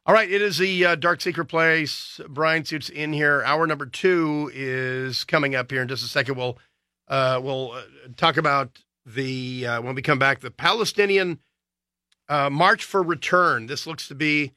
All 0.04 0.12
right, 0.12 0.30
it 0.30 0.42
is 0.42 0.58
the 0.58 0.84
uh, 0.84 0.94
Dark 0.96 1.22
Secret 1.22 1.46
Place. 1.46 2.20
Brian 2.28 2.66
Suits 2.66 2.90
in 2.90 3.14
here. 3.14 3.42
Hour 3.42 3.66
number 3.66 3.86
two 3.86 4.50
is 4.52 5.24
coming 5.24 5.54
up 5.54 5.70
here 5.70 5.80
in 5.80 5.88
just 5.88 6.04
a 6.04 6.08
second. 6.08 6.36
We'll 6.36 6.58
uh, 7.08 7.40
we'll 7.42 7.72
uh, 7.72 7.82
talk 8.18 8.36
about 8.36 8.82
the 9.06 9.66
uh, 9.66 9.80
when 9.80 9.94
we 9.94 10.02
come 10.02 10.18
back 10.18 10.40
the 10.40 10.50
Palestinian 10.50 11.38
March 12.28 12.84
for 12.84 13.02
Return. 13.02 13.64
This 13.64 13.86
looks 13.86 14.08
to 14.08 14.14
be 14.14 14.52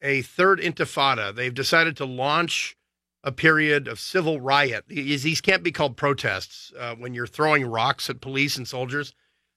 a 0.00 0.22
third 0.22 0.60
intifada. 0.60 1.34
They've 1.34 1.52
decided 1.52 1.96
to 1.96 2.04
launch 2.04 2.76
a 3.22 3.32
period 3.32 3.86
of 3.86 4.00
civil 4.00 4.40
riot. 4.40 4.84
These, 4.88 5.40
can't 5.40 5.62
be 5.62 5.72
called 5.72 5.96
protests 5.96 6.72
uh, 6.78 6.94
when 6.94 7.14
you're 7.14 7.26
throwing 7.26 7.66
rocks 7.66 8.08
at 8.08 8.20
police 8.20 8.56
and 8.56 8.66
soldiers. 8.66 9.14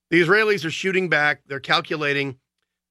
The 0.09 0.21
Israelis 0.21 0.65
are 0.65 0.71
shooting 0.71 1.09
back. 1.09 1.43
They're 1.47 1.59
calculating 1.59 2.37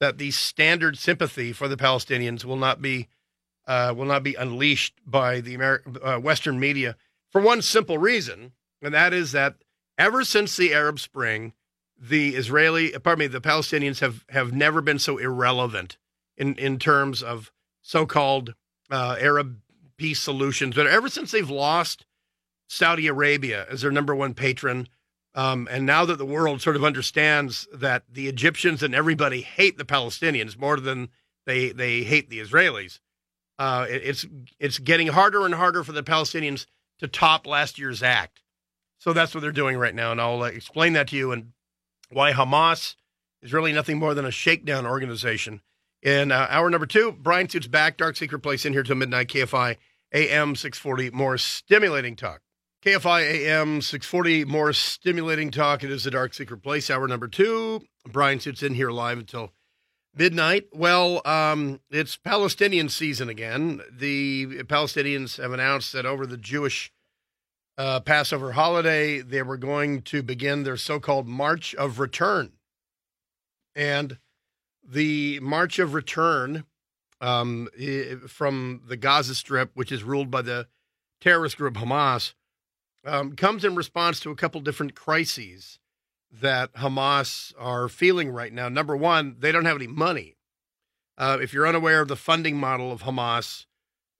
that 0.00 0.18
the 0.18 0.30
standard 0.30 0.98
sympathy 0.98 1.52
for 1.52 1.68
the 1.68 1.76
Palestinians 1.76 2.44
will 2.44 2.56
not 2.56 2.82
be 2.82 3.08
uh, 3.68 3.94
will 3.96 4.06
not 4.06 4.24
be 4.24 4.34
unleashed 4.34 4.94
by 5.06 5.40
the 5.40 5.56
Ameri- 5.56 5.98
uh, 6.02 6.18
Western 6.18 6.58
media 6.58 6.96
for 7.30 7.40
one 7.40 7.62
simple 7.62 7.96
reason, 7.96 8.52
and 8.82 8.92
that 8.92 9.12
is 9.12 9.30
that 9.30 9.54
ever 9.96 10.24
since 10.24 10.56
the 10.56 10.74
Arab 10.74 10.98
Spring, 10.98 11.52
the 11.96 12.34
Israeli, 12.34 12.90
pardon 12.98 13.20
me, 13.20 13.26
the 13.28 13.40
Palestinians 13.40 14.00
have 14.00 14.24
have 14.30 14.52
never 14.52 14.80
been 14.80 14.98
so 14.98 15.18
irrelevant 15.18 15.96
in 16.36 16.56
in 16.56 16.78
terms 16.80 17.22
of 17.22 17.52
so-called 17.80 18.54
uh, 18.90 19.16
Arab 19.20 19.60
peace 20.02 20.20
solutions. 20.20 20.74
But 20.74 20.88
ever 20.88 21.08
since 21.08 21.30
they've 21.30 21.48
lost 21.48 22.04
Saudi 22.68 23.06
Arabia 23.06 23.66
as 23.70 23.82
their 23.82 23.92
number 23.92 24.16
one 24.16 24.34
patron, 24.34 24.88
um, 25.36 25.68
and 25.70 25.86
now 25.86 26.04
that 26.04 26.18
the 26.18 26.26
world 26.26 26.60
sort 26.60 26.74
of 26.74 26.82
understands 26.84 27.68
that 27.72 28.02
the 28.12 28.26
Egyptians 28.26 28.82
and 28.82 28.96
everybody 28.96 29.42
hate 29.42 29.78
the 29.78 29.84
Palestinians 29.84 30.58
more 30.58 30.80
than 30.80 31.08
they 31.46 31.70
they 31.70 32.02
hate 32.02 32.28
the 32.30 32.40
Israelis, 32.40 32.98
Uh, 33.60 33.86
it- 33.88 34.02
it's 34.04 34.26
it's 34.58 34.78
getting 34.78 35.06
harder 35.08 35.46
and 35.46 35.54
harder 35.54 35.84
for 35.84 35.92
the 35.92 36.02
Palestinians 36.02 36.66
to 36.98 37.06
top 37.06 37.46
last 37.46 37.78
year's 37.78 38.02
act. 38.02 38.42
So 38.98 39.12
that's 39.12 39.34
what 39.34 39.40
they're 39.42 39.52
doing 39.52 39.76
right 39.76 39.94
now, 39.94 40.10
and 40.10 40.20
I'll 40.20 40.42
uh, 40.42 40.46
explain 40.46 40.94
that 40.94 41.06
to 41.08 41.16
you 41.16 41.30
and 41.30 41.52
why 42.08 42.32
Hamas 42.32 42.96
is 43.40 43.52
really 43.52 43.72
nothing 43.72 43.98
more 44.00 44.14
than 44.14 44.24
a 44.24 44.32
shakedown 44.32 44.84
organization. 44.84 45.60
In 46.02 46.32
uh, 46.32 46.48
hour 46.50 46.68
number 46.70 46.86
two, 46.86 47.12
Brian 47.12 47.48
Suits 47.48 47.68
back, 47.68 47.96
Dark 47.96 48.16
Secret 48.16 48.40
Place 48.40 48.64
in 48.64 48.72
here 48.72 48.82
till 48.82 48.96
midnight, 48.96 49.28
KFI 49.28 49.76
AM 50.12 50.54
640, 50.54 51.10
more 51.10 51.38
stimulating 51.38 52.16
talk. 52.16 52.40
KFI 52.84 53.22
AM 53.22 53.80
640, 53.80 54.44
more 54.44 54.72
stimulating 54.72 55.50
talk. 55.50 55.84
It 55.84 55.90
is 55.90 56.04
the 56.04 56.10
Dark 56.10 56.34
Secret 56.34 56.62
Place, 56.62 56.90
hour 56.90 57.06
number 57.06 57.28
two. 57.28 57.82
Brian 58.10 58.40
Suits 58.40 58.62
in 58.62 58.74
here 58.74 58.90
live 58.90 59.18
until 59.18 59.52
midnight. 60.14 60.66
Well, 60.72 61.22
um, 61.24 61.80
it's 61.90 62.16
Palestinian 62.16 62.88
season 62.88 63.28
again. 63.28 63.82
The 63.90 64.64
Palestinians 64.64 65.40
have 65.40 65.52
announced 65.52 65.92
that 65.92 66.04
over 66.04 66.26
the 66.26 66.36
Jewish 66.36 66.92
uh, 67.78 68.00
Passover 68.00 68.52
holiday, 68.52 69.20
they 69.20 69.42
were 69.42 69.56
going 69.56 70.02
to 70.02 70.22
begin 70.22 70.64
their 70.64 70.76
so 70.76 71.00
called 71.00 71.26
March 71.26 71.74
of 71.76 71.98
Return. 71.98 72.52
And 73.74 74.18
the 74.86 75.40
March 75.40 75.78
of 75.78 75.94
Return 75.94 76.64
um, 77.22 77.68
from 78.26 78.82
the 78.86 78.96
Gaza 78.96 79.34
Strip, 79.34 79.70
which 79.74 79.92
is 79.92 80.02
ruled 80.02 80.30
by 80.30 80.42
the 80.42 80.66
terrorist 81.20 81.56
group 81.56 81.74
Hamas, 81.74 82.34
um, 83.06 83.34
comes 83.36 83.64
in 83.64 83.76
response 83.76 84.20
to 84.20 84.30
a 84.30 84.36
couple 84.36 84.60
different 84.60 84.94
crises 84.94 85.78
that 86.30 86.72
Hamas 86.74 87.52
are 87.58 87.88
feeling 87.88 88.30
right 88.30 88.52
now. 88.52 88.68
Number 88.68 88.96
one, 88.96 89.36
they 89.38 89.52
don't 89.52 89.64
have 89.64 89.76
any 89.76 89.86
money. 89.86 90.36
Uh, 91.16 91.38
if 91.40 91.52
you're 91.52 91.66
unaware 91.66 92.00
of 92.00 92.08
the 92.08 92.16
funding 92.16 92.56
model 92.56 92.90
of 92.90 93.02
Hamas, 93.02 93.66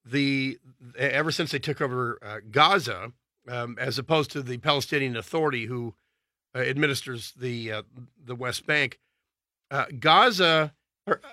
the 0.05 0.59
ever 0.97 1.31
since 1.31 1.51
they 1.51 1.59
took 1.59 1.81
over 1.81 2.19
uh, 2.21 2.39
Gaza, 2.51 3.11
um, 3.49 3.77
as 3.79 3.97
opposed 3.97 4.31
to 4.31 4.41
the 4.41 4.57
Palestinian 4.57 5.17
Authority, 5.17 5.65
who 5.65 5.95
uh, 6.55 6.59
administers 6.59 7.33
the 7.35 7.71
uh, 7.71 7.81
the 8.23 8.35
West 8.35 8.65
Bank, 8.65 8.99
uh, 9.71 9.85
Gaza 9.99 10.73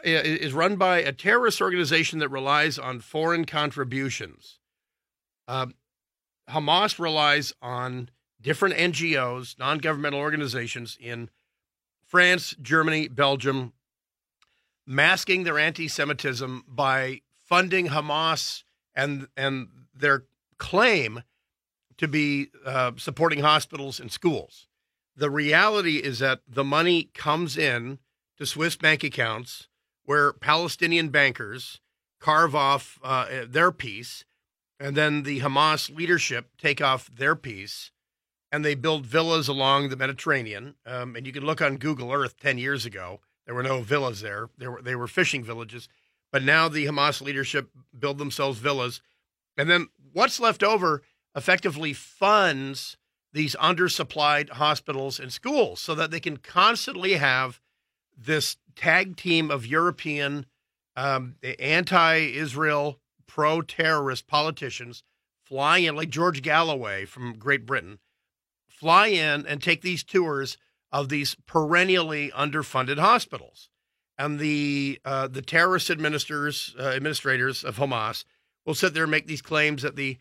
is 0.04 0.52
run 0.52 0.76
by 0.76 0.98
a 0.98 1.12
terrorist 1.12 1.60
organization 1.60 2.18
that 2.18 2.28
relies 2.28 2.78
on 2.78 3.00
foreign 3.00 3.44
contributions. 3.44 4.58
Um, 5.46 5.74
Hamas 6.48 6.98
relies 6.98 7.52
on 7.62 8.10
different 8.40 8.74
NGOs, 8.74 9.58
non 9.58 9.78
governmental 9.78 10.20
organizations 10.20 10.96
in 11.00 11.30
France, 12.04 12.54
Germany, 12.60 13.08
Belgium, 13.08 13.72
masking 14.86 15.44
their 15.44 15.58
anti 15.58 15.86
Semitism 15.86 16.64
by 16.66 17.20
funding 17.44 17.88
Hamas 17.88 18.64
and, 18.94 19.28
and 19.36 19.68
their 19.94 20.24
claim 20.58 21.22
to 21.98 22.08
be 22.08 22.48
uh, 22.64 22.92
supporting 22.96 23.40
hospitals 23.40 24.00
and 24.00 24.10
schools. 24.10 24.66
The 25.16 25.30
reality 25.30 25.96
is 25.96 26.18
that 26.20 26.40
the 26.48 26.64
money 26.64 27.10
comes 27.14 27.58
in 27.58 27.98
to 28.40 28.46
Swiss 28.46 28.74
bank 28.74 29.04
accounts 29.04 29.68
where 30.06 30.32
Palestinian 30.32 31.10
bankers 31.10 31.78
carve 32.20 32.54
off 32.54 32.98
uh, 33.04 33.26
their 33.46 33.70
piece, 33.70 34.24
and 34.80 34.96
then 34.96 35.22
the 35.22 35.40
Hamas 35.40 35.94
leadership 35.94 36.48
take 36.58 36.80
off 36.80 37.10
their 37.14 37.36
piece 37.36 37.92
and 38.50 38.64
they 38.64 38.74
build 38.74 39.06
villas 39.06 39.46
along 39.46 39.88
the 39.88 39.96
Mediterranean. 39.96 40.74
Um, 40.84 41.14
and 41.14 41.26
you 41.26 41.32
can 41.32 41.44
look 41.44 41.60
on 41.60 41.76
Google 41.76 42.12
Earth 42.12 42.36
10 42.40 42.58
years 42.58 42.84
ago. 42.84 43.20
There 43.46 43.54
were 43.54 43.62
no 43.62 43.82
villas 43.82 44.22
there. 44.22 44.48
There 44.58 44.72
were, 44.72 44.82
they 44.82 44.96
were 44.96 45.06
fishing 45.06 45.44
villages. 45.44 45.88
But 46.32 46.42
now 46.42 46.68
the 46.68 46.86
Hamas 46.86 47.20
leadership 47.20 47.70
build 47.96 48.18
themselves 48.18 48.58
villas. 48.58 49.02
And 49.56 49.68
then 49.70 49.88
what's 50.12 50.40
left 50.40 50.62
over 50.62 51.02
effectively 51.36 51.92
funds 51.92 52.96
these 53.32 53.54
undersupplied 53.56 54.50
hospitals 54.50 55.20
and 55.20 55.32
schools 55.32 55.80
so 55.80 55.94
that 55.94 56.10
they 56.10 56.20
can 56.20 56.38
constantly 56.38 57.14
have 57.14 57.59
this 58.20 58.56
tag 58.76 59.16
team 59.16 59.50
of 59.50 59.66
European 59.66 60.46
um, 60.96 61.36
anti 61.58 62.16
Israel, 62.16 63.00
pro 63.26 63.62
terrorist 63.62 64.26
politicians 64.26 65.02
fly 65.44 65.78
in, 65.78 65.96
like 65.96 66.10
George 66.10 66.42
Galloway 66.42 67.04
from 67.04 67.38
Great 67.38 67.66
Britain 67.66 67.98
fly 68.80 69.08
in 69.08 69.46
and 69.46 69.62
take 69.62 69.82
these 69.82 70.02
tours 70.02 70.56
of 70.90 71.10
these 71.10 71.36
perennially 71.46 72.30
underfunded 72.30 72.98
hospitals. 72.98 73.68
And 74.18 74.38
the 74.38 75.00
uh, 75.04 75.28
the 75.28 75.42
terrorist 75.42 75.90
administrators 75.90 76.74
uh, 76.78 76.88
administrators 76.88 77.62
of 77.62 77.76
Hamas 77.76 78.24
will 78.66 78.74
sit 78.74 78.94
there 78.94 79.04
and 79.04 79.10
make 79.10 79.26
these 79.26 79.42
claims 79.42 79.82
that 79.82 79.96
the 79.96 80.18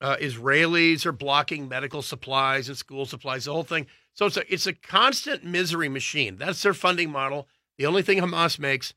uh, 0.00 0.16
Israelis 0.20 1.06
are 1.06 1.12
blocking 1.12 1.68
medical 1.68 2.02
supplies 2.02 2.68
and 2.68 2.76
school 2.76 3.06
supplies, 3.06 3.44
the 3.44 3.52
whole 3.52 3.62
thing. 3.62 3.86
So 4.18 4.26
it's 4.26 4.36
a 4.36 4.52
it's 4.52 4.66
a 4.66 4.72
constant 4.72 5.44
misery 5.44 5.88
machine. 5.88 6.36
That's 6.36 6.62
their 6.62 6.74
funding 6.74 7.10
model. 7.10 7.46
The 7.76 7.86
only 7.86 8.02
thing 8.02 8.18
Hamas 8.18 8.58
makes 8.58 8.92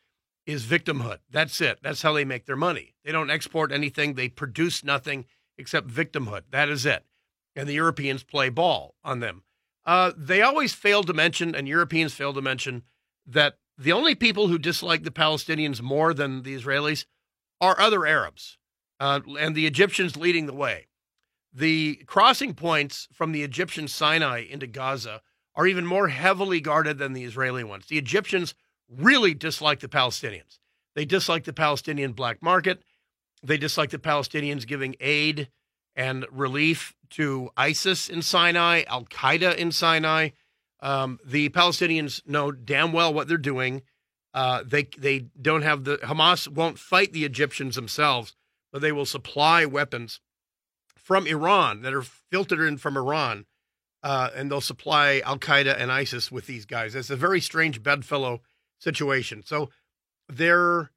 is 0.47 0.65
victimhood. 0.65 1.19
That's 1.29 1.61
it. 1.61 1.79
That's 1.83 2.01
how 2.01 2.13
they 2.13 2.25
make 2.25 2.45
their 2.45 2.55
money. 2.55 2.95
They 3.05 3.11
don't 3.11 3.29
export 3.29 3.71
anything. 3.71 4.15
They 4.15 4.29
produce 4.29 4.83
nothing 4.83 5.25
except 5.57 5.87
victimhood. 5.87 6.45
That 6.49 6.69
is 6.69 6.85
it 6.85 7.05
and 7.55 7.67
the 7.67 7.73
Europeans 7.73 8.23
play 8.23 8.49
ball 8.49 8.95
on 9.03 9.19
them. 9.19 9.43
Uh, 9.85 10.11
they 10.15 10.41
always 10.41 10.73
fail 10.73 11.03
to 11.03 11.13
mention, 11.13 11.55
and 11.55 11.67
Europeans 11.67 12.13
fail 12.13 12.33
to 12.33 12.41
mention, 12.41 12.83
that 13.25 13.57
the 13.77 13.91
only 13.91 14.15
people 14.15 14.47
who 14.47 14.57
dislike 14.57 15.03
the 15.03 15.11
Palestinians 15.11 15.81
more 15.81 16.13
than 16.13 16.43
the 16.43 16.55
Israelis 16.55 17.05
are 17.59 17.79
other 17.79 18.05
Arabs, 18.05 18.57
uh, 18.99 19.21
and 19.39 19.55
the 19.55 19.65
Egyptians 19.65 20.15
leading 20.15 20.45
the 20.45 20.53
way. 20.53 20.87
The 21.53 21.95
crossing 22.05 22.53
points 22.53 23.07
from 23.13 23.31
the 23.31 23.43
Egyptian 23.43 23.87
Sinai 23.87 24.45
into 24.49 24.67
Gaza 24.67 25.21
are 25.55 25.67
even 25.67 25.85
more 25.85 26.07
heavily 26.07 26.61
guarded 26.61 26.97
than 26.97 27.13
the 27.13 27.25
Israeli 27.25 27.63
ones. 27.63 27.87
The 27.87 27.97
Egyptians 27.97 28.55
really 28.89 29.33
dislike 29.33 29.81
the 29.81 29.89
Palestinians. 29.89 30.59
They 30.95 31.05
dislike 31.05 31.43
the 31.43 31.53
Palestinian 31.53 32.13
black 32.13 32.41
market. 32.41 32.83
They 33.43 33.57
dislike 33.57 33.89
the 33.89 33.99
Palestinians 33.99 34.67
giving 34.67 34.95
aid 34.99 35.49
and 35.95 36.25
relief 36.31 36.93
to 37.11 37.49
ISIS 37.57 38.09
in 38.09 38.21
Sinai, 38.21 38.83
Al 38.87 39.05
Qaeda 39.05 39.55
in 39.55 39.71
Sinai. 39.71 40.29
Um, 40.79 41.19
the 41.25 41.49
Palestinians 41.49 42.25
know 42.25 42.51
damn 42.51 42.93
well 42.93 43.13
what 43.13 43.27
they're 43.27 43.37
doing. 43.37 43.81
Uh, 44.33 44.63
they 44.65 44.87
they 44.97 45.25
don't 45.41 45.63
have 45.63 45.83
the 45.83 45.97
Hamas 45.97 46.47
won't 46.47 46.79
fight 46.79 47.11
the 47.11 47.25
Egyptians 47.25 47.75
themselves, 47.75 48.35
but 48.71 48.81
they 48.81 48.93
will 48.93 49.05
supply 49.05 49.65
weapons 49.65 50.21
from 51.11 51.27
Iran 51.27 51.81
that 51.81 51.93
are 51.93 52.03
filtered 52.03 52.61
in 52.61 52.77
from 52.77 52.95
Iran, 52.95 53.45
uh, 54.01 54.29
and 54.33 54.49
they'll 54.49 54.61
supply 54.61 55.21
Al 55.25 55.37
Qaeda 55.37 55.75
and 55.77 55.91
ISIS 55.91 56.31
with 56.31 56.47
these 56.47 56.65
guys. 56.65 56.95
It's 56.95 57.09
a 57.09 57.17
very 57.17 57.41
strange 57.41 57.83
bedfellow 57.83 58.39
situation. 58.79 59.43
So 59.45 59.71
they're 60.29 60.89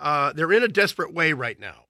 uh, 0.00 0.32
they're 0.32 0.52
in 0.52 0.64
a 0.64 0.68
desperate 0.68 1.14
way 1.14 1.32
right 1.32 1.60
now. 1.60 1.84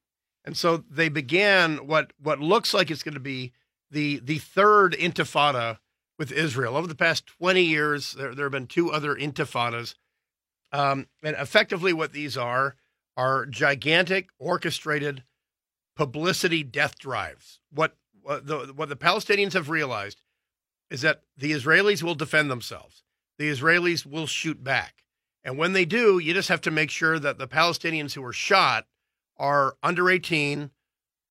And 0.45 0.55
so 0.55 0.85
they 0.91 1.09
began 1.09 1.87
what 1.87 2.13
what 2.23 2.41
looks 2.41 2.75
like 2.75 2.91
it's 2.91 3.03
going 3.03 3.15
to 3.15 3.21
be 3.21 3.55
the 3.91 4.21
the 4.23 4.37
third 4.37 4.93
intifada 4.93 5.79
with 6.19 6.33
Israel. 6.33 6.77
Over 6.77 6.87
the 6.87 6.95
past 6.95 7.27
20 7.27 7.63
years, 7.63 8.13
there, 8.13 8.35
there 8.35 8.45
have 8.45 8.53
been 8.53 8.67
two 8.67 8.93
other 8.93 9.15
intifadas. 9.15 9.95
Um, 10.73 11.07
and 11.23 11.35
effectively, 11.37 11.95
what 11.95 12.13
these 12.13 12.37
are 12.37 12.77
are 13.17 13.47
gigantic, 13.47 14.29
orchestrated 14.39 15.25
publicity 15.97 16.63
death 16.63 16.99
drives. 16.99 17.61
What, 17.71 17.97
what, 18.23 18.47
the, 18.47 18.73
what 18.75 18.89
the 18.89 18.97
Palestinians 18.97 19.55
have 19.55 19.69
realized 19.69 20.23
is 20.91 21.01
that 21.01 21.23
the 21.37 21.53
Israelis 21.53 22.03
will 22.03 22.15
defend 22.15 22.51
themselves, 22.51 23.03
the 23.39 23.51
Israelis 23.51 24.07
will 24.07 24.27
shoot 24.27 24.63
back. 24.63 25.03
And 25.45 25.59
when 25.59 25.75
they 25.75 25.85
do, 25.85 26.19
you 26.19 26.35
just 26.35 26.49
have 26.49 26.61
to 26.63 26.73
make 26.73 26.91
sure 26.91 27.21
that 27.21 27.39
the 27.39 27.47
Palestinians 27.47 28.15
who 28.15 28.25
are 28.25 28.33
shot 28.33 28.87
are 29.37 29.77
under 29.81 30.11
18, 30.11 30.71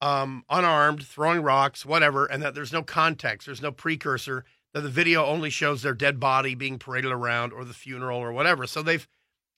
um, 0.02 0.46
unarmed, 0.50 1.06
throwing 1.06 1.42
rocks, 1.42 1.86
whatever, 1.86 2.26
and 2.26 2.42
that 2.42 2.56
there's 2.56 2.72
no 2.72 2.82
context, 2.82 3.46
there's 3.46 3.62
no 3.62 3.74
precursor, 3.74 4.46
that 4.74 4.82
the 4.82 4.90
video 4.90 5.26
only 5.26 5.50
shows 5.50 5.82
their 5.82 5.94
dead 5.94 6.20
body 6.20 6.56
being 6.56 6.80
paraded 6.80 7.12
around 7.12 7.52
or 7.52 7.66
the 7.66 7.74
funeral 7.74 8.20
or 8.20 8.32
whatever. 8.32 8.68
So 8.68 8.82
they've 8.82 9.08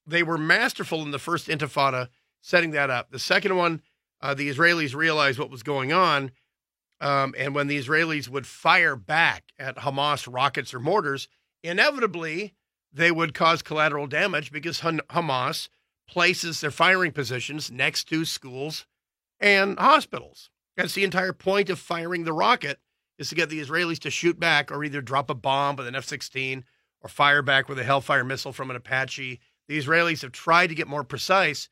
they 0.06 0.22
were 0.22 0.38
masterful 0.38 1.02
in 1.02 1.10
the 1.10 1.18
first 1.18 1.48
Intifada 1.48 2.08
setting 2.40 2.70
that 2.70 2.88
up. 2.88 3.10
The 3.10 3.18
second 3.18 3.56
one, 3.56 3.82
uh, 4.20 4.34
the 4.34 4.50
Israelis 4.50 4.94
realized 4.94 5.38
what 5.38 5.50
was 5.50 5.62
going 5.62 5.92
on, 5.92 6.32
um, 7.00 7.34
and 7.38 7.54
when 7.54 7.68
the 7.68 7.78
Israelis 7.78 8.28
would 8.28 8.46
fire 8.46 8.96
back 8.96 9.52
at 9.58 9.76
Hamas 9.78 10.28
rockets 10.30 10.74
or 10.74 10.80
mortars, 10.80 11.28
inevitably 11.62 12.54
they 12.92 13.10
would 13.10 13.34
cause 13.34 13.62
collateral 13.62 14.06
damage 14.06 14.50
because 14.50 14.80
Hamas 14.80 15.68
places 16.08 16.60
their 16.60 16.70
firing 16.70 17.12
positions 17.12 17.70
next 17.70 18.04
to 18.04 18.24
schools 18.24 18.86
and 19.38 19.78
hospitals. 19.78 20.50
That's 20.76 20.94
the 20.94 21.04
entire 21.04 21.32
point 21.32 21.70
of 21.70 21.78
firing 21.78 22.24
the 22.24 22.32
rocket 22.32 22.78
is 23.18 23.28
to 23.28 23.34
get 23.34 23.50
the 23.50 23.60
Israelis 23.60 23.98
to 24.00 24.10
shoot 24.10 24.38
back 24.38 24.70
or 24.70 24.84
either 24.84 25.00
drop 25.00 25.28
a 25.28 25.34
bomb 25.34 25.76
with 25.76 25.86
an 25.86 25.96
F-16 25.96 26.62
or 27.00 27.08
fire 27.08 27.42
back 27.42 27.68
with 27.68 27.78
a 27.78 27.84
Hellfire 27.84 28.24
missile 28.24 28.52
from 28.52 28.70
an 28.70 28.76
Apache. 28.76 29.40
The 29.68 29.78
Israelis 29.78 30.22
have 30.22 30.32
tried 30.32 30.68
to 30.68 30.74
get 30.74 30.88
more 30.88 31.04
precise, 31.04 31.68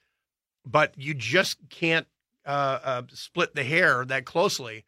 but 0.64 0.94
you 0.96 1.14
just 1.14 1.58
can't 1.70 2.06
uh, 2.46 2.78
uh, 2.82 3.02
split 3.12 3.54
the 3.54 3.64
hair 3.64 4.04
that 4.04 4.24
closely. 4.24 4.84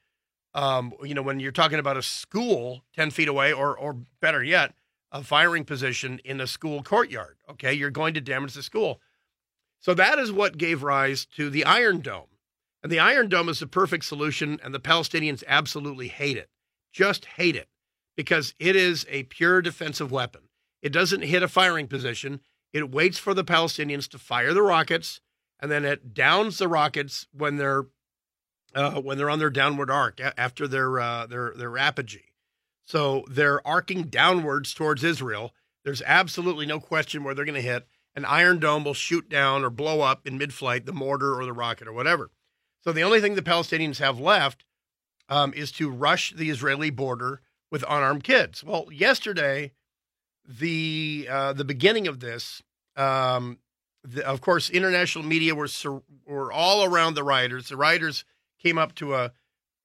Um, 0.54 0.94
you 1.02 1.14
know, 1.14 1.22
when 1.22 1.40
you're 1.40 1.52
talking 1.52 1.78
about 1.78 1.96
a 1.96 2.02
school 2.02 2.84
10 2.96 3.10
feet 3.10 3.28
away, 3.28 3.52
or, 3.52 3.76
or 3.76 3.98
better 4.20 4.42
yet, 4.42 4.74
a 5.12 5.22
firing 5.22 5.64
position 5.64 6.20
in 6.24 6.40
a 6.40 6.46
school 6.46 6.82
courtyard, 6.82 7.36
okay, 7.50 7.72
you're 7.72 7.90
going 7.90 8.14
to 8.14 8.20
damage 8.20 8.54
the 8.54 8.62
school. 8.62 9.00
So 9.80 9.94
that 9.94 10.18
is 10.18 10.32
what 10.32 10.58
gave 10.58 10.82
rise 10.82 11.26
to 11.36 11.50
the 11.50 11.64
Iron 11.64 12.00
Dome. 12.00 12.26
And 12.82 12.90
the 12.92 12.98
Iron 12.98 13.28
Dome 13.28 13.48
is 13.48 13.58
the 13.58 13.66
perfect 13.66 14.04
solution, 14.04 14.58
and 14.62 14.72
the 14.72 14.80
Palestinians 14.80 15.44
absolutely 15.46 16.08
hate 16.08 16.36
it. 16.36 16.48
Just 16.92 17.24
hate 17.24 17.56
it 17.56 17.68
because 18.16 18.54
it 18.58 18.74
is 18.76 19.06
a 19.08 19.24
pure 19.24 19.60
defensive 19.62 20.10
weapon. 20.10 20.42
It 20.82 20.92
doesn't 20.92 21.22
hit 21.22 21.42
a 21.42 21.48
firing 21.48 21.88
position, 21.88 22.40
it 22.72 22.90
waits 22.90 23.18
for 23.18 23.34
the 23.34 23.44
Palestinians 23.44 24.08
to 24.10 24.18
fire 24.18 24.52
the 24.52 24.62
rockets, 24.62 25.20
and 25.60 25.70
then 25.70 25.84
it 25.84 26.14
downs 26.14 26.58
the 26.58 26.68
rockets 26.68 27.26
when 27.32 27.56
they're 27.56 27.86
uh, 28.74 29.00
when 29.00 29.18
they're 29.18 29.30
on 29.30 29.38
their 29.38 29.50
downward 29.50 29.90
arc 29.90 30.20
after 30.36 30.68
their 30.68 31.00
uh, 31.00 31.26
their 31.26 31.52
their 31.56 31.76
apogee. 31.78 32.32
So 32.84 33.24
they're 33.28 33.66
arcing 33.66 34.04
downwards 34.04 34.72
towards 34.72 35.04
Israel. 35.04 35.52
There's 35.84 36.02
absolutely 36.02 36.66
no 36.66 36.80
question 36.80 37.22
where 37.22 37.34
they're 37.34 37.44
going 37.44 37.54
to 37.54 37.60
hit. 37.60 37.86
An 38.14 38.24
Iron 38.24 38.58
Dome 38.58 38.84
will 38.84 38.94
shoot 38.94 39.28
down 39.28 39.62
or 39.62 39.70
blow 39.70 40.00
up 40.00 40.26
in 40.26 40.38
mid-flight 40.38 40.86
the 40.86 40.92
mortar 40.92 41.34
or 41.34 41.44
the 41.44 41.52
rocket 41.52 41.86
or 41.86 41.92
whatever. 41.92 42.30
So 42.82 42.92
the 42.92 43.02
only 43.02 43.20
thing 43.20 43.34
the 43.34 43.42
Palestinians 43.42 43.98
have 43.98 44.18
left 44.18 44.64
um, 45.28 45.52
is 45.54 45.70
to 45.72 45.90
rush 45.90 46.32
the 46.32 46.50
Israeli 46.50 46.90
border 46.90 47.42
with 47.70 47.84
unarmed 47.88 48.24
kids. 48.24 48.64
Well, 48.64 48.88
yesterday, 48.90 49.72
the 50.46 51.28
uh, 51.30 51.52
the 51.52 51.64
beginning 51.64 52.08
of 52.08 52.20
this, 52.20 52.62
um, 52.96 53.58
the, 54.14 54.26
of 54.26 54.40
course, 54.40 54.70
international 54.70 55.24
media 55.24 55.54
were 55.54 55.68
sur- 55.68 56.02
were 56.26 56.52
all 56.52 56.84
around 56.84 57.14
the 57.14 57.24
rioters. 57.24 57.68
The 57.68 57.76
rioters 57.76 58.24
came 58.58 58.78
up 58.78 58.94
to 58.96 59.14
a, 59.14 59.32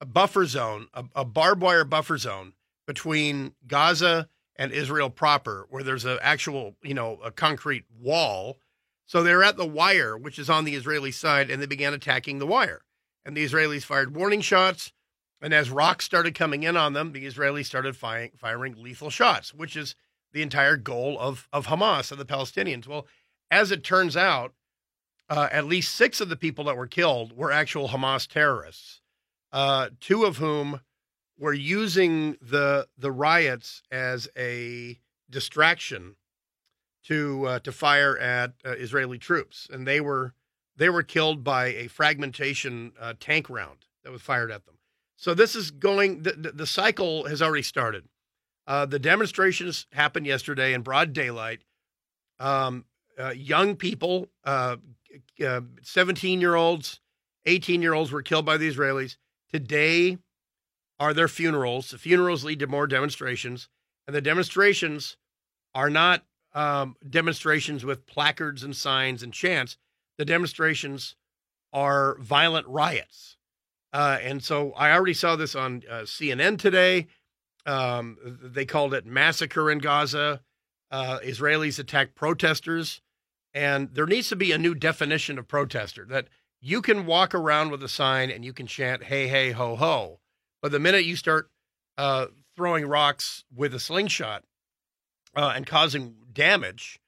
a 0.02 0.06
buffer 0.06 0.46
zone, 0.46 0.88
a, 0.94 1.06
a 1.16 1.26
barbed 1.26 1.62
wire 1.62 1.84
buffer 1.86 2.18
zone 2.18 2.54
between 2.86 3.54
Gaza 3.68 4.28
and 4.56 4.72
Israel 4.72 5.10
proper, 5.10 5.66
where 5.70 5.84
there's 5.84 6.06
an 6.06 6.20
actual, 6.22 6.76
you 6.84 6.94
know, 6.94 7.20
a 7.24 7.32
concrete 7.32 7.86
wall. 8.00 8.58
So 9.06 9.24
they're 9.24 9.44
at 9.44 9.58
the 9.58 9.66
wire, 9.66 10.18
which 10.18 10.40
is 10.40 10.50
on 10.50 10.66
the 10.66 10.76
Israeli 10.76 11.12
side, 11.12 11.50
and 11.50 11.62
they 11.62 11.66
began 11.66 11.94
attacking 11.94 12.40
the 12.40 12.48
wire. 12.48 12.82
And 13.26 13.36
the 13.36 13.46
Israelis 13.46 13.84
fired 13.84 14.16
warning 14.16 14.42
shots. 14.42 14.92
And 15.42 15.54
as 15.54 15.70
rocks 15.70 16.06
started 16.06 16.36
coming 16.36 16.64
in 16.64 16.78
on 16.78 16.94
them, 16.94 17.12
the 17.12 17.26
Israelis 17.26 17.66
started 17.66 17.98
firing, 17.98 18.32
firing 18.38 18.76
lethal 18.82 19.10
shots, 19.10 19.54
which 19.54 19.76
is 19.76 19.96
the 20.32 20.42
entire 20.42 20.78
goal 20.78 21.18
of, 21.20 21.48
of 21.52 21.68
Hamas 21.68 22.12
and 22.12 22.20
the 22.20 22.26
Palestinians. 22.26 22.88
Well, 22.88 23.06
as 23.54 23.70
it 23.70 23.84
turns 23.84 24.18
out, 24.18 24.54
uh, 25.30 25.48
at 25.52 25.66
least 25.66 25.96
six 25.96 26.20
of 26.20 26.28
the 26.28 26.36
people 26.36 26.66
that 26.66 26.76
were 26.76 26.88
killed 26.88 27.38
were 27.38 27.52
actual 27.52 27.90
Hamas 27.90 28.28
terrorists, 28.28 29.00
uh, 29.52 29.90
two 30.00 30.26
of 30.26 30.38
whom 30.38 30.82
were 31.38 31.54
using 31.54 32.36
the 32.42 32.88
the 32.98 33.12
riots 33.12 33.84
as 33.92 34.28
a 34.36 35.00
distraction 35.30 36.16
to 37.04 37.46
uh, 37.46 37.60
to 37.60 37.72
fire 37.72 38.18
at 38.18 38.54
uh, 38.66 38.72
Israeli 38.72 39.20
troops, 39.20 39.68
and 39.72 39.88
they 39.88 40.02
were 40.02 40.34
they 40.76 40.90
were 40.90 41.04
killed 41.04 41.44
by 41.44 41.68
a 41.68 41.88
fragmentation 41.88 42.94
uh, 43.00 43.14
tank 43.20 43.52
round 43.52 43.86
that 44.04 44.12
was 44.12 44.24
fired 44.24 44.52
at 44.52 44.66
them. 44.66 44.80
So 45.16 45.36
this 45.36 45.56
is 45.56 45.70
going. 45.70 46.24
The, 46.24 46.52
the, 46.54 46.68
cycle 46.68 47.26
has 47.28 47.42
already 47.42 47.62
started. 47.62 48.06
Uh, 48.66 48.88
the 48.88 49.00
demonstrations 49.00 49.86
happened 49.92 50.26
yesterday 50.26 50.74
in 50.74 50.82
broad 50.82 51.14
daylight. 51.14 51.62
Um, 52.40 52.86
uh, 53.20 53.32
young 53.32 53.76
people, 53.76 54.30
uh, 54.46 54.78
17 55.82 56.42
year 56.42 56.56
olds, 56.56 57.00
18 57.46 57.82
year 57.82 57.94
olds 57.94 58.12
were 58.12 58.22
killed 58.22 58.46
by 58.46 58.58
the 58.58 58.70
Israelis. 58.70 59.18
Today 59.52 60.18
are 61.00 61.14
their 61.14 61.28
funerals. 61.28 61.92
The 61.92 61.98
funerals 61.98 62.44
lead 62.44 62.60
to 62.60 62.68
more 62.68 62.88
demonstrations, 62.88 63.70
and 64.08 64.16
the 64.16 64.22
demonstrations 64.22 65.18
are 65.76 65.90
not 65.90 66.24
um, 66.54 66.96
demonstrations 67.08 67.84
with 67.84 68.06
placards 68.06 68.64
and 68.64 68.76
signs 68.76 69.24
and 69.24 69.34
chants. 69.34 69.78
The 70.18 70.26
demonstrations 70.26 71.16
are 71.72 72.18
violent 72.20 72.68
riots. 72.68 73.38
Uh, 73.92 74.18
and 74.22 74.44
so 74.44 74.72
I 74.74 74.92
already 74.92 75.14
saw 75.14 75.36
this 75.36 75.56
on 75.56 75.84
uh, 75.90 76.02
CNN 76.02 76.58
today. 76.58 77.08
Um, 77.66 78.18
they 78.42 78.66
called 78.66 78.94
it 78.94 79.06
massacre 79.06 79.72
in 79.72 79.80
Gaza. 79.80 80.42
Uh, 80.92 81.20
Israelis 81.24 81.80
attacked 81.80 82.16
protesters. 82.16 83.02
And 83.54 83.90
there 83.94 84.06
needs 84.06 84.30
to 84.30 84.36
be 84.36 84.52
a 84.52 84.58
new 84.58 84.74
definition 84.74 85.38
of 85.38 85.48
protester 85.48 86.06
that 86.10 86.28
you 86.60 86.82
can 86.82 87.06
walk 87.06 87.36
around 87.36 87.72
with 87.72 87.84
a 87.84 87.90
sign 87.90 88.32
and 88.32 88.44
you 88.44 88.54
can 88.54 88.68
chant, 88.68 89.04
hey, 89.04 89.28
hey, 89.28 89.52
ho, 89.52 89.76
ho. 89.76 90.20
But 90.62 90.72
the 90.72 90.80
minute 90.80 91.06
you 91.06 91.16
start 91.16 91.50
uh, 91.98 92.28
throwing 92.56 92.88
rocks 92.88 93.44
with 93.54 93.74
a 93.74 93.80
slingshot 93.80 94.44
uh, 95.36 95.54
and 95.56 95.68
causing 95.68 96.16
damage, 96.32 97.00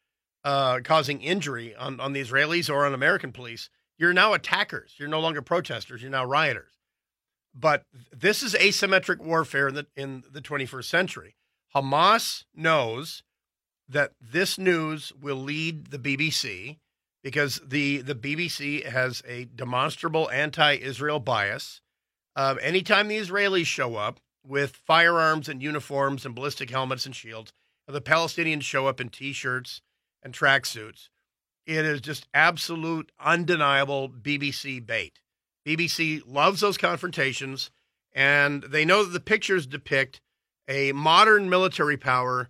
uh, 0.43 0.82
causing 0.84 1.22
injury 1.22 1.76
on, 1.76 2.00
on 2.00 2.14
the 2.14 2.22
Israelis 2.22 2.70
or 2.70 2.86
on 2.86 2.93
American 2.93 3.32
police, 3.32 3.70
you're 3.98 4.14
now 4.14 4.34
attackers. 4.34 4.93
You're 4.98 5.08
no 5.08 5.22
longer 5.22 5.41
protesters. 5.41 6.02
You're 6.02 6.12
now 6.12 6.26
rioters. 6.26 6.74
But 7.54 7.86
this 8.12 8.43
is 8.43 8.54
asymmetric 8.54 9.20
warfare 9.20 9.70
in 9.70 9.76
the, 9.76 9.88
in 9.96 10.24
the 10.30 10.41
21st 10.41 10.84
century. 10.84 11.36
Hamas 11.74 12.43
knows 12.54 13.24
that 13.88 14.12
this 14.20 14.58
news 14.58 15.12
will 15.20 15.36
lead 15.36 15.88
the 15.88 16.00
BBC 16.00 16.78
because 17.24 17.60
the, 17.66 18.02
the 18.02 18.16
BBC 18.16 18.86
has 18.86 19.24
a 19.28 19.46
demonstrable 19.46 20.30
anti 20.30 20.76
Israel 20.76 21.20
bias. 21.20 21.82
Uh, 22.36 22.56
anytime 22.62 23.08
the 23.08 23.18
Israelis 23.18 23.66
show 23.66 23.96
up 23.96 24.20
with 24.46 24.76
firearms 24.86 25.50
and 25.50 25.62
uniforms 25.62 26.26
and 26.26 26.36
ballistic 26.36 26.70
helmets 26.70 27.06
and 27.06 27.16
shields, 27.16 27.52
and 27.88 27.96
the 27.96 28.02
Palestinians 28.02 28.64
show 28.64 28.88
up 28.88 29.00
in 29.00 29.10
t 29.10 29.34
shirts 29.34 29.82
and 30.22 30.34
tracksuits, 30.34 31.10
it 31.66 31.86
is 31.86 32.02
just 32.02 32.28
absolute, 32.34 33.12
undeniable 33.20 34.10
BBC 34.10 34.86
bait. 34.86 35.20
BBC 35.66 36.22
loves 36.28 36.62
those 36.62 36.78
confrontations, 36.78 37.72
and 38.14 38.64
they 38.64 38.86
know 38.86 39.04
that 39.04 39.14
the 39.14 39.20
pictures 39.20 39.66
depict 39.66 40.22
a 40.68 40.92
modern 40.92 41.50
military 41.50 41.98
power 41.98 42.50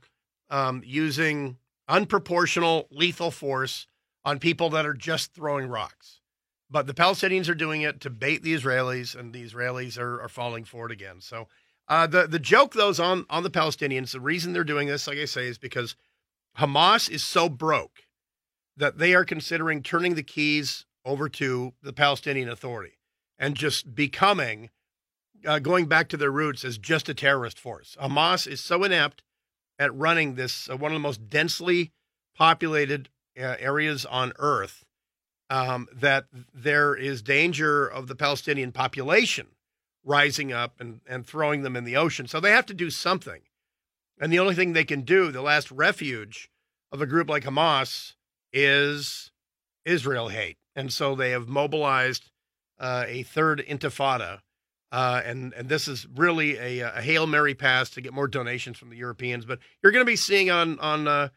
um, 0.49 0.81
using 0.85 1.57
unproportional 1.89 2.85
lethal 2.91 3.31
force 3.31 3.87
on 4.23 4.39
people 4.39 4.69
that 4.71 4.85
are 4.85 4.93
just 4.93 5.33
throwing 5.33 5.67
rocks. 5.67 6.21
But 6.69 6.87
the 6.87 6.93
Palestinians 6.93 7.47
are 7.49 7.55
doing 7.55 7.83
it 7.83 8.01
to 8.01 8.09
bait 8.09 8.41
the 8.41 8.55
Israelis, 8.55 9.15
and 9.17 9.33
the 9.33 9.43
Israelis 9.43 9.99
are, 9.99 10.21
are 10.21 10.29
falling 10.29 10.65
for 10.65 10.87
it 10.87 10.91
again. 10.91 11.21
So 11.21 11.47
uh, 11.87 12.07
the 12.07 12.25
the 12.27 12.39
joke, 12.39 12.73
though, 12.73 12.89
is 12.89 12.99
on 12.99 13.25
on 13.29 13.43
the 13.43 13.51
Palestinians. 13.51 14.11
The 14.11 14.19
reason 14.19 14.53
they're 14.53 14.63
doing 14.63 14.87
this, 14.87 15.07
like 15.07 15.19
I 15.19 15.25
say, 15.25 15.47
is 15.47 15.59
because 15.59 15.95
Hamas 16.57 17.09
is 17.09 17.23
so 17.23 17.49
broke 17.49 18.03
that 18.77 18.97
they 18.97 19.13
are 19.13 19.25
considering 19.25 19.83
turning 19.83 20.15
the 20.15 20.23
keys 20.23 20.85
over 21.05 21.29
to 21.29 21.73
the 21.83 21.93
Palestinian 21.93 22.49
Authority 22.49 22.97
and 23.37 23.55
just 23.55 23.93
becoming, 23.93 24.69
uh, 25.45 25.59
going 25.59 25.85
back 25.85 26.09
to 26.09 26.17
their 26.17 26.31
roots 26.31 26.65
as 26.65 26.77
just 26.77 27.07
a 27.07 27.13
terrorist 27.13 27.59
force. 27.59 27.95
Hamas 28.01 28.47
is 28.47 28.59
so 28.59 28.83
inept 28.83 29.21
at 29.77 29.93
running 29.95 30.35
this, 30.35 30.69
uh, 30.69 30.77
one 30.77 30.91
of 30.91 30.95
the 30.95 30.99
most 30.99 31.29
densely 31.29 31.91
populated 32.35 33.09
uh, 33.37 33.55
areas 33.59 34.05
on 34.05 34.33
earth, 34.39 34.85
um, 35.49 35.87
that 35.93 36.25
there 36.53 36.95
is 36.95 37.21
danger 37.21 37.85
of 37.85 38.07
the 38.07 38.15
Palestinian 38.15 38.71
population 38.71 39.47
rising 40.03 40.53
up 40.53 40.79
and, 40.79 41.01
and 41.07 41.25
throwing 41.25 41.63
them 41.63 41.75
in 41.75 41.83
the 41.83 41.95
ocean. 41.95 42.27
So 42.27 42.39
they 42.39 42.51
have 42.51 42.65
to 42.67 42.73
do 42.73 42.89
something. 42.89 43.41
And 44.19 44.31
the 44.31 44.39
only 44.39 44.55
thing 44.55 44.73
they 44.73 44.85
can 44.85 45.01
do, 45.01 45.31
the 45.31 45.41
last 45.41 45.71
refuge 45.71 46.49
of 46.91 47.01
a 47.01 47.05
group 47.05 47.29
like 47.29 47.43
Hamas, 47.43 48.13
is 48.53 49.31
Israel 49.83 50.29
hate. 50.29 50.57
And 50.75 50.91
so 50.91 51.15
they 51.15 51.31
have 51.31 51.47
mobilized 51.47 52.31
uh, 52.79 53.05
a 53.07 53.23
third 53.23 53.63
intifada. 53.67 54.39
Uh, 54.91 55.21
and, 55.25 55.53
and 55.53 55.67
this 55.67 55.87
is 55.87 56.07
really 56.15 56.57
a, 56.57 56.79
a, 56.79 57.01
Hail 57.01 57.27
Mary 57.27 57.53
pass 57.53 57.89
to 57.91 58.01
get 58.01 58.13
more 58.13 58.27
donations 58.27 58.77
from 58.77 58.89
the 58.89 58.95
Europeans. 58.95 59.45
But 59.45 59.59
you're 59.81 59.91
going 59.91 60.05
to 60.05 60.09
be 60.09 60.15
seeing 60.15 60.49
on, 60.49 60.79
on 60.79 61.07
uh, 61.07 61.29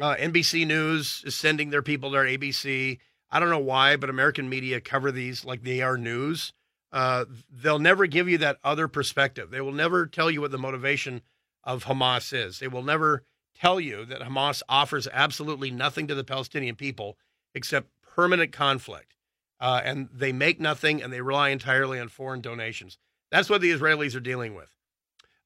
uh 0.00 0.16
NBC 0.16 0.66
News 0.66 1.22
is 1.24 1.36
sending 1.36 1.70
their 1.70 1.82
people 1.82 2.10
there, 2.10 2.24
ABC. 2.24 2.98
I 3.30 3.40
don't 3.40 3.50
know 3.50 3.58
why, 3.58 3.96
but 3.96 4.10
American 4.10 4.48
media 4.48 4.80
cover 4.80 5.12
these 5.12 5.44
like 5.44 5.62
they 5.62 5.80
are 5.82 5.98
news. 5.98 6.52
Uh, 6.92 7.24
they'll 7.50 7.80
never 7.80 8.06
give 8.06 8.28
you 8.28 8.38
that 8.38 8.58
other 8.62 8.86
perspective. 8.88 9.50
They 9.50 9.60
will 9.60 9.72
never 9.72 10.06
tell 10.06 10.30
you 10.30 10.40
what 10.40 10.52
the 10.52 10.58
motivation 10.58 11.22
of 11.64 11.84
Hamas 11.84 12.32
is. 12.32 12.60
They 12.60 12.68
will 12.68 12.84
never 12.84 13.24
tell 13.54 13.80
you 13.80 14.04
that 14.04 14.20
Hamas 14.20 14.62
offers 14.68 15.08
absolutely 15.12 15.70
nothing 15.70 16.06
to 16.06 16.14
the 16.14 16.24
Palestinian 16.24 16.76
people 16.76 17.18
except 17.54 17.88
permanent 18.02 18.52
conflict. 18.52 19.14
Uh, 19.60 19.80
and 19.84 20.08
they 20.12 20.32
make 20.32 20.60
nothing 20.60 21.02
and 21.02 21.12
they 21.12 21.20
rely 21.20 21.50
entirely 21.50 21.98
on 22.00 22.08
foreign 22.08 22.40
donations. 22.40 22.98
That's 23.30 23.48
what 23.48 23.60
the 23.60 23.70
Israelis 23.70 24.14
are 24.14 24.20
dealing 24.20 24.54
with. 24.54 24.70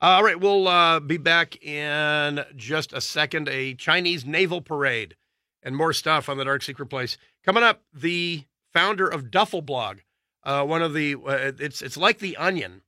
All 0.00 0.22
right, 0.24 0.40
we'll 0.40 0.68
uh, 0.68 1.00
be 1.00 1.18
back 1.18 1.62
in 1.62 2.44
just 2.56 2.92
a 2.92 3.00
second. 3.00 3.48
A 3.48 3.74
Chinese 3.74 4.24
naval 4.24 4.60
parade 4.60 5.16
and 5.62 5.76
more 5.76 5.92
stuff 5.92 6.28
on 6.28 6.38
the 6.38 6.44
Dark 6.44 6.62
Secret 6.62 6.86
Place. 6.86 7.18
Coming 7.44 7.62
up, 7.62 7.82
the 7.92 8.44
founder 8.72 9.08
of 9.08 9.30
Duffel 9.30 9.62
Blog, 9.62 9.98
Uh, 10.44 10.64
one 10.64 10.82
of 10.82 10.94
the 10.94 11.14
uh, 11.14 11.52
it's 11.58 11.82
it's 11.82 11.96
like 11.96 12.20
the 12.20 12.36
Onion, 12.36 12.82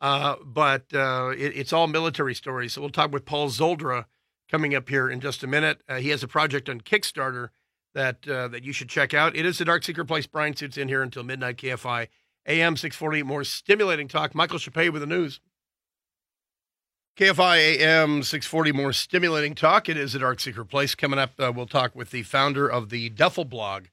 uh, 0.00 0.36
but 0.44 0.92
uh, 0.94 1.30
it, 1.36 1.52
it's 1.54 1.72
all 1.72 1.86
military 1.86 2.34
stories. 2.34 2.72
So 2.72 2.80
we'll 2.80 2.90
talk 2.90 3.12
with 3.12 3.24
Paul 3.24 3.50
Szoldra 3.50 4.06
coming 4.50 4.74
up 4.74 4.88
here 4.88 5.08
in 5.08 5.20
just 5.20 5.44
a 5.44 5.46
minute. 5.46 5.82
Uh, 5.88 5.96
he 5.96 6.08
has 6.08 6.22
a 6.22 6.28
project 6.28 6.68
on 6.68 6.80
Kickstarter 6.80 7.50
that 7.94 8.28
uh, 8.28 8.48
that 8.48 8.64
you 8.64 8.72
should 8.72 8.88
check 8.88 9.14
out. 9.14 9.36
It 9.36 9.46
is 9.46 9.58
the 9.58 9.64
Dark 9.64 9.84
Secret 9.84 10.06
Place. 10.06 10.26
Brian 10.26 10.54
Suits 10.54 10.76
in 10.76 10.88
here 10.88 11.02
until 11.02 11.22
midnight. 11.22 11.56
KFI 11.56 12.08
AM 12.46 12.76
six 12.76 12.96
forty. 12.96 13.22
More 13.22 13.44
stimulating 13.44 14.08
talk. 14.08 14.34
Michael 14.34 14.58
Chappé 14.58 14.92
with 14.92 15.02
the 15.02 15.06
news. 15.06 15.40
KFI 17.18 17.80
AM 17.80 18.22
640, 18.22 18.70
more 18.70 18.92
stimulating 18.92 19.56
talk. 19.56 19.88
It 19.88 19.96
is 19.96 20.12
the 20.12 20.20
Dark 20.20 20.38
Secret 20.38 20.66
Place. 20.66 20.94
Coming 20.94 21.18
up, 21.18 21.32
uh, 21.40 21.52
we'll 21.52 21.66
talk 21.66 21.96
with 21.96 22.12
the 22.12 22.22
founder 22.22 22.68
of 22.68 22.90
the 22.90 23.08
Duffel 23.08 23.44
blog, 23.44 23.86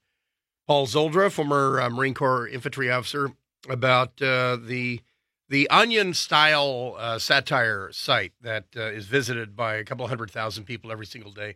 Paul 0.68 0.86
Szoldra, 0.86 1.32
former 1.32 1.82
uh, 1.82 1.90
Marine 1.90 2.14
Corps 2.14 2.48
infantry 2.48 2.92
officer, 2.92 3.32
about 3.68 4.22
uh, 4.22 4.58
the 4.64 5.02
the 5.50 5.68
Onion 5.72 6.14
style 6.14 6.96
uh, 7.00 7.18
satire 7.18 7.90
site 7.92 8.34
that 8.42 8.66
uh, 8.78 8.82
is 8.82 9.08
visited 9.08 9.56
by 9.56 9.74
a 9.74 9.84
couple 9.84 10.08
hundred 10.08 10.30
thousand 10.30 10.66
people 10.66 10.92
every 10.92 11.08
single 11.08 11.32
day. 11.32 11.56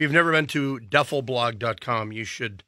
If 0.00 0.04
you've 0.04 0.12
never 0.12 0.32
been 0.32 0.46
to 0.46 0.80
duffelblog.com, 0.80 2.10
you 2.10 2.24
should 2.24 2.64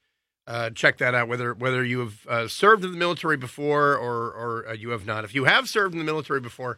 uh, 0.47 0.69
check 0.69 0.99
that 0.99 1.15
out. 1.15 1.29
Whether 1.29 1.55
whether 1.55 1.83
you 1.83 2.01
have 2.01 2.27
uh, 2.27 2.47
served 2.47 2.85
in 2.85 2.93
the 2.93 2.99
military 2.99 3.39
before 3.39 3.97
or 3.97 4.27
or 4.27 4.69
uh, 4.69 4.73
you 4.75 4.91
have 4.91 5.07
not. 5.07 5.25
If 5.25 5.35
you 5.35 5.45
have 5.45 5.67
served 5.67 5.95
in 5.95 5.99
the 5.99 6.05
military 6.05 6.41
before, 6.41 6.77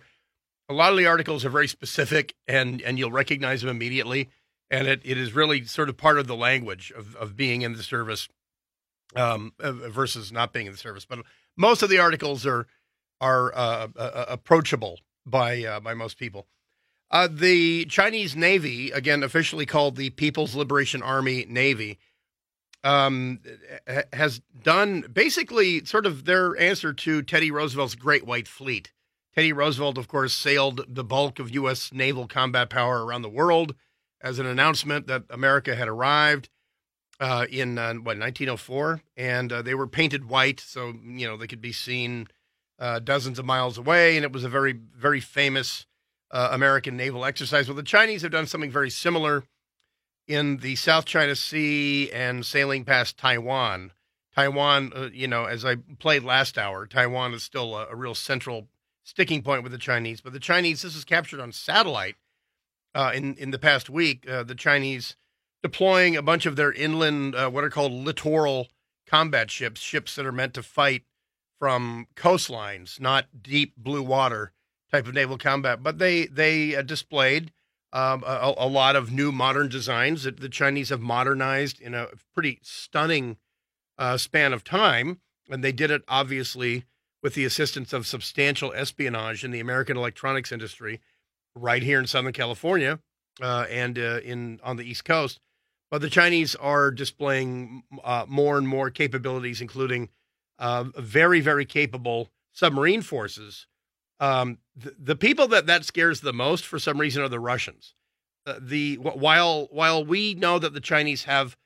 a 0.68 0.72
lot 0.72 0.92
of 0.92 0.96
the 0.96 1.06
articles 1.06 1.44
are 1.44 1.50
very 1.50 1.66
specific 1.66 2.36
and 2.46 2.80
and 2.82 3.00
you'll 3.00 3.10
recognize 3.10 3.62
them 3.62 3.70
immediately. 3.70 4.30
And 4.70 4.86
it, 4.86 5.00
it 5.02 5.18
is 5.18 5.32
really 5.32 5.64
sort 5.64 5.88
of 5.88 5.96
part 5.96 6.20
of 6.20 6.28
the 6.28 6.36
language 6.36 6.92
of, 6.96 7.16
of 7.16 7.36
being 7.36 7.62
in 7.62 7.72
the 7.72 7.82
service 7.82 8.28
um, 9.16 9.54
uh, 9.58 9.72
versus 9.72 10.30
not 10.30 10.52
being 10.52 10.66
in 10.66 10.72
the 10.72 10.78
service. 10.78 11.04
But 11.04 11.18
most 11.56 11.82
of 11.82 11.90
the 11.90 11.98
articles 11.98 12.46
are 12.46 12.68
are 13.20 13.52
uh, 13.56 13.88
uh, 13.96 14.26
approachable 14.28 15.00
by 15.26 15.80
by 15.80 15.94
most 15.94 16.16
people. 16.16 16.46
Uh, 17.14 17.28
the 17.30 17.84
Chinese 17.84 18.34
Navy, 18.34 18.90
again 18.90 19.22
officially 19.22 19.64
called 19.64 19.94
the 19.94 20.10
People's 20.10 20.56
Liberation 20.56 21.00
Army 21.00 21.46
Navy, 21.48 22.00
um, 22.82 23.38
has 24.12 24.40
done 24.64 25.02
basically 25.12 25.84
sort 25.84 26.06
of 26.06 26.24
their 26.24 26.58
answer 26.58 26.92
to 26.92 27.22
Teddy 27.22 27.52
Roosevelt's 27.52 27.94
Great 27.94 28.26
White 28.26 28.48
Fleet. 28.48 28.90
Teddy 29.32 29.52
Roosevelt, 29.52 29.96
of 29.96 30.08
course, 30.08 30.34
sailed 30.34 30.84
the 30.88 31.04
bulk 31.04 31.38
of 31.38 31.54
U.S. 31.54 31.92
naval 31.92 32.26
combat 32.26 32.68
power 32.68 33.06
around 33.06 33.22
the 33.22 33.28
world 33.28 33.76
as 34.20 34.40
an 34.40 34.46
announcement 34.46 35.06
that 35.06 35.22
America 35.30 35.76
had 35.76 35.86
arrived 35.86 36.48
uh, 37.20 37.46
in 37.48 37.78
uh, 37.78 37.94
what 37.94 38.18
1904, 38.18 39.02
and 39.16 39.52
uh, 39.52 39.62
they 39.62 39.74
were 39.74 39.86
painted 39.86 40.28
white, 40.28 40.58
so 40.58 40.92
you 41.04 41.28
know 41.28 41.36
they 41.36 41.46
could 41.46 41.60
be 41.60 41.72
seen 41.72 42.26
uh, 42.80 42.98
dozens 42.98 43.38
of 43.38 43.44
miles 43.44 43.78
away, 43.78 44.16
and 44.16 44.24
it 44.24 44.32
was 44.32 44.42
a 44.42 44.48
very, 44.48 44.72
very 44.72 45.20
famous 45.20 45.86
uh, 46.30 46.48
American 46.52 46.96
naval 46.96 47.24
exercise. 47.24 47.68
Well, 47.68 47.76
the 47.76 47.82
Chinese 47.82 48.22
have 48.22 48.32
done 48.32 48.46
something 48.46 48.70
very 48.70 48.90
similar 48.90 49.44
in 50.26 50.58
the 50.58 50.76
South 50.76 51.04
China 51.04 51.36
Sea 51.36 52.10
and 52.12 52.44
sailing 52.44 52.84
past 52.84 53.18
Taiwan. 53.18 53.92
Taiwan, 54.34 54.92
uh, 54.94 55.08
you 55.12 55.28
know, 55.28 55.44
as 55.44 55.64
I 55.64 55.76
played 55.98 56.24
last 56.24 56.58
hour, 56.58 56.86
Taiwan 56.86 57.34
is 57.34 57.42
still 57.42 57.76
a, 57.76 57.88
a 57.88 57.96
real 57.96 58.14
central 58.14 58.68
sticking 59.04 59.42
point 59.42 59.62
with 59.62 59.72
the 59.72 59.78
Chinese. 59.78 60.20
But 60.20 60.32
the 60.32 60.40
Chinese, 60.40 60.82
this 60.82 60.96
is 60.96 61.04
captured 61.04 61.40
on 61.40 61.52
satellite 61.52 62.16
uh, 62.94 63.12
in 63.14 63.34
in 63.34 63.50
the 63.50 63.58
past 63.58 63.88
week. 63.88 64.28
Uh, 64.28 64.42
the 64.42 64.54
Chinese 64.54 65.16
deploying 65.62 66.16
a 66.16 66.22
bunch 66.22 66.46
of 66.46 66.56
their 66.56 66.72
inland, 66.72 67.34
uh, 67.34 67.48
what 67.48 67.64
are 67.64 67.70
called 67.70 67.92
littoral 67.92 68.68
combat 69.06 69.50
ships, 69.50 69.80
ships 69.80 70.16
that 70.16 70.26
are 70.26 70.32
meant 70.32 70.54
to 70.54 70.62
fight 70.62 71.04
from 71.58 72.06
coastlines, 72.16 73.00
not 73.00 73.42
deep 73.42 73.74
blue 73.76 74.02
water 74.02 74.52
type 74.94 75.08
of 75.08 75.14
naval 75.14 75.38
combat. 75.38 75.82
But 75.82 75.98
they 75.98 76.26
they 76.26 76.76
uh, 76.76 76.82
displayed 76.82 77.52
um, 77.92 78.22
a, 78.26 78.54
a, 78.56 78.68
lot 78.68 78.96
of 78.96 79.12
new 79.12 79.32
modern 79.32 79.68
designs 79.68 80.24
that 80.24 80.40
the 80.40 80.48
Chinese 80.48 80.88
have 80.90 81.00
modernized 81.00 81.80
in 81.80 81.94
a 81.94 82.08
pretty 82.32 82.60
stunning 82.62 83.36
uh, 83.98 84.16
span 84.16 84.52
of 84.52 84.64
time, 84.64 85.20
and 85.48 85.62
they 85.62 85.72
did 85.72 85.90
it 85.90 86.02
obviously 86.08 86.84
with 87.22 87.34
the 87.34 87.44
assistance 87.44 87.92
of 87.92 88.06
substantial 88.06 88.72
espionage 88.74 89.44
in 89.44 89.50
the 89.50 89.60
American 89.60 89.96
electronics 89.96 90.52
industry, 90.52 91.00
right 91.54 91.82
here 91.82 91.98
in 91.98 92.06
Southern 92.06 92.32
California 92.32 93.00
uh, 93.40 93.66
and 93.70 93.98
uh, 93.98 94.20
in 94.24 94.60
on 94.62 94.76
the 94.76 94.84
East 94.84 95.04
Coast. 95.04 95.40
But 95.90 96.02
the 96.02 96.10
Chinese 96.10 96.54
are 96.56 96.90
displaying 96.90 97.82
uh, 98.02 98.26
more 98.28 98.58
and 98.58 98.66
more 98.66 98.90
capabilities, 98.90 99.60
including 99.60 100.08
uh, 100.58 100.84
very, 100.96 101.40
very 101.40 101.64
capable 101.64 102.30
submarine 102.52 103.02
forces. 103.02 103.66
Um, 104.20 104.58
the, 104.76 104.94
the, 104.98 105.16
people 105.16 105.48
that 105.48 105.66
that 105.66 105.84
scares 105.84 106.20
the 106.20 106.32
most, 106.32 106.64
for 106.66 106.78
some 106.78 107.00
reason, 107.00 107.22
are 107.22 107.28
the 107.28 107.40
Russians. 107.40 107.94
Uh, 108.46 108.58
the 108.60 108.96
while 108.96 109.68
while 109.70 110.04
we 110.04 110.34
know 110.34 110.58
that 110.58 110.74
the 110.74 110.80
Chinese 110.80 111.24
have 111.24 111.56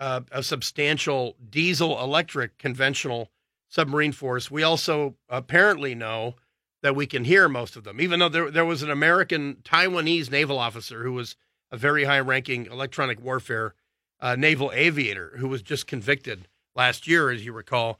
uh, 0.00 0.22
a 0.32 0.42
substantial 0.42 1.36
diesel 1.50 2.00
electric 2.02 2.58
conventional 2.58 3.30
submarine 3.68 4.12
force. 4.12 4.50
We 4.50 4.62
also 4.62 5.16
apparently 5.28 5.94
know 5.94 6.36
that 6.82 6.96
we 6.96 7.06
can 7.06 7.24
hear 7.24 7.48
most 7.48 7.76
of 7.76 7.84
them, 7.84 8.00
even 8.00 8.20
though 8.20 8.28
there, 8.28 8.50
there 8.50 8.64
was 8.64 8.82
an 8.82 8.90
American 8.90 9.56
Taiwanese 9.64 10.30
naval 10.30 10.58
officer 10.58 11.02
who 11.02 11.12
was 11.12 11.36
a 11.70 11.76
very 11.76 12.04
high 12.04 12.20
ranking 12.20 12.66
electronic 12.66 13.22
warfare 13.22 13.74
uh, 14.20 14.36
naval 14.36 14.70
aviator 14.72 15.34
who 15.38 15.48
was 15.48 15.62
just 15.62 15.86
convicted 15.86 16.48
last 16.74 17.06
year, 17.06 17.30
as 17.30 17.44
you 17.44 17.52
recall, 17.52 17.98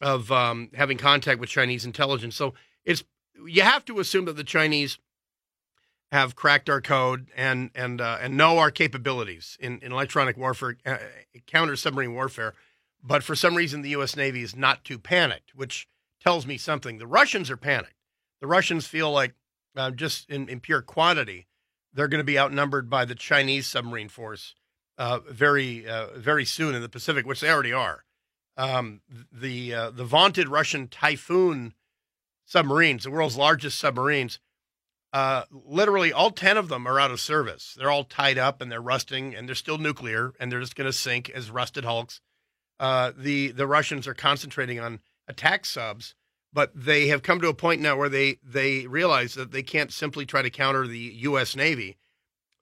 of 0.00 0.32
um, 0.32 0.70
having 0.74 0.98
contact 0.98 1.38
with 1.38 1.48
Chinese 1.48 1.84
intelligence. 1.84 2.34
So 2.34 2.54
it's 2.84 3.04
you 3.46 3.62
have 3.62 3.84
to 3.86 4.00
assume 4.00 4.24
that 4.26 4.36
the 4.36 4.44
Chinese 4.44 4.98
have 6.12 6.36
cracked 6.36 6.70
our 6.70 6.80
code 6.80 7.28
and 7.36 7.70
and 7.74 8.00
uh, 8.00 8.18
and 8.20 8.36
know 8.36 8.58
our 8.58 8.70
capabilities 8.70 9.56
in, 9.60 9.80
in 9.80 9.92
electronic 9.92 10.36
warfare, 10.36 10.76
uh, 10.86 10.98
counter 11.46 11.76
submarine 11.76 12.14
warfare. 12.14 12.54
But 13.02 13.22
for 13.22 13.34
some 13.34 13.54
reason, 13.54 13.82
the 13.82 13.90
U.S. 13.90 14.16
Navy 14.16 14.42
is 14.42 14.56
not 14.56 14.84
too 14.84 14.98
panicked, 14.98 15.54
which 15.54 15.88
tells 16.20 16.46
me 16.46 16.56
something. 16.56 16.98
The 16.98 17.06
Russians 17.06 17.50
are 17.50 17.56
panicked. 17.56 17.96
The 18.40 18.46
Russians 18.46 18.86
feel 18.86 19.10
like, 19.10 19.34
uh, 19.76 19.90
just 19.90 20.30
in, 20.30 20.48
in 20.48 20.60
pure 20.60 20.80
quantity, 20.80 21.46
they're 21.92 22.08
going 22.08 22.20
to 22.20 22.24
be 22.24 22.38
outnumbered 22.38 22.88
by 22.88 23.04
the 23.04 23.14
Chinese 23.14 23.66
submarine 23.66 24.08
force 24.08 24.54
uh, 24.96 25.18
very, 25.28 25.86
uh, 25.86 26.16
very 26.16 26.44
soon 26.44 26.74
in 26.74 26.80
the 26.80 26.88
Pacific, 26.88 27.26
which 27.26 27.40
they 27.40 27.50
already 27.50 27.72
are. 27.72 28.04
Um, 28.56 29.00
the 29.32 29.74
uh, 29.74 29.90
the 29.90 30.04
vaunted 30.04 30.48
Russian 30.48 30.86
Typhoon 30.86 31.74
submarines, 32.44 33.04
the 33.04 33.10
world's 33.10 33.36
largest 33.36 33.78
submarines, 33.78 34.38
uh, 35.12 35.44
literally 35.50 36.12
all 36.12 36.30
ten 36.30 36.56
of 36.56 36.68
them 36.68 36.86
are 36.86 36.98
out 36.98 37.10
of 37.10 37.20
service. 37.20 37.74
They're 37.78 37.90
all 37.90 38.04
tied 38.04 38.38
up 38.38 38.60
and 38.60 38.70
they're 38.70 38.80
rusting, 38.80 39.34
and 39.34 39.48
they're 39.48 39.54
still 39.54 39.78
nuclear, 39.78 40.32
and 40.40 40.50
they're 40.50 40.60
just 40.60 40.76
going 40.76 40.86
to 40.86 40.92
sink 40.92 41.30
as 41.30 41.50
rusted 41.50 41.84
hulks 41.84 42.20
uh, 42.80 43.12
the 43.16 43.52
the 43.52 43.66
Russians 43.66 44.06
are 44.06 44.14
concentrating 44.14 44.80
on 44.80 45.00
attack 45.28 45.64
subs, 45.64 46.14
but 46.52 46.70
they 46.74 47.08
have 47.08 47.22
come 47.22 47.40
to 47.40 47.48
a 47.48 47.54
point 47.54 47.80
now 47.80 47.96
where 47.96 48.08
they 48.08 48.38
they 48.42 48.86
realize 48.86 49.34
that 49.34 49.52
they 49.52 49.62
can't 49.62 49.92
simply 49.92 50.26
try 50.26 50.42
to 50.42 50.50
counter 50.50 50.86
the 50.86 50.98
U.S. 50.98 51.54
Navy, 51.54 51.96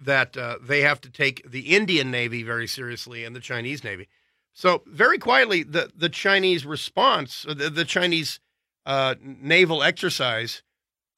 that 0.01 0.37
uh, 0.37 0.59
they 0.61 0.83
have 0.83 1.01
to 1.03 1.11
take 1.11 1.51
the 1.51 1.75
Indian 1.75 2.11
Navy 2.11 2.43
very 2.43 2.67
seriously 2.67 3.25
and 3.25 3.35
the 3.35 3.41
Chinese 3.41 3.83
Navy. 3.83 4.09
So 4.53 4.83
very 4.87 5.19
quietly, 5.19 5.63
the 5.63 5.91
the 5.95 6.11
Chinese 6.11 6.67
response, 6.67 7.47
the, 7.49 7.71
the 7.71 7.87
Chinese 7.87 8.39
uh, 8.87 9.15
naval 9.21 9.83
exercise 9.83 10.63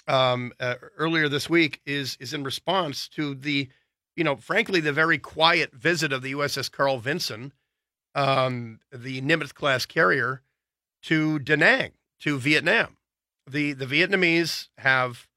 um, 0.06 0.52
uh, 0.60 0.74
earlier 0.98 1.28
this 1.28 1.48
week 1.48 1.80
is 1.86 2.16
is 2.20 2.34
in 2.34 2.44
response 2.44 3.08
to 3.08 3.34
the, 3.34 3.68
you 4.16 4.24
know, 4.24 4.36
frankly, 4.36 4.80
the 4.80 4.92
very 4.92 5.18
quiet 5.18 5.72
visit 5.72 6.12
of 6.12 6.22
the 6.22 6.32
USS 6.32 6.70
Carl 6.70 6.98
Vinson 6.98 7.52
um, 8.14 8.80
the 8.92 9.20
Nimitz 9.20 9.52
class 9.52 9.86
carrier 9.86 10.42
to 11.02 11.38
Da 11.38 11.56
Nang, 11.56 11.92
to 12.20 12.38
Vietnam. 12.38 12.96
The, 13.48 13.72
the 13.72 13.86
Vietnamese 13.86 14.68
have 14.78 15.28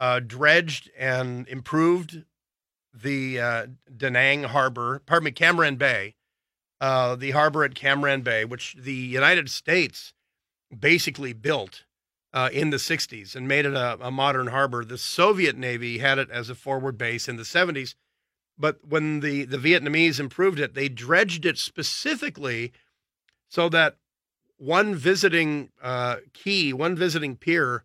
uh, 0.00 0.20
dredged 0.20 0.90
and 0.98 1.46
improved 1.48 2.24
the 2.92 3.40
uh, 3.40 3.66
Da 3.96 4.10
Nang 4.10 4.44
harbor, 4.44 5.02
pardon 5.06 5.26
me, 5.26 5.30
Cam 5.30 5.56
Ranh 5.56 5.78
Bay, 5.78 6.14
uh, 6.80 7.14
the 7.14 7.30
harbor 7.30 7.62
at 7.64 7.74
Cam 7.74 8.02
Ranh 8.02 8.24
Bay, 8.24 8.44
which 8.44 8.74
the 8.78 8.92
United 8.92 9.48
States 9.50 10.14
basically 10.78 11.32
built 11.32 11.84
uh, 12.32 12.48
in 12.52 12.70
the 12.70 12.78
60s 12.78 13.34
and 13.36 13.46
made 13.46 13.66
it 13.66 13.74
a, 13.74 13.98
a 14.00 14.10
modern 14.10 14.48
harbor. 14.48 14.84
The 14.84 14.98
Soviet 14.98 15.56
Navy 15.56 15.98
had 15.98 16.18
it 16.18 16.30
as 16.30 16.48
a 16.48 16.54
forward 16.54 16.96
base 16.96 17.28
in 17.28 17.36
the 17.36 17.42
70s 17.42 17.94
but 18.58 18.78
when 18.86 19.20
the, 19.20 19.44
the 19.44 19.56
Vietnamese 19.56 20.20
improved 20.20 20.60
it, 20.60 20.74
they 20.74 20.88
dredged 20.88 21.46
it 21.46 21.58
specifically 21.58 22.72
so 23.48 23.68
that 23.68 23.96
one 24.56 24.94
visiting 24.94 25.70
uh, 25.82 26.16
quay, 26.32 26.72
one 26.72 26.94
visiting 26.94 27.36
pier, 27.36 27.84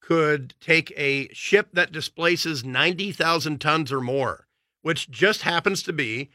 could 0.00 0.54
take 0.60 0.92
a 0.96 1.28
ship 1.32 1.68
that 1.72 1.92
displaces 1.92 2.64
90,000 2.64 3.60
tons 3.60 3.92
or 3.92 4.00
more, 4.00 4.46
which 4.82 5.10
just 5.10 5.42
happens 5.42 5.82
to 5.82 5.92
be 5.92 6.30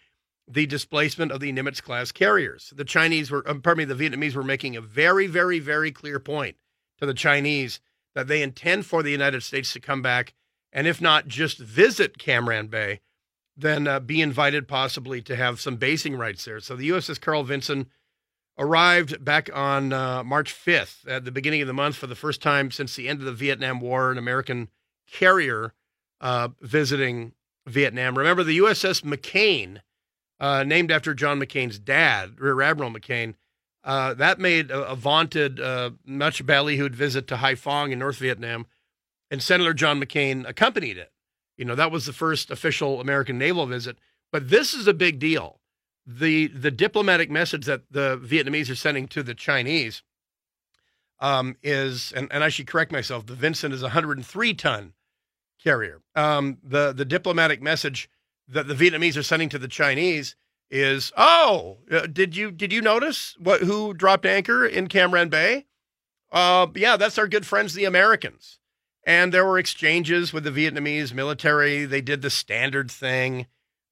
the 0.48 0.66
displacement 0.66 1.32
of 1.32 1.40
the 1.40 1.52
Nimitz 1.52 1.82
class 1.82 2.12
carriers. 2.12 2.74
The 2.76 2.84
Chinese 2.84 3.32
were, 3.32 3.48
um, 3.50 3.62
pardon 3.62 3.88
me, 3.88 3.94
the 3.94 4.10
Vietnamese 4.10 4.36
were 4.36 4.44
making 4.44 4.76
a 4.76 4.82
very, 4.82 5.28
very, 5.28 5.60
very 5.60 5.92
clear 5.92 6.20
point 6.20 6.58
to 7.00 7.06
the 7.06 7.14
Chinese 7.14 7.80
that 8.16 8.28
they 8.28 8.42
intend 8.42 8.86
for 8.86 9.02
the 9.02 9.12
United 9.12 9.44
States 9.44 9.74
to 9.74 9.80
come 9.80 10.02
back 10.02 10.34
and, 10.72 10.88
if 10.88 11.00
not 11.00 11.28
just 11.28 11.58
visit 11.58 12.18
Cam 12.18 12.48
Ranh 12.48 12.70
Bay, 12.70 13.00
then 13.56 13.88
uh, 13.88 14.00
be 14.00 14.22
invited 14.22 14.68
possibly 14.68 15.22
to 15.22 15.36
have 15.36 15.62
some 15.62 15.78
basing 15.78 16.16
rights 16.16 16.46
there. 16.46 16.60
So 16.60 16.76
the 16.76 16.90
USS 16.90 17.22
Carl 17.22 17.44
Vinson 17.44 17.88
arrived 18.58 19.24
back 19.24 19.50
on 19.54 19.94
uh, 19.94 20.24
March 20.24 20.54
5th 20.54 21.08
at 21.08 21.26
the 21.26 21.32
beginning 21.32 21.62
of 21.62 21.68
the 21.68 21.74
month 21.74 21.96
for 21.96 22.08
the 22.08 22.16
first 22.16 22.42
time 22.42 22.72
since 22.72 22.96
the 22.96 23.08
end 23.08 23.20
of 23.20 23.26
the 23.26 23.32
Vietnam 23.32 23.80
War, 23.80 24.12
an 24.12 24.18
American 24.18 24.70
carrier 25.08 25.74
uh, 26.22 26.50
visiting 26.62 27.34
Vietnam. 27.68 28.18
Remember, 28.18 28.44
the 28.44 28.58
USS 28.60 29.04
McCain, 29.04 29.82
uh, 30.40 30.64
named 30.64 30.92
after 30.92 31.14
John 31.14 31.40
McCain's 31.40 31.80
dad, 31.80 32.40
Rear 32.40 32.62
Admiral 32.62 32.92
McCain, 32.92 33.36
uh, 33.84 34.14
that 34.14 34.40
made 34.40 34.72
a, 34.72 34.92
a 34.92 34.96
vaunted, 34.96 35.60
uh, 35.60 35.92
much 36.06 36.46
ballyhooed 36.46 36.96
visit 36.96 37.28
to 37.28 37.36
Haiphong 37.36 37.92
in 37.92 38.00
North 38.00 38.18
Vietnam, 38.18 38.66
and 39.30 39.42
Senator 39.42 39.74
John 39.74 40.00
McCain 40.02 40.48
accompanied 40.48 40.98
it. 40.98 41.12
You 41.58 41.66
know, 41.66 41.76
that 41.76 41.92
was 41.92 42.06
the 42.06 42.14
first 42.14 42.50
official 42.50 43.02
American 43.02 43.38
naval 43.38 43.66
visit. 43.66 43.98
But 44.32 44.50
this 44.50 44.74
is 44.74 44.88
a 44.88 44.94
big 44.94 45.20
deal. 45.20 45.60
The 46.06 46.48
the 46.48 46.72
diplomatic 46.72 47.30
message 47.30 47.66
that 47.66 47.84
the 47.92 48.18
Vietnamese 48.18 48.70
are 48.70 48.76
sending 48.76 49.08
to 49.10 49.24
the 49.24 49.34
Chinese 49.34 50.04
um, 51.20 51.56
is, 51.64 52.12
and, 52.14 52.28
and 52.32 52.44
I 52.44 52.50
should 52.50 52.68
correct 52.68 52.92
myself, 52.92 53.26
the 53.26 53.36
Vinson 53.36 53.72
is 53.72 53.82
a 53.82 53.86
103 53.86 54.54
ton 54.56 54.94
carrier. 55.64 56.02
Um, 56.16 56.58
the 56.64 56.92
the 56.92 57.06
diplomatic 57.06 57.62
message 57.62 58.10
that 58.48 58.68
the 58.68 58.74
Vietnamese 58.76 59.18
are 59.18 59.24
sending 59.24 59.50
to 59.50 59.60
the 59.60 59.68
Chinese 59.68 60.36
is, 60.70 61.12
oh, 61.18 61.78
uh, 61.92 62.08
did 62.08 62.36
you 62.36 62.52
did 62.52 62.74
you 62.74 62.82
notice 62.82 63.36
what 63.40 63.62
who 63.62 63.94
dropped 63.94 64.26
anchor 64.26 64.66
in 64.66 64.88
Cam 64.88 65.12
Ranh 65.12 65.30
Bay? 65.30 65.66
Uh, 66.32 66.68
yeah, 66.76 66.98
that's 66.98 67.18
our 67.18 67.28
good 67.28 67.46
friends, 67.46 67.74
the 67.74 67.86
Americans. 67.86 68.60
And 69.06 69.34
there 69.34 69.46
were 69.46 69.60
exchanges 69.60 70.34
with 70.34 70.46
the 70.46 70.52
Vietnamese 70.52 71.14
military. 71.14 71.86
They 71.86 72.02
did 72.02 72.22
the 72.22 72.30
standard 72.30 72.90
thing 72.90 73.48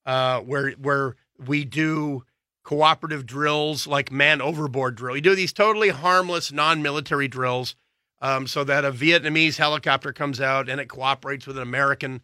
uh, 0.05 0.39
where 0.39 0.71
where 0.71 1.15
we 1.37 1.65
do 1.65 2.23
cooperative 2.63 3.25
drills 3.25 3.87
like 3.87 4.11
man 4.11 4.41
overboard 4.41 4.95
drill. 4.95 5.15
You 5.15 5.21
do 5.21 5.35
these 5.35 5.53
totally 5.53 5.89
harmless 5.89 6.51
non-military 6.51 7.27
drills 7.27 7.75
um, 8.21 8.47
so 8.47 8.63
that 8.63 8.85
a 8.85 8.91
Vietnamese 8.91 9.57
helicopter 9.57 10.13
comes 10.13 10.39
out 10.39 10.69
and 10.69 10.79
it 10.79 10.87
cooperates 10.87 11.47
with 11.47 11.57
an 11.57 11.63
American, 11.63 12.21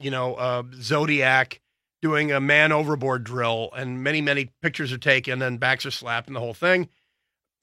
you 0.00 0.10
know, 0.10 0.34
uh, 0.34 0.62
Zodiac 0.74 1.60
doing 2.02 2.32
a 2.32 2.40
man 2.40 2.72
overboard 2.72 3.24
drill, 3.24 3.70
and 3.76 4.02
many 4.02 4.20
many 4.20 4.50
pictures 4.62 4.92
are 4.92 4.98
taken 4.98 5.42
and 5.42 5.60
backs 5.60 5.84
are 5.86 5.90
slapped 5.90 6.26
and 6.26 6.36
the 6.36 6.40
whole 6.40 6.54
thing. 6.54 6.88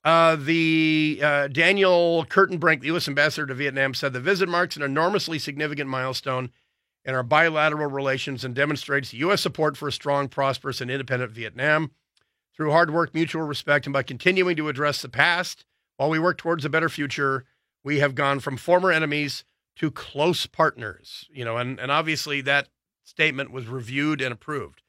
Uh, 0.03 0.38
the 0.38 1.19
uh, 1.21 1.47
Daniel 1.47 2.25
Kritenbrink, 2.29 2.81
the 2.81 2.88
U.S. 2.88 3.07
ambassador 3.07 3.47
to 3.47 3.53
Vietnam, 3.53 3.93
said 3.93 4.13
the 4.13 4.21
visit 4.21 4.47
marks 4.47 4.77
an 4.77 4.83
enormously 4.83 5.39
significant 5.39 5.89
milestone 5.89 6.51
in 7.03 7.15
our 7.15 7.23
bilateral 7.23 7.89
relations 7.89 8.45
and 8.45 8.53
demonstrates 8.53 9.13
U.S. 9.13 9.41
support 9.41 9.75
for 9.75 9.88
a 9.88 9.91
strong, 9.91 10.27
prosperous, 10.27 10.81
and 10.81 10.91
independent 10.91 11.31
Vietnam. 11.31 11.91
Through 12.55 12.71
hard 12.71 12.91
work, 12.91 13.13
mutual 13.13 13.43
respect, 13.43 13.85
and 13.85 13.93
by 13.93 14.03
continuing 14.03 14.55
to 14.55 14.69
address 14.69 15.01
the 15.01 15.09
past 15.09 15.65
while 15.97 16.09
we 16.09 16.19
work 16.19 16.38
towards 16.38 16.63
a 16.63 16.69
better 16.69 16.89
future, 16.89 17.45
we 17.83 17.99
have 17.99 18.15
gone 18.15 18.39
from 18.39 18.57
former 18.57 18.91
enemies 18.91 19.43
to 19.80 19.91
close 19.91 20.45
partners. 20.45 21.28
You 21.32 21.45
know, 21.45 21.57
and, 21.57 21.80
and 21.80 21.91
obviously 21.91 22.41
that 22.41 22.67
statement 23.03 23.51
was 23.51 23.67
reviewed 23.67 24.21
and 24.21 24.34
approved 24.34 24.82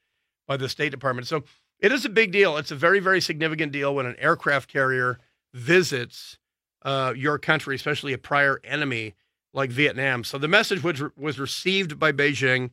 by 0.47 0.57
the 0.57 0.69
State 0.69 0.91
Department. 0.91 1.27
So 1.27 1.43
it 1.79 1.91
is 1.91 2.05
a 2.05 2.09
big 2.09 2.31
deal. 2.31 2.57
It's 2.57 2.71
a 2.71 2.75
very, 2.75 2.99
very 2.99 3.21
significant 3.21 3.71
deal 3.71 3.95
when 3.95 4.05
an 4.05 4.15
aircraft 4.19 4.71
carrier 4.71 5.19
visits 5.53 6.37
uh, 6.83 7.13
your 7.15 7.37
country, 7.37 7.75
especially 7.75 8.13
a 8.13 8.17
prior 8.17 8.59
enemy 8.63 9.15
like 9.53 9.69
Vietnam. 9.69 10.23
So 10.23 10.37
the 10.37 10.47
message 10.47 10.83
was, 10.83 11.01
was 11.17 11.39
received 11.39 11.97
by 11.97 12.11
Beijing 12.11 12.71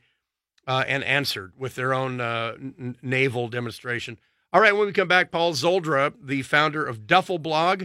uh, 0.67 0.85
and 0.87 1.05
answered 1.05 1.53
with 1.57 1.75
their 1.75 1.95
own 1.95 2.21
uh, 2.21 2.55
n- 2.59 2.97
naval 3.03 3.49
demonstration. 3.49 4.19
All 4.53 4.61
right, 4.61 4.75
when 4.75 4.87
we 4.87 4.93
come 4.93 5.09
back, 5.09 5.31
Paul 5.31 5.53
Szoldra, 5.53 6.15
the 6.21 6.43
founder 6.43 6.85
of 6.85 7.07
Duffel 7.07 7.39
Blog, 7.39 7.85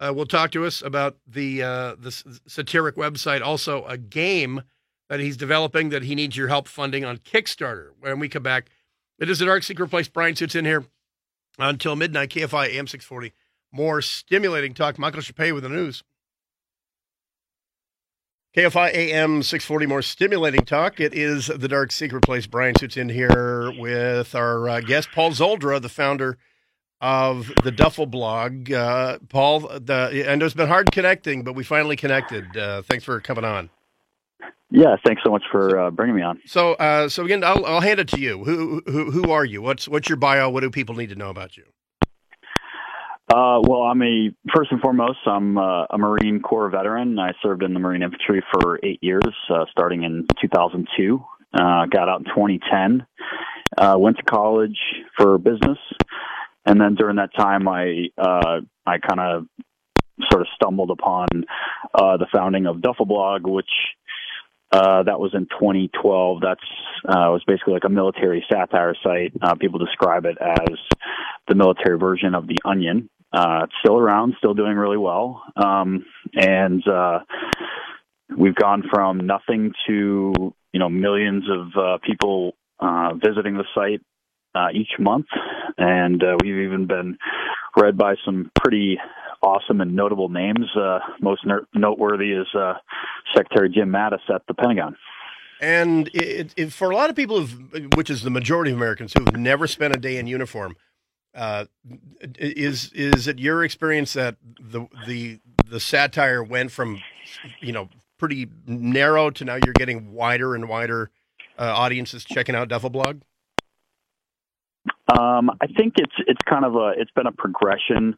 uh, 0.00 0.12
will 0.14 0.26
talk 0.26 0.50
to 0.52 0.64
us 0.64 0.82
about 0.82 1.16
the 1.26 1.62
uh, 1.62 1.94
the 1.98 2.10
satiric 2.46 2.96
website, 2.96 3.42
also 3.42 3.84
a 3.84 3.98
game 3.98 4.62
that 5.08 5.20
he's 5.20 5.36
developing 5.36 5.90
that 5.90 6.04
he 6.04 6.14
needs 6.14 6.36
your 6.36 6.48
help 6.48 6.68
funding 6.68 7.04
on 7.04 7.18
Kickstarter. 7.18 7.90
When 8.00 8.18
we 8.18 8.28
come 8.28 8.42
back, 8.42 8.70
it 9.18 9.28
is 9.28 9.38
the 9.40 9.46
dark 9.46 9.62
secret 9.62 9.88
place. 9.88 10.08
Brian 10.08 10.36
Suits 10.36 10.54
in 10.54 10.64
here 10.64 10.84
until 11.58 11.96
midnight. 11.96 12.30
KFI 12.30 12.68
AM 12.68 12.86
six 12.86 13.04
forty. 13.04 13.32
More 13.72 14.02
stimulating 14.02 14.74
talk. 14.74 14.98
Michael 14.98 15.22
Chape 15.22 15.52
with 15.52 15.62
the 15.62 15.68
news. 15.68 16.02
KFI 18.56 18.92
AM 18.92 19.44
640, 19.44 19.86
more 19.86 20.02
stimulating 20.02 20.64
talk. 20.64 20.98
It 20.98 21.14
is 21.14 21.46
the 21.46 21.68
Dark 21.68 21.92
Secret 21.92 22.24
Place. 22.24 22.48
Brian 22.48 22.74
Suits 22.74 22.96
in 22.96 23.08
here 23.08 23.70
with 23.78 24.34
our 24.34 24.68
uh, 24.68 24.80
guest, 24.80 25.10
Paul 25.14 25.30
Szoldra, 25.30 25.80
the 25.80 25.88
founder 25.88 26.36
of 27.00 27.50
the 27.64 27.70
Duffel 27.70 28.06
blog. 28.06 28.70
Uh, 28.70 29.18
Paul, 29.28 29.60
the, 29.60 30.26
I 30.28 30.34
know 30.34 30.44
it's 30.44 30.54
been 30.54 30.68
hard 30.68 30.92
connecting, 30.92 31.42
but 31.44 31.54
we 31.54 31.64
finally 31.64 31.96
connected. 31.96 32.56
Uh, 32.56 32.82
thanks 32.82 33.04
for 33.04 33.20
coming 33.20 33.44
on. 33.44 33.70
Yeah, 34.70 34.96
thanks 35.04 35.22
so 35.24 35.30
much 35.30 35.42
for 35.50 35.78
uh, 35.78 35.90
bringing 35.90 36.14
me 36.14 36.22
on. 36.22 36.40
So, 36.46 36.74
uh, 36.74 37.08
so 37.08 37.24
again, 37.24 37.42
I'll, 37.42 37.64
I'll 37.66 37.80
hand 37.80 37.98
it 37.98 38.08
to 38.08 38.20
you. 38.20 38.44
Who, 38.44 38.82
who, 38.86 39.10
who 39.10 39.30
are 39.32 39.44
you? 39.44 39.62
What's, 39.62 39.88
what's 39.88 40.08
your 40.08 40.16
bio? 40.16 40.48
What 40.48 40.60
do 40.60 40.70
people 40.70 40.94
need 40.94 41.08
to 41.08 41.16
know 41.16 41.30
about 41.30 41.56
you? 41.56 41.64
Uh, 43.32 43.60
well, 43.62 43.82
I'm 43.82 44.02
a 44.02 44.30
first 44.52 44.72
and 44.72 44.80
foremost, 44.80 45.18
I'm 45.24 45.56
uh, 45.56 45.84
a 45.84 45.98
Marine 45.98 46.40
Corps 46.40 46.68
veteran. 46.68 47.16
I 47.20 47.30
served 47.40 47.62
in 47.62 47.74
the 47.74 47.78
Marine 47.78 48.02
Infantry 48.02 48.42
for 48.52 48.80
eight 48.82 48.98
years, 49.02 49.22
uh, 49.48 49.66
starting 49.70 50.02
in 50.02 50.26
2002. 50.42 51.24
Uh, 51.54 51.86
got 51.86 52.08
out 52.08 52.20
in 52.20 52.24
2010. 52.26 53.06
Uh, 53.78 53.96
went 53.98 54.16
to 54.16 54.24
college 54.24 54.76
for 55.16 55.38
business, 55.38 55.78
and 56.66 56.80
then 56.80 56.94
during 56.94 57.16
that 57.16 57.34
time, 57.36 57.68
I 57.68 58.08
uh, 58.18 58.60
I 58.86 58.98
kind 58.98 59.20
of 59.20 59.46
sort 60.30 60.42
of 60.42 60.48
stumbled 60.54 60.90
upon 60.90 61.28
uh, 61.94 62.16
the 62.16 62.26
founding 62.32 62.66
of 62.66 62.82
Duffel 62.82 63.06
Blog, 63.06 63.46
which 63.46 63.70
uh, 64.72 65.02
that 65.02 65.18
was 65.18 65.32
in 65.34 65.46
2012. 65.46 66.40
That's 66.42 66.60
uh, 67.08 67.32
was 67.32 67.42
basically 67.46 67.74
like 67.74 67.84
a 67.84 67.88
military 67.88 68.44
satire 68.52 68.94
site. 69.02 69.32
Uh, 69.40 69.54
people 69.54 69.78
describe 69.78 70.26
it 70.26 70.36
as 70.40 70.76
the 71.48 71.54
military 71.54 71.98
version 71.98 72.34
of 72.34 72.46
the 72.46 72.56
Onion. 72.64 73.08
Uh, 73.32 73.60
it's 73.64 73.74
still 73.82 73.96
around, 73.98 74.34
still 74.38 74.54
doing 74.54 74.76
really 74.76 74.96
well, 74.96 75.42
um, 75.56 76.04
and 76.34 76.86
uh, 76.88 77.20
we've 78.36 78.56
gone 78.56 78.82
from 78.92 79.18
nothing 79.18 79.72
to 79.86 80.54
you 80.72 80.78
know 80.78 80.88
millions 80.88 81.44
of 81.48 81.66
uh, 81.76 81.98
people 82.04 82.54
uh, 82.80 83.14
visiting 83.14 83.56
the 83.56 83.64
site 83.74 84.02
uh, 84.54 84.68
each 84.72 84.90
month, 84.98 85.26
and 85.78 86.22
uh, 86.22 86.36
we've 86.42 86.58
even 86.58 86.86
been 86.86 87.16
read 87.76 87.96
by 87.96 88.14
some 88.24 88.50
pretty 88.60 88.98
awesome 89.42 89.80
and 89.80 89.94
notable 89.94 90.28
names. 90.28 90.66
Uh, 90.76 90.98
most 91.20 91.46
ner- 91.46 91.66
noteworthy 91.74 92.32
is 92.32 92.46
uh, 92.54 92.74
Secretary 93.34 93.68
Jim 93.68 93.90
Mattis 93.90 94.28
at 94.32 94.42
the 94.46 94.54
Pentagon. 94.54 94.96
And 95.60 96.08
it, 96.14 96.54
it, 96.56 96.72
for 96.72 96.90
a 96.90 96.96
lot 96.96 97.10
of 97.10 97.16
people, 97.16 97.46
which 97.94 98.08
is 98.08 98.22
the 98.22 98.30
majority 98.30 98.70
of 98.70 98.76
Americans 98.76 99.12
who 99.12 99.24
have 99.24 99.36
never 99.36 99.66
spent 99.66 99.94
a 99.94 99.98
day 99.98 100.16
in 100.16 100.26
uniform, 100.26 100.76
uh, 101.34 101.66
is 102.38 102.92
is 102.92 103.28
it 103.28 103.38
your 103.38 103.62
experience 103.62 104.14
that 104.14 104.36
the 104.58 104.86
the 105.06 105.38
the 105.68 105.78
satire 105.78 106.42
went 106.42 106.72
from 106.72 107.00
you 107.60 107.72
know 107.72 107.88
pretty 108.18 108.48
narrow 108.66 109.30
to 109.30 109.44
now 109.44 109.54
you're 109.54 109.74
getting 109.74 110.12
wider 110.12 110.54
and 110.54 110.68
wider 110.68 111.10
uh, 111.58 111.72
audiences 111.76 112.24
checking 112.24 112.54
out 112.54 112.68
Duffel 112.68 112.90
Blog? 112.90 113.20
Um, 115.20 115.50
I 115.60 115.66
think 115.66 115.94
it's 115.98 116.14
it's 116.26 116.40
kind 116.48 116.64
of 116.64 116.76
a 116.76 116.92
it's 116.96 117.10
been 117.10 117.26
a 117.26 117.32
progression, 117.32 118.16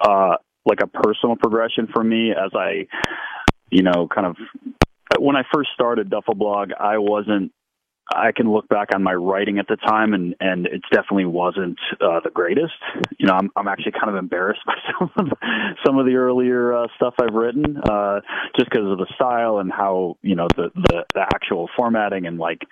uh, 0.00 0.36
like 0.66 0.80
a 0.82 0.86
personal 0.88 1.36
progression 1.36 1.86
for 1.94 2.02
me 2.02 2.32
as 2.32 2.50
I, 2.54 2.86
you 3.70 3.82
know, 3.82 4.08
kind 4.12 4.26
of 4.26 4.36
when 5.20 5.36
I 5.36 5.42
first 5.54 5.70
started 5.74 6.10
Duffel 6.10 6.34
Blog, 6.34 6.70
I 6.78 6.98
wasn't. 6.98 7.52
I 8.12 8.32
can 8.32 8.52
look 8.52 8.68
back 8.68 8.88
on 8.94 9.02
my 9.02 9.14
writing 9.14 9.58
at 9.58 9.66
the 9.68 9.76
time, 9.76 10.12
and 10.14 10.34
and 10.40 10.66
it 10.66 10.82
definitely 10.90 11.24
wasn't 11.24 11.78
uh, 12.00 12.20
the 12.22 12.30
greatest. 12.30 12.74
You 13.18 13.26
know, 13.26 13.34
I'm 13.34 13.50
I'm 13.56 13.68
actually 13.68 13.92
kind 13.92 14.10
of 14.10 14.16
embarrassed 14.16 14.60
by 14.66 14.74
some 14.98 15.10
of 15.16 15.32
some 15.84 15.98
of 15.98 16.06
the 16.06 16.16
earlier 16.16 16.74
uh, 16.74 16.86
stuff 16.96 17.14
I've 17.20 17.34
written, 17.34 17.78
uh, 17.78 18.20
just 18.56 18.70
because 18.70 18.90
of 18.90 18.98
the 18.98 19.06
style 19.14 19.58
and 19.58 19.72
how 19.72 20.16
you 20.22 20.34
know 20.34 20.48
the, 20.56 20.70
the 20.74 21.04
the 21.14 21.20
actual 21.20 21.68
formatting 21.76 22.26
and 22.26 22.38
like 22.38 22.62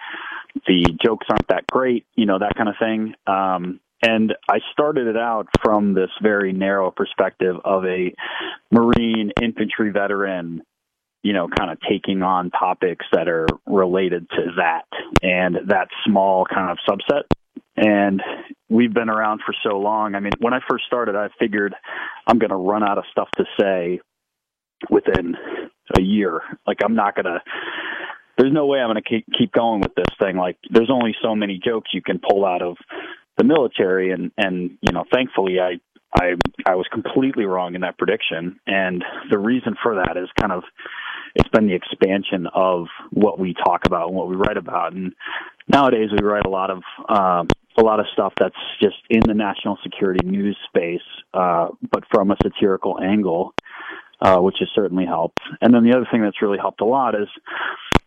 the 0.67 0.87
jokes 1.05 1.27
aren't 1.31 1.49
that 1.49 1.67
great, 1.67 2.07
you 2.15 2.27
know, 2.27 2.39
that 2.39 2.55
kind 2.57 2.69
of 2.69 2.75
thing. 2.79 3.15
Um, 3.27 3.81
and 4.03 4.35
I 4.51 4.59
started 4.73 5.07
it 5.07 5.17
out 5.17 5.47
from 5.63 5.95
this 5.95 6.11
very 6.21 6.53
narrow 6.53 6.91
perspective 6.91 7.57
of 7.65 7.85
a 7.85 8.13
Marine 8.71 9.31
infantry 9.41 9.91
veteran, 9.91 10.63
you 11.23 11.33
know, 11.33 11.49
kind 11.49 11.71
of 11.71 11.79
taking 11.89 12.23
on 12.23 12.51
topics 12.51 13.07
that 13.13 13.29
are 13.29 13.47
related 13.67 14.29
to 14.31 14.53
that 14.57 14.87
and 15.23 15.57
that 15.69 15.89
small 16.05 16.45
kind 16.45 16.71
of 16.71 16.79
subset 16.89 17.23
and 17.77 18.23
we've 18.69 18.93
been 18.93 19.09
around 19.09 19.41
for 19.45 19.55
so 19.63 19.79
long. 19.79 20.15
I 20.15 20.21
mean, 20.21 20.33
when 20.41 20.53
I 20.53 20.61
first 20.69 20.85
started, 20.85 21.17
I 21.17 21.29
figured 21.39 21.75
I'm 22.27 22.39
going 22.39 22.51
to 22.51 22.57
run 22.57 22.83
out 22.83 22.99
of 22.99 23.05
stuff 23.11 23.29
to 23.37 23.45
say 23.59 24.01
within 24.91 25.37
a 25.97 26.03
year. 26.03 26.41
Like 26.67 26.79
I'm 26.85 26.95
not 26.95 27.15
going 27.15 27.27
to. 27.27 27.41
There's 28.39 28.53
no 28.53 28.67
way 28.67 28.79
I'm 28.79 28.91
going 28.91 29.03
to 29.03 29.39
keep 29.39 29.53
going 29.53 29.81
with 29.81 29.95
this 29.95 30.07
thing. 30.21 30.37
Like 30.37 30.57
there's 30.71 30.91
only 30.91 31.15
so 31.23 31.35
many 31.35 31.61
jokes 31.65 31.91
you 31.93 32.03
can 32.03 32.19
pull 32.19 32.45
out 32.45 32.63
of 32.63 32.77
the 33.37 33.45
military, 33.45 34.11
and 34.11 34.33
and 34.37 34.79
you 34.81 34.93
know, 34.93 35.05
thankfully 35.13 35.59
I 35.61 35.81
I 36.15 36.35
I 36.67 36.75
was 36.75 36.87
completely 36.93 37.45
wrong 37.45 37.75
in 37.75 37.83
that 37.83 37.99
prediction, 37.99 38.59
and 38.67 39.05
the 39.31 39.39
reason 39.39 39.77
for 39.83 39.97
that 39.97 40.17
is 40.17 40.29
kind 40.41 40.53
of 40.53 40.65
it's 41.35 41.49
been 41.49 41.67
the 41.67 41.75
expansion 41.75 42.47
of 42.55 42.87
what 43.11 43.39
we 43.39 43.55
talk 43.55 43.87
about 43.87 44.09
and 44.09 44.17
what 44.17 44.29
we 44.29 44.37
write 44.37 44.57
about, 44.57 44.93
and 44.93 45.15
nowadays 45.69 46.11
we 46.13 46.25
write 46.25 46.47
a 46.47 46.51
lot 46.51 46.71
of 46.71 46.83
um, 47.09 47.49
a 47.79 47.83
lot 47.83 48.01
of 48.01 48.07
stuff 48.13 48.35
that's 48.39 48.55
just 48.81 48.97
in 49.09 49.21
the 49.27 49.35
national 49.35 49.79
security 49.83 50.27
news 50.27 50.57
space, 50.69 51.01
uh, 51.33 51.69
but 51.91 52.05
from 52.13 52.31
a 52.31 52.37
satirical 52.43 53.01
angle, 53.01 53.55
uh, 54.21 54.39
which 54.39 54.57
has 54.61 54.69
certainly 54.75 55.07
helped. 55.07 55.41
And 55.63 55.73
then 55.73 55.83
the 55.83 55.97
other 55.97 56.07
thing 56.13 56.21
that's 56.21 56.43
really 56.43 56.59
helped 56.59 56.83
a 56.83 56.85
lot 56.85 57.15
is 57.15 57.29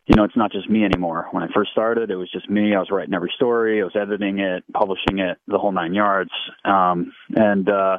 you 0.07 0.15
know, 0.15 0.23
it's 0.23 0.37
not 0.37 0.51
just 0.51 0.69
me 0.69 0.83
anymore. 0.83 1.27
When 1.31 1.43
I 1.43 1.47
first 1.53 1.71
started, 1.71 2.11
it 2.11 2.15
was 2.15 2.31
just 2.31 2.47
me. 2.49 2.75
I 2.75 2.79
was 2.79 2.91
writing 2.91 3.15
every 3.15 3.33
story, 3.35 3.81
I 3.81 3.83
was 3.83 3.95
editing 3.95 4.39
it, 4.39 4.63
publishing 4.71 5.17
it, 5.17 5.39
the 5.47 5.57
whole 5.57 5.71
nine 5.71 5.93
yards. 5.93 6.29
Um, 6.63 7.11
and 7.35 7.67
uh, 7.67 7.97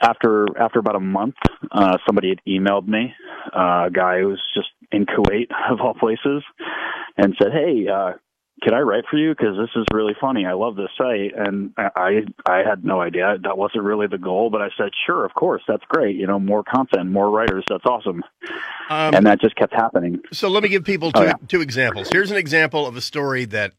after 0.00 0.46
after 0.58 0.78
about 0.78 0.96
a 0.96 1.00
month, 1.00 1.34
uh, 1.72 1.98
somebody 2.06 2.28
had 2.30 2.40
emailed 2.46 2.86
me, 2.86 3.14
uh, 3.54 3.86
a 3.86 3.90
guy 3.92 4.20
who 4.20 4.28
was 4.28 4.40
just 4.54 4.68
in 4.92 5.06
Kuwait 5.06 5.48
of 5.70 5.80
all 5.80 5.94
places, 5.94 6.42
and 7.16 7.34
said, 7.40 7.52
"Hey, 7.52 7.86
uh, 7.88 8.12
can 8.62 8.74
I 8.74 8.80
write 8.80 9.04
for 9.10 9.16
you? 9.18 9.30
Because 9.30 9.56
this 9.56 9.70
is 9.76 9.84
really 9.92 10.14
funny. 10.20 10.44
I 10.46 10.52
love 10.52 10.76
this 10.76 10.90
site." 10.96 11.32
And 11.36 11.72
I 11.76 12.22
I 12.46 12.58
had 12.68 12.84
no 12.84 13.00
idea 13.00 13.36
that 13.42 13.56
wasn't 13.58 13.84
really 13.84 14.06
the 14.06 14.18
goal, 14.18 14.50
but 14.50 14.62
I 14.62 14.68
said, 14.76 14.90
"Sure, 15.06 15.24
of 15.24 15.34
course, 15.34 15.62
that's 15.66 15.84
great. 15.88 16.16
You 16.16 16.26
know, 16.26 16.38
more 16.38 16.62
content, 16.62 17.10
more 17.10 17.30
writers. 17.30 17.64
That's 17.68 17.86
awesome." 17.86 18.22
Um, 18.90 19.14
and 19.14 19.26
that 19.26 19.40
just 19.40 19.54
kept 19.56 19.74
happening. 19.74 20.20
So 20.32 20.48
let 20.48 20.62
me 20.62 20.68
give 20.68 20.84
people 20.84 21.12
two, 21.12 21.20
Oh, 21.22 21.24
yeah. 21.24 21.32
two 21.48 21.60
examples. 21.60 22.08
Here's 22.10 22.30
an 22.30 22.36
example 22.38 22.86
of 22.86 22.96
a 22.96 23.00
story 23.02 23.44
that 23.46 23.72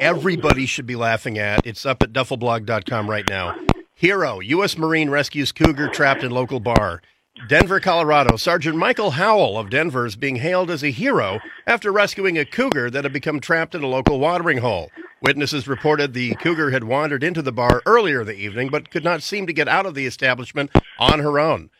everybody 0.00 0.66
should 0.66 0.86
be 0.86 0.96
laughing 0.96 1.38
at. 1.38 1.64
It's 1.66 1.86
up 1.86 2.02
at 2.02 2.12
duffelblog.com 2.12 3.08
right 3.08 3.28
now. 3.28 3.54
Hero, 3.98 4.40
U.S. 4.40 4.76
Marine 4.76 5.08
rescues 5.08 5.52
cougar 5.52 5.88
trapped 5.88 6.22
in 6.22 6.30
local 6.30 6.60
bar. 6.60 7.00
Denver, 7.48 7.80
Colorado. 7.80 8.36
Sergeant 8.36 8.76
Michael 8.76 9.12
Howell 9.12 9.56
of 9.56 9.70
Denver 9.70 10.04
is 10.04 10.16
being 10.16 10.36
hailed 10.36 10.70
as 10.70 10.84
a 10.84 10.90
hero 10.90 11.40
after 11.66 11.90
rescuing 11.90 12.36
a 12.36 12.44
cougar 12.44 12.90
that 12.90 13.04
had 13.04 13.12
become 13.14 13.40
trapped 13.40 13.74
in 13.74 13.82
a 13.82 13.86
local 13.86 14.20
watering 14.20 14.58
hole. 14.58 14.90
Witnesses 15.22 15.66
reported 15.66 16.12
the 16.12 16.34
cougar 16.34 16.72
had 16.72 16.84
wandered 16.84 17.24
into 17.24 17.40
the 17.40 17.52
bar 17.52 17.80
earlier 17.86 18.20
in 18.20 18.26
the 18.26 18.36
evening, 18.36 18.68
but 18.68 18.90
could 18.90 19.02
not 19.02 19.22
seem 19.22 19.46
to 19.46 19.54
get 19.54 19.66
out 19.66 19.86
of 19.86 19.94
the 19.94 20.04
establishment 20.04 20.70
on 20.98 21.20
her 21.20 21.40
own. 21.40 21.70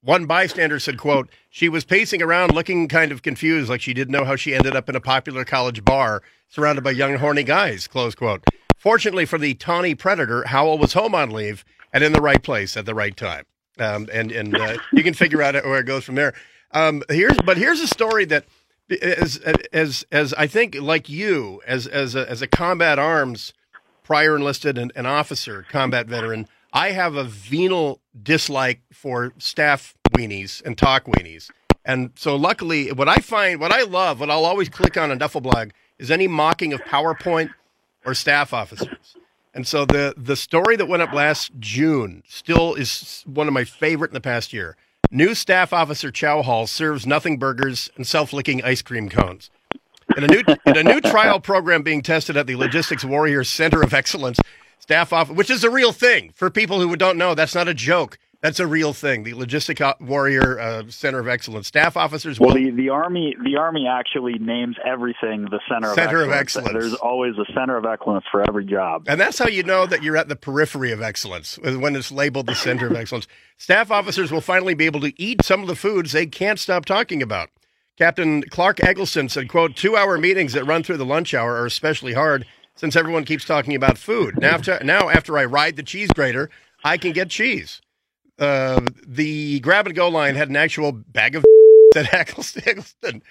One 0.00 0.26
bystander 0.26 0.78
said, 0.78 0.96
quote, 0.96 1.28
she 1.50 1.68
was 1.68 1.84
pacing 1.84 2.22
around 2.22 2.54
looking 2.54 2.86
kind 2.86 3.10
of 3.10 3.22
confused, 3.22 3.68
like 3.68 3.80
she 3.80 3.94
didn't 3.94 4.12
know 4.12 4.24
how 4.24 4.36
she 4.36 4.54
ended 4.54 4.76
up 4.76 4.88
in 4.88 4.94
a 4.94 5.00
popular 5.00 5.44
college 5.44 5.84
bar 5.84 6.22
surrounded 6.48 6.84
by 6.84 6.92
young, 6.92 7.16
horny 7.16 7.42
guys, 7.42 7.88
close 7.88 8.14
quote. 8.14 8.44
Fortunately 8.84 9.24
for 9.24 9.38
the 9.38 9.54
tawny 9.54 9.94
predator, 9.94 10.44
Howell 10.46 10.76
was 10.76 10.92
home 10.92 11.14
on 11.14 11.30
leave 11.30 11.64
and 11.90 12.04
in 12.04 12.12
the 12.12 12.20
right 12.20 12.42
place 12.42 12.76
at 12.76 12.84
the 12.84 12.94
right 12.94 13.16
time. 13.16 13.46
Um, 13.78 14.10
and 14.12 14.30
and 14.30 14.54
uh, 14.54 14.76
you 14.92 15.02
can 15.02 15.14
figure 15.14 15.40
out 15.40 15.54
where 15.54 15.78
it 15.78 15.86
goes 15.86 16.04
from 16.04 16.16
there. 16.16 16.34
Um, 16.70 17.02
here's 17.08 17.38
but 17.46 17.56
here's 17.56 17.80
a 17.80 17.86
story 17.86 18.26
that 18.26 18.44
as 19.00 19.38
as 19.72 20.04
as 20.12 20.34
I 20.34 20.46
think 20.48 20.74
like 20.74 21.08
you 21.08 21.62
as 21.66 21.86
as 21.86 22.14
a, 22.14 22.30
as 22.30 22.42
a 22.42 22.46
combat 22.46 22.98
arms 22.98 23.54
prior 24.02 24.36
enlisted 24.36 24.76
and 24.76 24.92
an 24.94 25.06
officer 25.06 25.64
combat 25.70 26.06
veteran, 26.06 26.46
I 26.74 26.90
have 26.90 27.14
a 27.14 27.24
venal 27.24 28.02
dislike 28.22 28.82
for 28.92 29.32
staff 29.38 29.94
weenies 30.10 30.62
and 30.62 30.76
talk 30.76 31.06
weenies. 31.06 31.50
And 31.86 32.10
so 32.16 32.36
luckily 32.36 32.92
what 32.92 33.08
I 33.08 33.16
find 33.16 33.60
what 33.60 33.72
I 33.72 33.84
love, 33.84 34.20
what 34.20 34.30
I'll 34.30 34.44
always 34.44 34.68
click 34.68 34.98
on 34.98 35.10
on 35.10 35.18
Duffelblog 35.18 35.70
is 35.98 36.10
any 36.10 36.28
mocking 36.28 36.74
of 36.74 36.82
PowerPoint 36.82 37.48
or 38.04 38.14
staff 38.14 38.52
officers. 38.52 39.16
And 39.54 39.66
so 39.66 39.84
the 39.84 40.14
the 40.16 40.36
story 40.36 40.76
that 40.76 40.86
went 40.86 41.02
up 41.02 41.12
last 41.12 41.52
June 41.58 42.22
still 42.26 42.74
is 42.74 43.22
one 43.26 43.46
of 43.46 43.54
my 43.54 43.64
favorite 43.64 44.10
in 44.10 44.14
the 44.14 44.20
past 44.20 44.52
year. 44.52 44.76
New 45.10 45.34
staff 45.34 45.72
officer 45.72 46.10
Chow 46.10 46.42
Hall 46.42 46.66
serves 46.66 47.06
nothing 47.06 47.38
burgers 47.38 47.88
and 47.96 48.06
self-licking 48.06 48.64
ice 48.64 48.82
cream 48.82 49.08
cones. 49.08 49.50
In 50.16 50.24
a 50.24 50.26
new 50.26 50.42
in 50.66 50.76
a 50.76 50.82
new 50.82 51.00
trial 51.12 51.38
program 51.38 51.82
being 51.82 52.02
tested 52.02 52.36
at 52.36 52.46
the 52.48 52.56
Logistics 52.56 53.04
Warrior 53.04 53.44
Center 53.44 53.82
of 53.82 53.94
Excellence, 53.94 54.40
staff 54.80 55.12
off 55.12 55.30
which 55.30 55.50
is 55.50 55.62
a 55.62 55.70
real 55.70 55.92
thing 55.92 56.32
for 56.34 56.50
people 56.50 56.80
who 56.80 56.96
don't 56.96 57.16
know. 57.16 57.34
That's 57.34 57.54
not 57.54 57.68
a 57.68 57.74
joke. 57.74 58.18
That's 58.44 58.60
a 58.60 58.66
real 58.66 58.92
thing. 58.92 59.22
The 59.22 59.32
Logistic 59.32 59.98
Warrior 60.02 60.60
uh, 60.60 60.82
Center 60.90 61.18
of 61.18 61.26
Excellence 61.26 61.66
staff 61.66 61.96
officers. 61.96 62.38
Well, 62.38 62.52
the, 62.54 62.68
the 62.72 62.90
army 62.90 63.34
the 63.42 63.56
army 63.56 63.86
actually 63.88 64.34
names 64.34 64.76
everything 64.84 65.46
the 65.50 65.60
center 65.66 65.88
of 65.88 65.94
Center 65.94 66.20
of 66.20 66.30
excellence. 66.30 66.68
excellence. 66.68 66.84
There's 66.84 66.94
always 67.00 67.32
a 67.38 67.50
center 67.54 67.78
of 67.78 67.86
excellence 67.86 68.26
for 68.30 68.42
every 68.46 68.66
job. 68.66 69.06
And 69.08 69.18
that's 69.18 69.38
how 69.38 69.48
you 69.48 69.62
know 69.62 69.86
that 69.86 70.02
you're 70.02 70.18
at 70.18 70.28
the 70.28 70.36
periphery 70.36 70.92
of 70.92 71.00
excellence 71.00 71.58
when 71.58 71.96
it's 71.96 72.12
labeled 72.12 72.44
the 72.44 72.54
center 72.54 72.86
of 72.86 72.94
excellence. 72.94 73.26
Staff 73.56 73.90
officers 73.90 74.30
will 74.30 74.42
finally 74.42 74.74
be 74.74 74.84
able 74.84 75.00
to 75.00 75.14
eat 75.16 75.42
some 75.42 75.62
of 75.62 75.66
the 75.66 75.74
foods 75.74 76.12
they 76.12 76.26
can't 76.26 76.58
stop 76.58 76.84
talking 76.84 77.22
about. 77.22 77.48
Captain 77.96 78.42
Clark 78.42 78.84
Eggleston 78.84 79.30
said, 79.30 79.48
quote, 79.48 79.74
two 79.74 79.96
hour 79.96 80.18
meetings 80.18 80.52
that 80.52 80.66
run 80.66 80.82
through 80.82 80.98
the 80.98 81.06
lunch 81.06 81.32
hour 81.32 81.54
are 81.54 81.64
especially 81.64 82.12
hard 82.12 82.44
since 82.74 82.94
everyone 82.94 83.24
keeps 83.24 83.46
talking 83.46 83.74
about 83.74 83.96
food. 83.96 84.38
Now 84.38 84.50
after, 84.50 84.84
now, 84.84 85.08
after 85.08 85.38
I 85.38 85.46
ride 85.46 85.76
the 85.76 85.82
cheese 85.82 86.10
grater, 86.14 86.50
I 86.84 86.98
can 86.98 87.12
get 87.12 87.30
cheese. 87.30 87.80
Uh, 88.38 88.80
the 89.06 89.60
grab 89.60 89.86
and 89.86 89.94
go 89.94 90.08
line 90.08 90.34
had 90.34 90.48
an 90.48 90.56
actual 90.56 90.92
bag 90.92 91.36
of 91.36 91.44
said 91.94 92.08
Eggleston. 92.12 93.22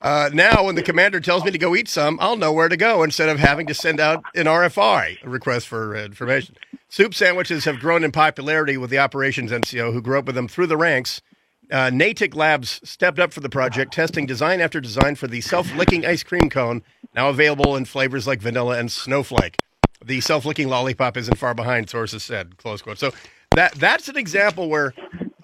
Uh, 0.00 0.28
now, 0.32 0.64
when 0.64 0.74
the 0.74 0.82
commander 0.82 1.20
tells 1.20 1.44
me 1.44 1.52
to 1.52 1.58
go 1.58 1.76
eat 1.76 1.88
some, 1.88 2.18
I'll 2.20 2.36
know 2.36 2.52
where 2.52 2.68
to 2.68 2.76
go 2.76 3.04
instead 3.04 3.28
of 3.28 3.38
having 3.38 3.68
to 3.68 3.74
send 3.74 4.00
out 4.00 4.24
an 4.34 4.46
RFI, 4.46 5.22
a 5.22 5.28
request 5.28 5.68
for 5.68 5.94
information. 5.94 6.56
Soup 6.88 7.14
sandwiches 7.14 7.64
have 7.64 7.78
grown 7.78 8.02
in 8.02 8.10
popularity 8.10 8.76
with 8.76 8.90
the 8.90 8.98
operations 8.98 9.52
NCO 9.52 9.92
who 9.92 10.02
grew 10.02 10.18
up 10.18 10.24
with 10.24 10.34
them 10.34 10.48
through 10.48 10.66
the 10.66 10.76
ranks. 10.76 11.22
Uh, 11.70 11.88
Natick 11.90 12.34
Labs 12.34 12.80
stepped 12.82 13.20
up 13.20 13.32
for 13.32 13.40
the 13.40 13.48
project, 13.48 13.94
testing 13.94 14.26
design 14.26 14.60
after 14.60 14.80
design 14.80 15.14
for 15.14 15.28
the 15.28 15.40
self-licking 15.40 16.04
ice 16.04 16.24
cream 16.24 16.50
cone, 16.50 16.82
now 17.14 17.28
available 17.28 17.76
in 17.76 17.84
flavors 17.84 18.26
like 18.26 18.42
vanilla 18.42 18.78
and 18.78 18.90
snowflake. 18.90 19.56
The 20.04 20.20
self-licking 20.20 20.68
lollipop 20.68 21.16
isn't 21.16 21.38
far 21.38 21.54
behind, 21.54 21.88
sources 21.88 22.24
said. 22.24 22.56
Close 22.58 22.82
quote. 22.82 22.98
So 22.98 23.12
that 23.54 23.74
that's 23.74 24.08
an 24.08 24.16
example 24.16 24.68
where 24.68 24.94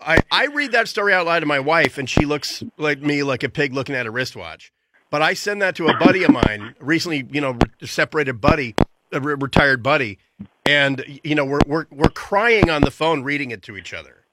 I, 0.00 0.18
I 0.30 0.46
read 0.46 0.72
that 0.72 0.88
story 0.88 1.12
out 1.12 1.26
loud 1.26 1.40
to 1.40 1.46
my 1.46 1.60
wife, 1.60 1.98
and 1.98 2.08
she 2.08 2.24
looks 2.24 2.62
like 2.76 3.00
me, 3.00 3.22
like 3.22 3.42
a 3.42 3.48
pig 3.48 3.72
looking 3.72 3.94
at 3.94 4.06
a 4.06 4.10
wristwatch. 4.10 4.72
But 5.10 5.22
I 5.22 5.34
send 5.34 5.62
that 5.62 5.74
to 5.76 5.88
a 5.88 5.96
buddy 5.96 6.24
of 6.24 6.30
mine, 6.30 6.74
recently, 6.80 7.26
you 7.30 7.40
know, 7.40 7.58
separated 7.82 8.40
buddy, 8.40 8.74
a 9.12 9.20
re- 9.20 9.36
retired 9.38 9.82
buddy, 9.82 10.18
and 10.66 11.04
you 11.24 11.34
know, 11.34 11.44
we're 11.44 11.60
we're 11.66 11.86
we're 11.90 12.10
crying 12.10 12.68
on 12.68 12.82
the 12.82 12.90
phone, 12.90 13.22
reading 13.22 13.50
it 13.50 13.62
to 13.62 13.76
each 13.76 13.94
other. 13.94 14.24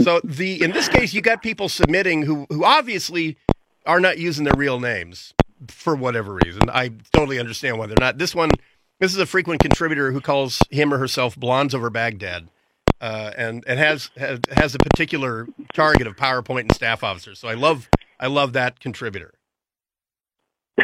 so 0.00 0.20
the 0.24 0.62
in 0.62 0.72
this 0.72 0.88
case, 0.88 1.14
you 1.14 1.20
got 1.20 1.42
people 1.42 1.68
submitting 1.68 2.22
who 2.22 2.46
who 2.50 2.64
obviously 2.64 3.36
are 3.86 4.00
not 4.00 4.18
using 4.18 4.44
their 4.44 4.56
real 4.56 4.80
names 4.80 5.32
for 5.68 5.94
whatever 5.94 6.38
reason. 6.44 6.62
I 6.68 6.90
totally 7.12 7.38
understand 7.38 7.78
why 7.78 7.86
they're 7.86 7.96
not. 7.98 8.18
This 8.18 8.34
one, 8.34 8.50
this 9.00 9.12
is 9.12 9.18
a 9.18 9.26
frequent 9.26 9.60
contributor 9.60 10.12
who 10.12 10.20
calls 10.20 10.60
him 10.70 10.92
or 10.92 10.98
herself 10.98 11.36
Blondes 11.36 11.74
over 11.74 11.90
Baghdad 11.90 12.48
uh, 13.00 13.32
and 13.36 13.64
and 13.66 13.78
has, 13.78 14.10
has 14.16 14.40
has 14.52 14.74
a 14.74 14.78
particular 14.78 15.46
target 15.72 16.06
of 16.06 16.16
PowerPoint 16.16 16.62
and 16.62 16.74
staff 16.74 17.04
officers. 17.04 17.38
So 17.38 17.48
I 17.48 17.54
love 17.54 17.88
I 18.18 18.26
love 18.26 18.52
that 18.54 18.80
contributor. 18.80 19.34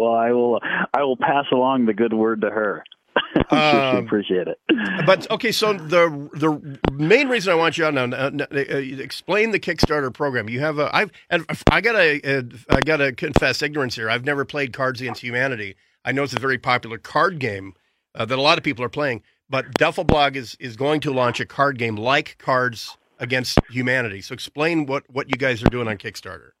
well, 0.00 0.14
I 0.14 0.32
will 0.32 0.60
I 0.94 1.02
will 1.02 1.16
pass 1.16 1.46
along 1.52 1.86
the 1.86 1.94
good 1.94 2.12
word 2.12 2.40
to 2.42 2.50
her. 2.50 2.84
I'm 3.50 3.72
sure 3.72 3.92
she 3.92 3.96
Um, 3.98 4.06
appreciate 4.06 4.48
it. 4.48 4.58
But 5.06 5.30
okay, 5.30 5.52
so 5.52 5.72
the 5.72 6.08
the 6.34 6.78
main 6.92 7.28
reason 7.28 7.52
I 7.52 7.56
want 7.56 7.78
you 7.78 7.84
on 7.86 7.94
now, 7.94 8.04
uh, 8.04 8.30
uh, 8.52 8.56
explain 8.56 9.50
the 9.50 9.60
Kickstarter 9.60 10.12
program. 10.12 10.48
You 10.48 10.60
have 10.60 10.78
a 10.78 10.94
I've 10.94 11.10
and 11.30 11.44
I 11.70 11.80
gotta 11.80 12.38
uh, 12.38 12.42
I 12.70 12.80
gotta 12.80 13.12
confess 13.12 13.62
ignorance 13.62 13.96
here. 13.96 14.10
I've 14.10 14.24
never 14.24 14.44
played 14.44 14.72
Cards 14.72 15.00
Against 15.00 15.22
Humanity. 15.22 15.76
I 16.08 16.12
know 16.12 16.22
it's 16.22 16.32
a 16.32 16.40
very 16.40 16.56
popular 16.56 16.96
card 16.96 17.38
game 17.38 17.74
uh, 18.14 18.24
that 18.24 18.38
a 18.38 18.40
lot 18.40 18.56
of 18.56 18.64
people 18.64 18.82
are 18.82 18.88
playing. 18.88 19.22
But 19.50 19.74
Duffelblog 19.74 20.36
is 20.36 20.56
is 20.58 20.74
going 20.74 21.00
to 21.00 21.12
launch 21.12 21.38
a 21.38 21.44
card 21.44 21.78
game 21.78 21.96
like 21.96 22.38
Cards 22.38 22.96
Against 23.20 23.58
Humanity. 23.70 24.22
So 24.22 24.32
explain 24.32 24.86
what 24.86 25.02
what 25.10 25.28
you 25.28 25.36
guys 25.36 25.62
are 25.62 25.68
doing 25.68 25.86
on 25.86 25.98
Kickstarter. 25.98 26.52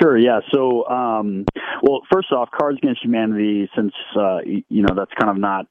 Sure, 0.00 0.18
yeah. 0.18 0.40
So, 0.52 0.86
um, 0.88 1.46
well, 1.82 2.02
first 2.12 2.30
off, 2.32 2.48
Cards 2.56 2.78
Against 2.78 3.02
Humanity, 3.02 3.68
since 3.74 3.92
uh, 4.16 4.38
you 4.44 4.82
know 4.82 4.94
that's 4.94 5.12
kind 5.18 5.30
of 5.30 5.38
not 5.38 5.66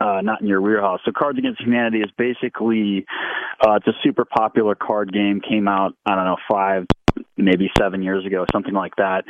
uh, 0.00 0.20
not 0.22 0.40
in 0.40 0.46
your 0.46 0.62
wheelhouse. 0.62 1.00
So, 1.04 1.12
Cards 1.16 1.38
Against 1.38 1.60
Humanity 1.60 1.98
is 1.98 2.10
basically 2.16 3.04
uh, 3.66 3.74
it's 3.74 3.86
a 3.88 3.98
super 4.02 4.24
popular 4.24 4.74
card 4.74 5.12
game. 5.12 5.42
Came 5.46 5.68
out, 5.68 5.94
I 6.06 6.14
don't 6.14 6.24
know, 6.24 6.36
five, 6.50 6.86
maybe 7.36 7.70
seven 7.78 8.02
years 8.02 8.24
ago, 8.26 8.44
something 8.52 8.74
like 8.74 8.96
that. 8.96 9.24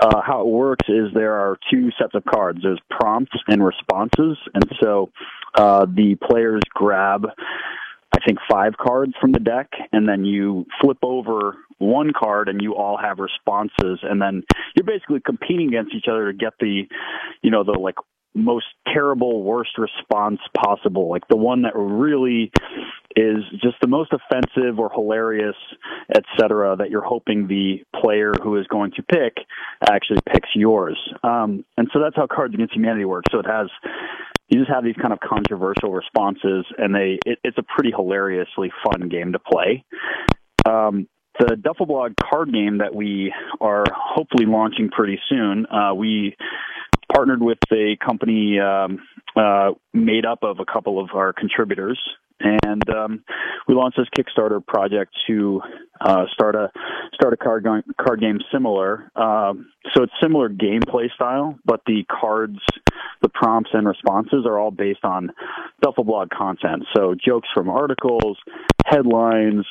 uh, 0.00 0.20
how 0.24 0.40
it 0.42 0.46
works 0.46 0.86
is 0.88 1.08
there 1.14 1.34
are 1.34 1.58
two 1.70 1.90
sets 1.98 2.14
of 2.14 2.24
cards. 2.24 2.60
There's 2.62 2.80
prompts 2.90 3.36
and 3.48 3.64
responses, 3.64 4.36
and 4.54 4.64
so 4.82 5.10
uh, 5.54 5.86
the 5.86 6.16
players 6.28 6.62
grab, 6.74 7.26
I 8.14 8.18
think, 8.26 8.38
five 8.50 8.74
cards 8.76 9.14
from 9.20 9.32
the 9.32 9.40
deck, 9.40 9.70
and 9.92 10.08
then 10.08 10.24
you 10.24 10.66
flip 10.80 10.98
over 11.02 11.56
one 11.78 12.12
card, 12.18 12.48
and 12.48 12.60
you 12.62 12.74
all 12.74 12.98
have 12.98 13.18
responses, 13.18 14.00
and 14.02 14.20
then 14.20 14.42
you're 14.74 14.86
basically 14.86 15.20
competing 15.24 15.68
against 15.68 15.94
each 15.94 16.06
other 16.10 16.30
to 16.30 16.36
get 16.36 16.54
the, 16.60 16.82
you 17.42 17.50
know, 17.50 17.64
the 17.64 17.72
like 17.72 17.96
most 18.36 18.66
terrible, 18.92 19.42
worst 19.42 19.78
response 19.78 20.40
possible, 20.54 21.08
like 21.08 21.26
the 21.28 21.36
one 21.36 21.62
that 21.62 21.72
really 21.74 22.52
is 23.16 23.38
just 23.62 23.76
the 23.80 23.88
most 23.88 24.12
offensive 24.12 24.78
or 24.78 24.90
hilarious, 24.92 25.56
et 26.14 26.22
cetera, 26.38 26.76
That 26.76 26.90
you're 26.90 27.04
hoping 27.04 27.46
the 27.46 27.82
player 28.00 28.32
who 28.42 28.56
is 28.58 28.66
going 28.66 28.92
to 28.96 29.02
pick 29.02 29.38
actually 29.90 30.18
picks 30.28 30.50
yours. 30.54 30.98
Um, 31.24 31.64
and 31.78 31.88
so 31.92 32.00
that's 32.00 32.14
how 32.14 32.26
Cards 32.26 32.54
Against 32.54 32.74
Humanity 32.74 33.06
works. 33.06 33.32
So 33.32 33.38
it 33.38 33.46
has 33.46 33.68
you 34.48 34.60
just 34.60 34.70
have 34.70 34.84
these 34.84 34.94
kind 35.00 35.12
of 35.12 35.18
controversial 35.20 35.90
responses, 35.90 36.66
and 36.78 36.94
they 36.94 37.18
it, 37.26 37.38
it's 37.42 37.58
a 37.58 37.64
pretty 37.64 37.90
hilariously 37.90 38.70
fun 38.84 39.08
game 39.08 39.32
to 39.32 39.38
play. 39.38 39.84
Um, 40.64 41.08
the 41.38 41.56
Duffel 41.56 41.86
Blog 41.86 42.12
card 42.16 42.52
game 42.52 42.78
that 42.78 42.94
we 42.94 43.32
are 43.60 43.84
hopefully 43.94 44.46
launching 44.46 44.88
pretty 44.88 45.18
soon, 45.28 45.66
uh, 45.66 45.94
we 45.94 46.36
partnered 47.12 47.42
with 47.42 47.58
a 47.72 47.96
company 48.04 48.58
um, 48.58 49.00
uh, 49.36 49.70
made 49.92 50.26
up 50.26 50.40
of 50.42 50.58
a 50.60 50.64
couple 50.64 51.00
of 51.00 51.10
our 51.14 51.32
contributors, 51.32 52.00
and 52.40 52.88
um, 52.90 53.24
we 53.66 53.74
launched 53.74 53.98
this 53.98 54.08
Kickstarter 54.16 54.64
project 54.64 55.14
to 55.26 55.60
uh, 56.00 56.24
start 56.32 56.54
a 56.54 56.70
start 57.14 57.32
a 57.32 57.36
card 57.36 57.64
game, 57.64 57.82
card 57.98 58.20
game 58.20 58.40
similar. 58.52 59.10
Um, 59.16 59.70
so 59.94 60.02
it's 60.02 60.12
similar 60.22 60.48
gameplay 60.48 61.12
style, 61.14 61.58
but 61.64 61.80
the 61.86 62.04
cards, 62.10 62.58
the 63.22 63.30
prompts 63.30 63.70
and 63.72 63.86
responses 63.86 64.44
are 64.46 64.58
all 64.58 64.70
based 64.70 65.04
on 65.04 65.30
Duffel 65.82 66.04
blog 66.04 66.28
content. 66.30 66.84
So 66.94 67.14
jokes 67.14 67.48
from 67.54 67.68
articles, 67.70 68.38
headlines. 68.84 69.64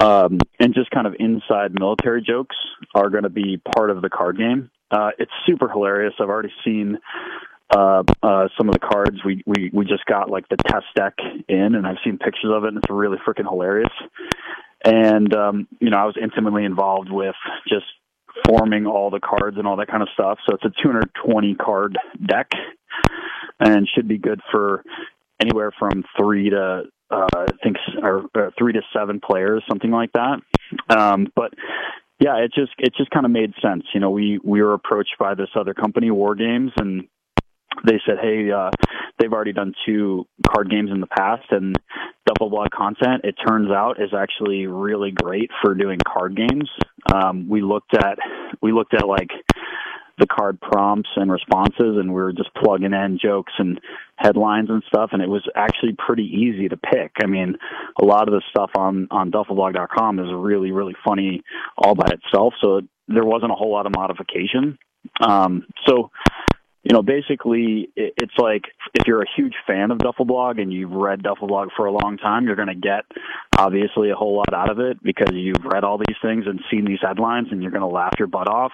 Um, 0.00 0.38
and 0.58 0.74
just 0.74 0.90
kind 0.90 1.06
of 1.06 1.14
inside 1.18 1.78
military 1.78 2.22
jokes 2.22 2.56
are 2.94 3.10
going 3.10 3.24
to 3.24 3.30
be 3.30 3.60
part 3.76 3.90
of 3.90 4.00
the 4.00 4.08
card 4.08 4.38
game. 4.38 4.70
Uh, 4.92 5.10
it's 5.18 5.32
super 5.46 5.68
hilarious. 5.68 6.14
I've 6.20 6.28
already 6.28 6.52
seen 6.64 6.98
uh, 7.74 8.02
uh, 8.22 8.48
some 8.58 8.68
of 8.68 8.74
the 8.74 8.80
cards. 8.80 9.18
We, 9.24 9.42
we 9.46 9.70
we 9.72 9.84
just 9.86 10.04
got 10.04 10.30
like 10.30 10.48
the 10.48 10.58
test 10.68 10.86
deck 10.94 11.14
in, 11.48 11.74
and 11.74 11.86
I've 11.86 11.96
seen 12.04 12.18
pictures 12.18 12.50
of 12.52 12.64
it, 12.64 12.68
and 12.68 12.76
it's 12.76 12.90
really 12.90 13.18
freaking 13.26 13.48
hilarious. 13.48 13.92
And 14.84 15.34
um, 15.34 15.68
you 15.80 15.90
know, 15.90 15.96
I 15.96 16.04
was 16.04 16.16
intimately 16.20 16.64
involved 16.64 17.10
with 17.10 17.34
just 17.66 17.86
forming 18.46 18.86
all 18.86 19.10
the 19.10 19.20
cards 19.20 19.56
and 19.58 19.66
all 19.66 19.76
that 19.76 19.88
kind 19.88 20.02
of 20.02 20.08
stuff. 20.12 20.38
So 20.46 20.54
it's 20.54 20.64
a 20.64 20.82
220 20.82 21.54
card 21.54 21.98
deck, 22.26 22.50
and 23.58 23.88
should 23.94 24.08
be 24.08 24.18
good 24.18 24.40
for 24.50 24.84
anywhere 25.40 25.72
from 25.78 26.04
three 26.18 26.50
to 26.50 26.82
uh, 27.10 27.26
I 27.34 27.46
think 27.62 27.76
or, 28.02 28.24
or 28.34 28.52
three 28.58 28.72
to 28.72 28.82
seven 28.94 29.20
players, 29.20 29.62
something 29.68 29.90
like 29.90 30.12
that. 30.12 30.40
Um, 30.88 31.28
but 31.34 31.52
yeah, 32.22 32.36
it 32.36 32.52
just 32.54 32.72
it 32.78 32.94
just 32.96 33.10
kind 33.10 33.26
of 33.26 33.32
made 33.32 33.52
sense. 33.60 33.82
You 33.92 34.00
know, 34.00 34.10
we 34.10 34.38
we 34.44 34.62
were 34.62 34.74
approached 34.74 35.16
by 35.18 35.34
this 35.34 35.48
other 35.56 35.74
company, 35.74 36.10
War 36.12 36.36
Games, 36.36 36.70
and 36.76 37.08
they 37.84 38.00
said, 38.06 38.18
hey, 38.22 38.50
uh, 38.52 38.70
they've 39.18 39.32
already 39.32 39.52
done 39.52 39.72
two 39.84 40.26
card 40.46 40.70
games 40.70 40.90
in 40.92 41.00
the 41.00 41.08
past, 41.08 41.44
and 41.50 41.74
Duffel 42.26 42.48
Blog 42.48 42.70
content, 42.70 43.22
it 43.24 43.34
turns 43.44 43.70
out, 43.72 44.00
is 44.00 44.10
actually 44.16 44.66
really 44.66 45.10
great 45.10 45.50
for 45.62 45.74
doing 45.74 45.98
card 46.06 46.36
games. 46.36 46.70
Um, 47.12 47.48
we 47.48 47.60
looked 47.60 47.94
at 47.96 48.18
we 48.60 48.72
looked 48.72 48.94
at 48.94 49.08
like 49.08 49.30
the 50.18 50.26
card 50.26 50.60
prompts 50.60 51.10
and 51.16 51.30
responses, 51.30 51.96
and 51.98 52.08
we 52.08 52.20
were 52.20 52.32
just 52.32 52.50
plugging 52.54 52.92
in 52.92 53.18
jokes 53.20 53.52
and 53.58 53.80
headlines 54.16 54.68
and 54.70 54.82
stuff, 54.86 55.10
and 55.12 55.22
it 55.22 55.28
was 55.28 55.46
actually 55.54 55.96
pretty 55.98 56.24
easy 56.24 56.68
to 56.68 56.76
pick. 56.76 57.12
I 57.22 57.26
mean, 57.26 57.56
a 58.00 58.04
lot 58.04 58.28
of 58.28 58.34
the 58.34 58.42
stuff 58.50 58.70
on 58.76 59.08
on 59.10 59.30
duffelblog.com 59.30 60.18
is 60.18 60.26
really 60.32 60.72
really 60.72 60.94
funny 61.04 61.42
all 61.76 61.94
by 61.94 62.10
itself, 62.10 62.54
so 62.60 62.82
there 63.08 63.24
wasn't 63.24 63.52
a 63.52 63.54
whole 63.54 63.72
lot 63.72 63.86
of 63.86 63.92
modification. 63.94 64.78
Um, 65.20 65.66
so 65.86 66.10
you 66.82 66.92
know, 66.92 67.02
basically, 67.02 67.90
it's 67.94 68.34
like 68.38 68.62
if 68.94 69.06
you're 69.06 69.22
a 69.22 69.30
huge 69.36 69.54
fan 69.68 69.92
of 69.92 69.98
Duffelblog 69.98 70.60
and 70.60 70.72
you've 70.72 70.90
read 70.90 71.22
Duffelblog 71.22 71.68
for 71.76 71.86
a 71.86 71.92
long 71.92 72.18
time, 72.18 72.44
you're 72.44 72.56
going 72.56 72.68
to 72.68 72.74
get 72.74 73.04
obviously 73.56 74.10
a 74.10 74.16
whole 74.16 74.36
lot 74.36 74.52
out 74.52 74.68
of 74.68 74.80
it 74.80 75.00
because 75.00 75.32
you've 75.32 75.64
read 75.64 75.84
all 75.84 75.98
these 75.98 76.16
things 76.20 76.44
and 76.46 76.60
seen 76.70 76.84
these 76.84 76.98
headlines, 77.00 77.48
and 77.52 77.62
you're 77.62 77.70
going 77.70 77.88
to 77.88 77.94
laugh 77.94 78.14
your 78.18 78.26
butt 78.26 78.48
off. 78.48 78.72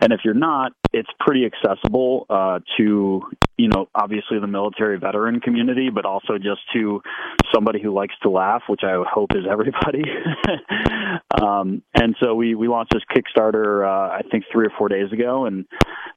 And 0.00 0.12
if 0.12 0.20
you're 0.24 0.34
not, 0.34 0.72
it's 0.92 1.08
pretty 1.18 1.44
accessible 1.44 2.26
uh, 2.28 2.60
to, 2.76 3.22
you 3.56 3.68
know, 3.68 3.88
obviously 3.94 4.38
the 4.40 4.46
military 4.46 4.98
veteran 4.98 5.40
community, 5.40 5.90
but 5.90 6.04
also 6.04 6.38
just 6.38 6.60
to 6.74 7.02
somebody 7.52 7.80
who 7.82 7.92
likes 7.92 8.14
to 8.22 8.30
laugh, 8.30 8.62
which 8.68 8.82
I 8.84 9.02
hope 9.08 9.30
is 9.34 9.44
everybody. 9.50 10.02
um, 11.40 11.82
and 11.94 12.14
so 12.20 12.34
we 12.34 12.54
we 12.54 12.68
launched 12.68 12.92
this 12.92 13.02
Kickstarter, 13.12 13.86
uh, 13.86 14.12
I 14.12 14.22
think 14.30 14.44
three 14.52 14.66
or 14.66 14.72
four 14.78 14.88
days 14.88 15.12
ago, 15.12 15.46
and 15.46 15.66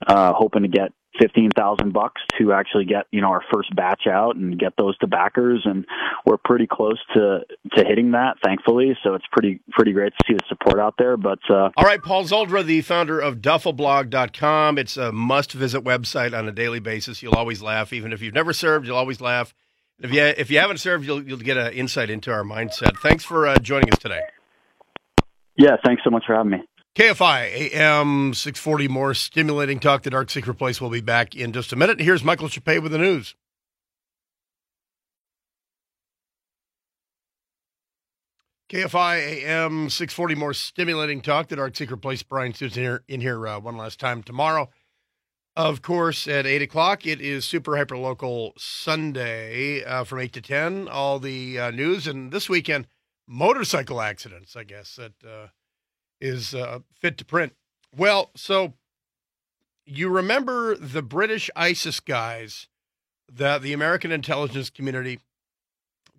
uh, 0.07 0.33
hoping 0.33 0.63
to 0.63 0.67
get 0.67 0.91
fifteen 1.19 1.49
thousand 1.51 1.93
bucks 1.93 2.21
to 2.37 2.53
actually 2.53 2.85
get 2.85 3.05
you 3.11 3.21
know 3.21 3.27
our 3.27 3.43
first 3.53 3.75
batch 3.75 4.07
out 4.07 4.35
and 4.35 4.59
get 4.59 4.73
those 4.77 4.97
to 4.99 5.07
backers, 5.07 5.61
and 5.65 5.85
we're 6.25 6.37
pretty 6.37 6.67
close 6.67 6.99
to 7.13 7.41
to 7.75 7.85
hitting 7.85 8.11
that, 8.11 8.37
thankfully. 8.43 8.97
So 9.03 9.13
it's 9.15 9.25
pretty 9.31 9.59
pretty 9.71 9.93
great 9.93 10.13
to 10.13 10.23
see 10.27 10.33
the 10.33 10.43
support 10.47 10.79
out 10.79 10.95
there. 10.97 11.17
But 11.17 11.39
uh, 11.49 11.69
all 11.77 11.85
right, 11.85 12.01
Paul 12.01 12.23
Szoldra, 12.23 12.63
the 12.63 12.81
founder 12.81 13.19
of 13.19 13.37
DuffelBlog.com. 13.37 14.77
It's 14.77 14.97
a 14.97 15.11
must 15.11 15.51
visit 15.53 15.83
website 15.83 16.37
on 16.37 16.47
a 16.47 16.51
daily 16.51 16.79
basis. 16.79 17.21
You'll 17.21 17.35
always 17.35 17.61
laugh, 17.61 17.93
even 17.93 18.13
if 18.13 18.21
you've 18.21 18.33
never 18.33 18.53
served. 18.53 18.87
You'll 18.87 18.97
always 18.97 19.21
laugh. 19.21 19.53
If 19.99 20.11
you 20.11 20.21
if 20.21 20.51
you 20.51 20.59
haven't 20.59 20.77
served, 20.77 21.05
you'll 21.05 21.23
you'll 21.23 21.37
get 21.37 21.57
an 21.57 21.73
insight 21.73 22.09
into 22.09 22.31
our 22.31 22.43
mindset. 22.43 22.97
Thanks 22.97 23.23
for 23.23 23.47
uh, 23.47 23.57
joining 23.59 23.91
us 23.93 23.99
today. 23.99 24.21
Yeah, 25.57 25.77
thanks 25.85 26.03
so 26.03 26.09
much 26.09 26.23
for 26.27 26.35
having 26.35 26.51
me. 26.51 26.63
KFI 26.95 27.73
AM 27.73 28.33
640, 28.33 28.87
more 28.87 29.13
stimulating 29.13 29.79
talk. 29.79 30.03
The 30.03 30.11
Dark 30.11 30.29
Secret 30.29 30.53
Place 30.53 30.79
will 30.79 30.89
be 30.89 31.01
back 31.01 31.35
in 31.35 31.51
just 31.51 31.73
a 31.73 31.75
minute. 31.75 31.99
Here's 31.99 32.23
Michael 32.23 32.47
Shappee 32.47 32.79
with 32.79 32.93
the 32.93 32.97
news. 32.97 33.35
KFI 38.69 39.43
AM 39.43 39.89
640, 39.89 40.35
more 40.35 40.53
stimulating 40.53 41.19
talk. 41.19 41.49
The 41.49 41.57
Dark 41.57 41.75
Secret 41.75 41.97
Place. 41.97 42.23
Brian 42.23 42.53
Suits 42.53 42.77
in 42.77 42.83
here, 42.83 43.03
in 43.09 43.19
here 43.19 43.45
uh, 43.45 43.59
one 43.59 43.75
last 43.75 43.99
time 43.99 44.23
tomorrow. 44.23 44.69
Of 45.57 45.81
course, 45.81 46.29
at 46.29 46.45
8 46.45 46.61
o'clock, 46.61 47.05
it 47.05 47.19
is 47.19 47.43
Super 47.43 47.75
Hyper 47.75 47.97
Local 47.97 48.53
Sunday 48.57 49.83
uh, 49.83 50.05
from 50.05 50.19
8 50.19 50.31
to 50.31 50.41
10. 50.41 50.87
All 50.87 51.19
the 51.19 51.59
uh, 51.59 51.71
news. 51.71 52.07
And 52.07 52.31
this 52.31 52.47
weekend, 52.47 52.87
motorcycle 53.27 53.99
accidents, 53.99 54.55
I 54.55 54.63
guess, 54.63 54.95
that 54.95 55.13
uh, 55.29 55.47
is 56.19 56.53
uh, 56.55 56.79
fit 56.93 57.17
to 57.17 57.25
print. 57.25 57.53
Well, 57.95 58.31
so 58.35 58.73
you 59.85 60.09
remember 60.09 60.75
the 60.75 61.01
British 61.01 61.49
ISIS 61.55 61.99
guys 61.99 62.67
that 63.31 63.61
the 63.61 63.73
American 63.73 64.11
intelligence 64.11 64.69
community 64.69 65.19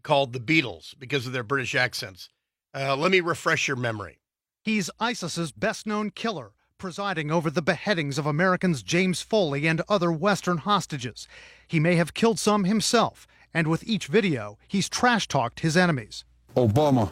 called 0.03 0.33
the 0.33 0.41
Beatles 0.41 0.95
because 0.99 1.27
of 1.27 1.33
their 1.33 1.43
British 1.43 1.75
accents. 1.75 2.29
Uh, 2.75 2.97
let 2.97 3.11
me 3.11 3.21
refresh 3.21 3.67
your 3.67 3.77
memory. 3.77 4.19
He's 4.63 4.91
ISIS's 5.01 5.53
best 5.53 5.87
known 5.87 6.11
killer, 6.11 6.53
presiding 6.79 7.31
over 7.31 7.51
the 7.51 7.63
beheadings 7.63 8.19
of 8.19 8.27
Americans 8.27 8.83
James 8.83 9.23
Foley 9.23 9.67
and 9.67 9.83
other 9.89 10.13
Western 10.13 10.59
hostages. 10.59 11.27
He 11.67 11.81
may 11.81 11.97
have 11.97 12.15
killed 12.15 12.39
some 12.39 12.65
himself, 12.65 13.27
and 13.55 13.69
with 13.69 13.87
each 13.89 14.07
video, 14.07 14.59
he's 14.69 14.89
trash 14.89 15.27
talked 15.27 15.61
his 15.61 15.77
enemies. 15.77 16.25
Obama, 16.57 17.11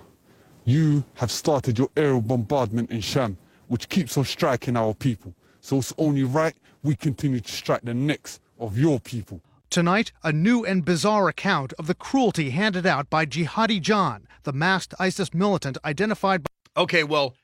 you 0.65 1.05
have 1.15 1.31
started 1.31 1.79
your 1.79 1.91
aerial 1.97 2.21
bombardment 2.21 2.91
in 2.91 3.01
Sham, 3.01 3.37
which 3.69 3.89
keeps 3.89 4.17
on 4.17 4.25
striking 4.25 4.77
our 4.77 4.95
people. 4.95 5.35
So 5.61 5.79
it's 5.79 5.93
only 5.99 6.25
right 6.25 6.55
we 6.83 6.95
continue 6.97 7.41
to 7.41 7.53
strike 7.53 7.83
the 7.83 7.95
necks 7.95 8.41
of 8.59 8.79
your 8.79 9.01
people. 9.01 9.41
Tonight, 9.71 10.13
a 10.23 10.33
new 10.33 10.65
and 10.65 10.85
bizarre 10.85 11.29
account 11.29 11.73
of 11.79 11.87
the 11.87 11.95
cruelty 11.95 12.51
handed 12.51 12.87
out 12.87 13.11
by 13.11 13.27
Jihadi 13.27 13.81
John, 13.81 14.29
the 14.45 14.53
masked 14.53 14.95
ISIS 14.99 15.35
militant 15.35 15.79
identified 15.85 16.45
by. 16.45 16.83
Okay, 16.83 17.03
well, 17.03 17.35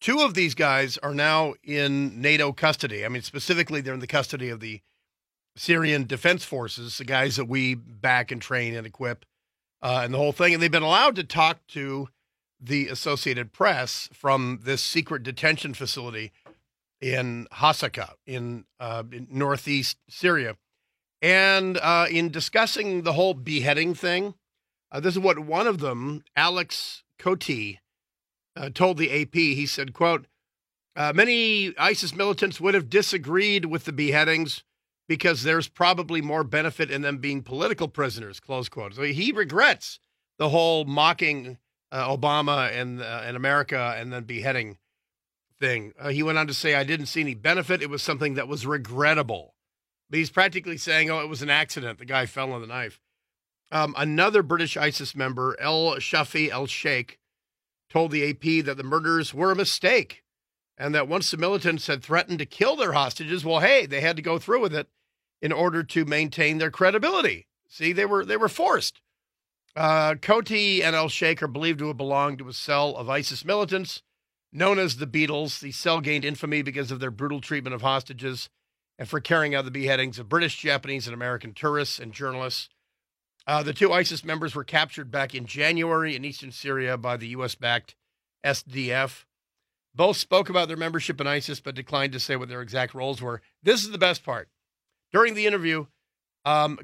two 0.00 0.20
of 0.20 0.34
these 0.34 0.54
guys 0.54 0.98
are 0.98 1.14
now 1.14 1.54
in 1.62 2.20
NATO 2.20 2.52
custody. 2.52 3.04
I 3.04 3.08
mean, 3.08 3.22
specifically, 3.22 3.80
they're 3.80 3.94
in 3.94 4.00
the 4.00 4.06
custody 4.06 4.48
of 4.48 4.60
the 4.60 4.80
Syrian 5.56 6.06
Defense 6.06 6.44
Forces, 6.44 6.98
the 6.98 7.04
guys 7.04 7.36
that 7.36 7.46
we 7.46 7.74
back 7.74 8.32
and 8.32 8.40
train 8.40 8.74
and 8.74 8.86
equip, 8.86 9.24
uh, 9.82 10.00
and 10.04 10.14
the 10.14 10.18
whole 10.18 10.32
thing. 10.32 10.54
And 10.54 10.62
they've 10.62 10.70
been 10.70 10.82
allowed 10.82 11.16
to 11.16 11.24
talk 11.24 11.66
to 11.68 12.08
the 12.60 12.88
Associated 12.88 13.52
Press 13.52 14.08
from 14.12 14.60
this 14.62 14.82
secret 14.82 15.22
detention 15.22 15.74
facility 15.74 16.32
in 17.00 17.46
Hasaka 17.52 18.10
in, 18.26 18.64
uh, 18.78 19.04
in 19.10 19.26
northeast 19.30 19.96
Syria. 20.08 20.56
And 21.22 21.78
uh, 21.78 22.06
in 22.10 22.30
discussing 22.30 23.02
the 23.02 23.14
whole 23.14 23.34
beheading 23.34 23.94
thing, 23.94 24.34
uh, 24.92 25.00
this 25.00 25.14
is 25.14 25.20
what 25.20 25.38
one 25.38 25.66
of 25.66 25.78
them, 25.78 26.24
Alex 26.34 27.04
Kotey, 27.18 27.78
uh, 28.56 28.70
told 28.70 28.96
the 28.96 29.22
AP. 29.22 29.34
He 29.34 29.66
said, 29.66 29.92
"quote 29.92 30.26
Uh, 30.96 31.12
many 31.14 31.76
ISIS 31.78 32.14
militants 32.14 32.60
would 32.60 32.74
have 32.74 32.90
disagreed 32.90 33.66
with 33.66 33.84
the 33.84 33.92
beheadings 33.92 34.64
because 35.10 35.42
there's 35.42 35.66
probably 35.66 36.22
more 36.22 36.44
benefit 36.44 36.88
in 36.88 37.02
them 37.02 37.18
being 37.18 37.42
political 37.42 37.88
prisoners. 37.88 38.38
Close 38.38 38.68
quote. 38.68 38.94
So 38.94 39.02
he 39.02 39.32
regrets 39.32 39.98
the 40.38 40.50
whole 40.50 40.84
mocking 40.84 41.58
uh, 41.90 42.16
Obama 42.16 42.70
and 42.70 43.02
uh, 43.02 43.22
and 43.24 43.36
America 43.36 43.96
and 43.98 44.12
then 44.12 44.22
beheading 44.22 44.78
thing. 45.58 45.94
Uh, 45.98 46.10
he 46.10 46.22
went 46.22 46.38
on 46.38 46.46
to 46.46 46.54
say, 46.54 46.76
"I 46.76 46.84
didn't 46.84 47.06
see 47.06 47.22
any 47.22 47.34
benefit. 47.34 47.82
It 47.82 47.90
was 47.90 48.04
something 48.04 48.34
that 48.34 48.46
was 48.46 48.64
regrettable." 48.64 49.56
But 50.08 50.20
he's 50.20 50.30
practically 50.30 50.76
saying, 50.76 51.10
"Oh, 51.10 51.18
it 51.18 51.28
was 51.28 51.42
an 51.42 51.50
accident. 51.50 51.98
The 51.98 52.04
guy 52.04 52.26
fell 52.26 52.52
on 52.52 52.60
the 52.60 52.68
knife." 52.68 53.00
Um, 53.72 53.96
another 53.98 54.44
British 54.44 54.76
ISIS 54.76 55.16
member, 55.16 55.56
El 55.58 55.96
Shafee 55.96 56.50
El 56.50 56.66
Sheikh, 56.66 57.18
told 57.88 58.12
the 58.12 58.30
AP 58.30 58.64
that 58.64 58.76
the 58.76 58.84
murders 58.84 59.34
were 59.34 59.50
a 59.50 59.56
mistake 59.56 60.22
and 60.78 60.94
that 60.94 61.08
once 61.08 61.32
the 61.32 61.36
militants 61.36 61.88
had 61.88 62.00
threatened 62.00 62.38
to 62.38 62.46
kill 62.46 62.76
their 62.76 62.92
hostages, 62.92 63.44
well, 63.44 63.58
hey, 63.58 63.86
they 63.86 64.00
had 64.00 64.14
to 64.14 64.22
go 64.22 64.38
through 64.38 64.60
with 64.60 64.72
it 64.72 64.88
in 65.40 65.52
order 65.52 65.82
to 65.82 66.04
maintain 66.04 66.58
their 66.58 66.70
credibility. 66.70 67.46
See, 67.68 67.92
they 67.92 68.04
were 68.06 68.24
they 68.24 68.36
were 68.36 68.48
forced. 68.48 69.00
Uh, 69.76 70.14
Kotey 70.14 70.82
and 70.82 70.96
El 70.96 71.08
Sheikh 71.08 71.42
are 71.42 71.48
believed 71.48 71.78
to 71.78 71.88
have 71.88 71.96
belonged 71.96 72.38
to 72.38 72.48
a 72.48 72.52
cell 72.52 72.96
of 72.96 73.08
ISIS 73.08 73.44
militants 73.44 74.02
known 74.52 74.78
as 74.78 74.96
the 74.96 75.06
Beatles. 75.06 75.60
The 75.60 75.72
cell 75.72 76.00
gained 76.00 76.24
infamy 76.24 76.62
because 76.62 76.90
of 76.90 77.00
their 77.00 77.10
brutal 77.10 77.40
treatment 77.40 77.74
of 77.74 77.82
hostages 77.82 78.48
and 78.98 79.08
for 79.08 79.20
carrying 79.20 79.54
out 79.54 79.64
the 79.64 79.70
beheadings 79.70 80.18
of 80.18 80.28
British, 80.28 80.58
Japanese, 80.58 81.06
and 81.06 81.14
American 81.14 81.54
tourists 81.54 81.98
and 81.98 82.12
journalists. 82.12 82.68
Uh, 83.46 83.62
the 83.62 83.72
two 83.72 83.92
ISIS 83.92 84.24
members 84.24 84.54
were 84.54 84.64
captured 84.64 85.10
back 85.10 85.34
in 85.34 85.46
January 85.46 86.14
in 86.14 86.24
eastern 86.24 86.52
Syria 86.52 86.98
by 86.98 87.16
the 87.16 87.28
U.S. 87.28 87.54
backed 87.54 87.94
SDF. 88.44 89.24
Both 89.94 90.18
spoke 90.18 90.48
about 90.48 90.68
their 90.68 90.76
membership 90.76 91.20
in 91.20 91.26
ISIS, 91.26 91.60
but 91.60 91.74
declined 91.74 92.12
to 92.12 92.20
say 92.20 92.36
what 92.36 92.48
their 92.48 92.62
exact 92.62 92.94
roles 92.94 93.22
were. 93.22 93.40
This 93.62 93.82
is 93.82 93.90
the 93.90 93.98
best 93.98 94.24
part. 94.24 94.48
During 95.12 95.34
the 95.34 95.46
interview, 95.46 95.86
um, 96.44 96.78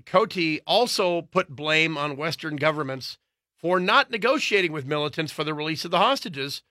also 0.67 1.23
put 1.23 1.49
blame 1.49 1.97
on 1.97 2.17
Western 2.17 2.57
governments 2.57 3.19
for 3.59 3.81
not 3.81 4.11
negotiating 4.11 4.73
with 4.73 4.87
militants 4.87 5.33
for 5.33 5.45
the 5.45 5.55
release 5.55 5.85
of 5.85 5.91
the 5.91 5.99
hostages, 5.99 6.63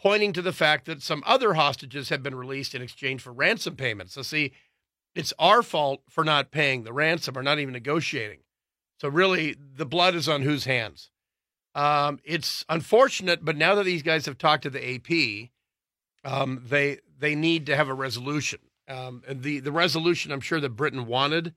pointing 0.00 0.32
to 0.32 0.42
the 0.42 0.52
fact 0.52 0.86
that 0.86 1.02
some 1.02 1.22
other 1.26 1.54
hostages 1.54 2.08
had 2.08 2.22
been 2.22 2.34
released 2.34 2.74
in 2.74 2.80
exchange 2.80 3.20
for 3.20 3.32
ransom 3.32 3.76
payments. 3.76 4.14
So, 4.14 4.22
see, 4.22 4.52
it's 5.14 5.34
our 5.38 5.62
fault 5.62 6.02
for 6.08 6.24
not 6.24 6.50
paying 6.50 6.84
the 6.84 6.92
ransom 6.92 7.36
or 7.36 7.42
not 7.42 7.58
even 7.58 7.72
negotiating. 7.72 8.40
So, 9.00 9.08
really, 9.08 9.54
the 9.58 9.86
blood 9.86 10.14
is 10.14 10.28
on 10.28 10.42
whose 10.42 10.64
hands? 10.64 11.10
Um, 11.74 12.18
it's 12.24 12.64
unfortunate, 12.68 13.44
but 13.44 13.56
now 13.56 13.74
that 13.74 13.84
these 13.84 14.02
guys 14.02 14.26
have 14.26 14.38
talked 14.38 14.62
to 14.64 14.70
the 14.70 14.94
AP, 14.94 15.50
um, 16.24 16.64
they 16.66 16.98
they 17.18 17.34
need 17.34 17.66
to 17.66 17.76
have 17.76 17.88
a 17.88 17.94
resolution. 17.94 18.60
Um, 18.90 19.22
and 19.28 19.42
the 19.42 19.60
the 19.60 19.72
resolution 19.72 20.32
I'm 20.32 20.40
sure 20.40 20.60
that 20.60 20.70
Britain 20.70 21.06
wanted, 21.06 21.54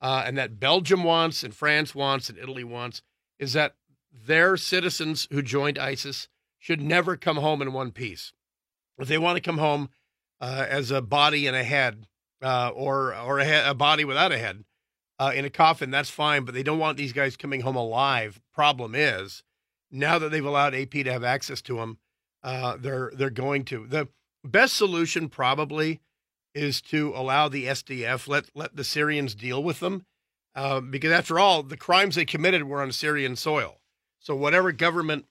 uh, 0.00 0.22
and 0.24 0.38
that 0.38 0.60
Belgium 0.60 1.02
wants, 1.02 1.42
and 1.42 1.54
France 1.54 1.94
wants, 1.94 2.28
and 2.28 2.38
Italy 2.38 2.64
wants, 2.64 3.02
is 3.38 3.52
that 3.54 3.74
their 4.12 4.56
citizens 4.56 5.26
who 5.30 5.42
joined 5.42 5.78
ISIS 5.78 6.28
should 6.58 6.80
never 6.80 7.16
come 7.16 7.38
home 7.38 7.60
in 7.60 7.72
one 7.72 7.90
piece. 7.90 8.32
If 8.96 9.08
they 9.08 9.18
want 9.18 9.36
to 9.36 9.42
come 9.42 9.58
home 9.58 9.90
uh, 10.40 10.66
as 10.68 10.90
a 10.90 11.02
body 11.02 11.46
and 11.46 11.56
a 11.56 11.64
head, 11.64 12.06
uh, 12.42 12.70
or 12.74 13.14
or 13.14 13.40
a, 13.40 13.44
head, 13.44 13.66
a, 13.68 13.74
body 13.74 14.04
without 14.04 14.32
a 14.32 14.38
head 14.38 14.64
uh, 15.18 15.32
in 15.34 15.44
a 15.44 15.50
coffin, 15.50 15.90
that's 15.90 16.10
fine. 16.10 16.44
But 16.44 16.54
they 16.54 16.62
don't 16.62 16.78
want 16.78 16.96
these 16.96 17.12
guys 17.12 17.36
coming 17.36 17.62
home 17.62 17.76
alive. 17.76 18.40
Problem 18.54 18.94
is, 18.94 19.42
now 19.90 20.18
that 20.18 20.30
they've 20.30 20.44
allowed 20.44 20.74
AP 20.74 20.90
to 20.90 21.12
have 21.12 21.24
access 21.24 21.60
to 21.62 21.76
them, 21.76 21.98
uh, 22.44 22.76
they're 22.78 23.10
they're 23.14 23.30
going 23.30 23.64
to. 23.66 23.86
The 23.86 24.08
best 24.44 24.74
solution 24.74 25.28
probably 25.28 26.00
is 26.54 26.80
to 26.82 27.12
allow 27.14 27.48
the 27.48 27.66
SDF 27.66 28.28
let 28.28 28.46
let 28.54 28.76
the 28.76 28.84
Syrians 28.84 29.34
deal 29.34 29.62
with 29.62 29.80
them, 29.80 30.04
uh, 30.54 30.80
because 30.80 31.12
after 31.12 31.38
all, 31.38 31.62
the 31.62 31.76
crimes 31.76 32.14
they 32.14 32.24
committed 32.24 32.64
were 32.64 32.82
on 32.82 32.92
Syrian 32.92 33.36
soil. 33.36 33.78
So 34.18 34.34
whatever 34.34 34.72
government 34.72 35.26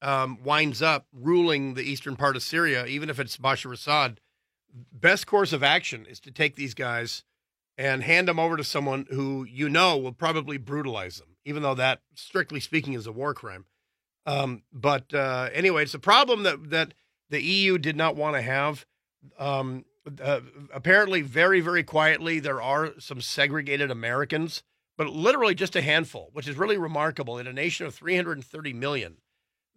um, 0.00 0.42
winds 0.42 0.82
up 0.82 1.06
ruling 1.12 1.74
the 1.74 1.82
eastern 1.82 2.16
part 2.16 2.36
of 2.36 2.42
Syria, 2.42 2.86
even 2.86 3.10
if 3.10 3.20
it's 3.20 3.36
Bashar 3.36 3.72
Assad, 3.72 4.20
best 4.92 5.26
course 5.26 5.52
of 5.52 5.62
action 5.62 6.06
is 6.06 6.20
to 6.20 6.30
take 6.30 6.56
these 6.56 6.74
guys 6.74 7.24
and 7.78 8.02
hand 8.02 8.28
them 8.28 8.38
over 8.38 8.56
to 8.56 8.64
someone 8.64 9.06
who 9.10 9.44
you 9.44 9.68
know 9.68 9.96
will 9.96 10.12
probably 10.12 10.58
brutalize 10.58 11.18
them, 11.18 11.36
even 11.44 11.62
though 11.62 11.74
that, 11.74 12.00
strictly 12.14 12.60
speaking, 12.60 12.94
is 12.94 13.06
a 13.06 13.12
war 13.12 13.34
crime. 13.34 13.64
Um, 14.26 14.62
but 14.72 15.12
uh, 15.14 15.48
anyway, 15.52 15.82
it's 15.82 15.94
a 15.94 15.98
problem 15.98 16.42
that 16.44 16.70
that 16.70 16.94
the 17.30 17.42
EU 17.42 17.78
did 17.78 17.96
not 17.96 18.16
want 18.16 18.36
to 18.36 18.42
have. 18.42 18.84
Um, 19.38 19.84
uh, 20.22 20.40
apparently, 20.72 21.22
very 21.22 21.60
very 21.60 21.82
quietly, 21.82 22.40
there 22.40 22.62
are 22.62 22.92
some 22.98 23.20
segregated 23.20 23.90
Americans, 23.90 24.62
but 24.96 25.08
literally 25.08 25.54
just 25.54 25.76
a 25.76 25.82
handful, 25.82 26.30
which 26.32 26.48
is 26.48 26.56
really 26.56 26.78
remarkable 26.78 27.38
in 27.38 27.46
a 27.46 27.52
nation 27.52 27.86
of 27.86 27.94
330 27.94 28.72
million. 28.72 29.16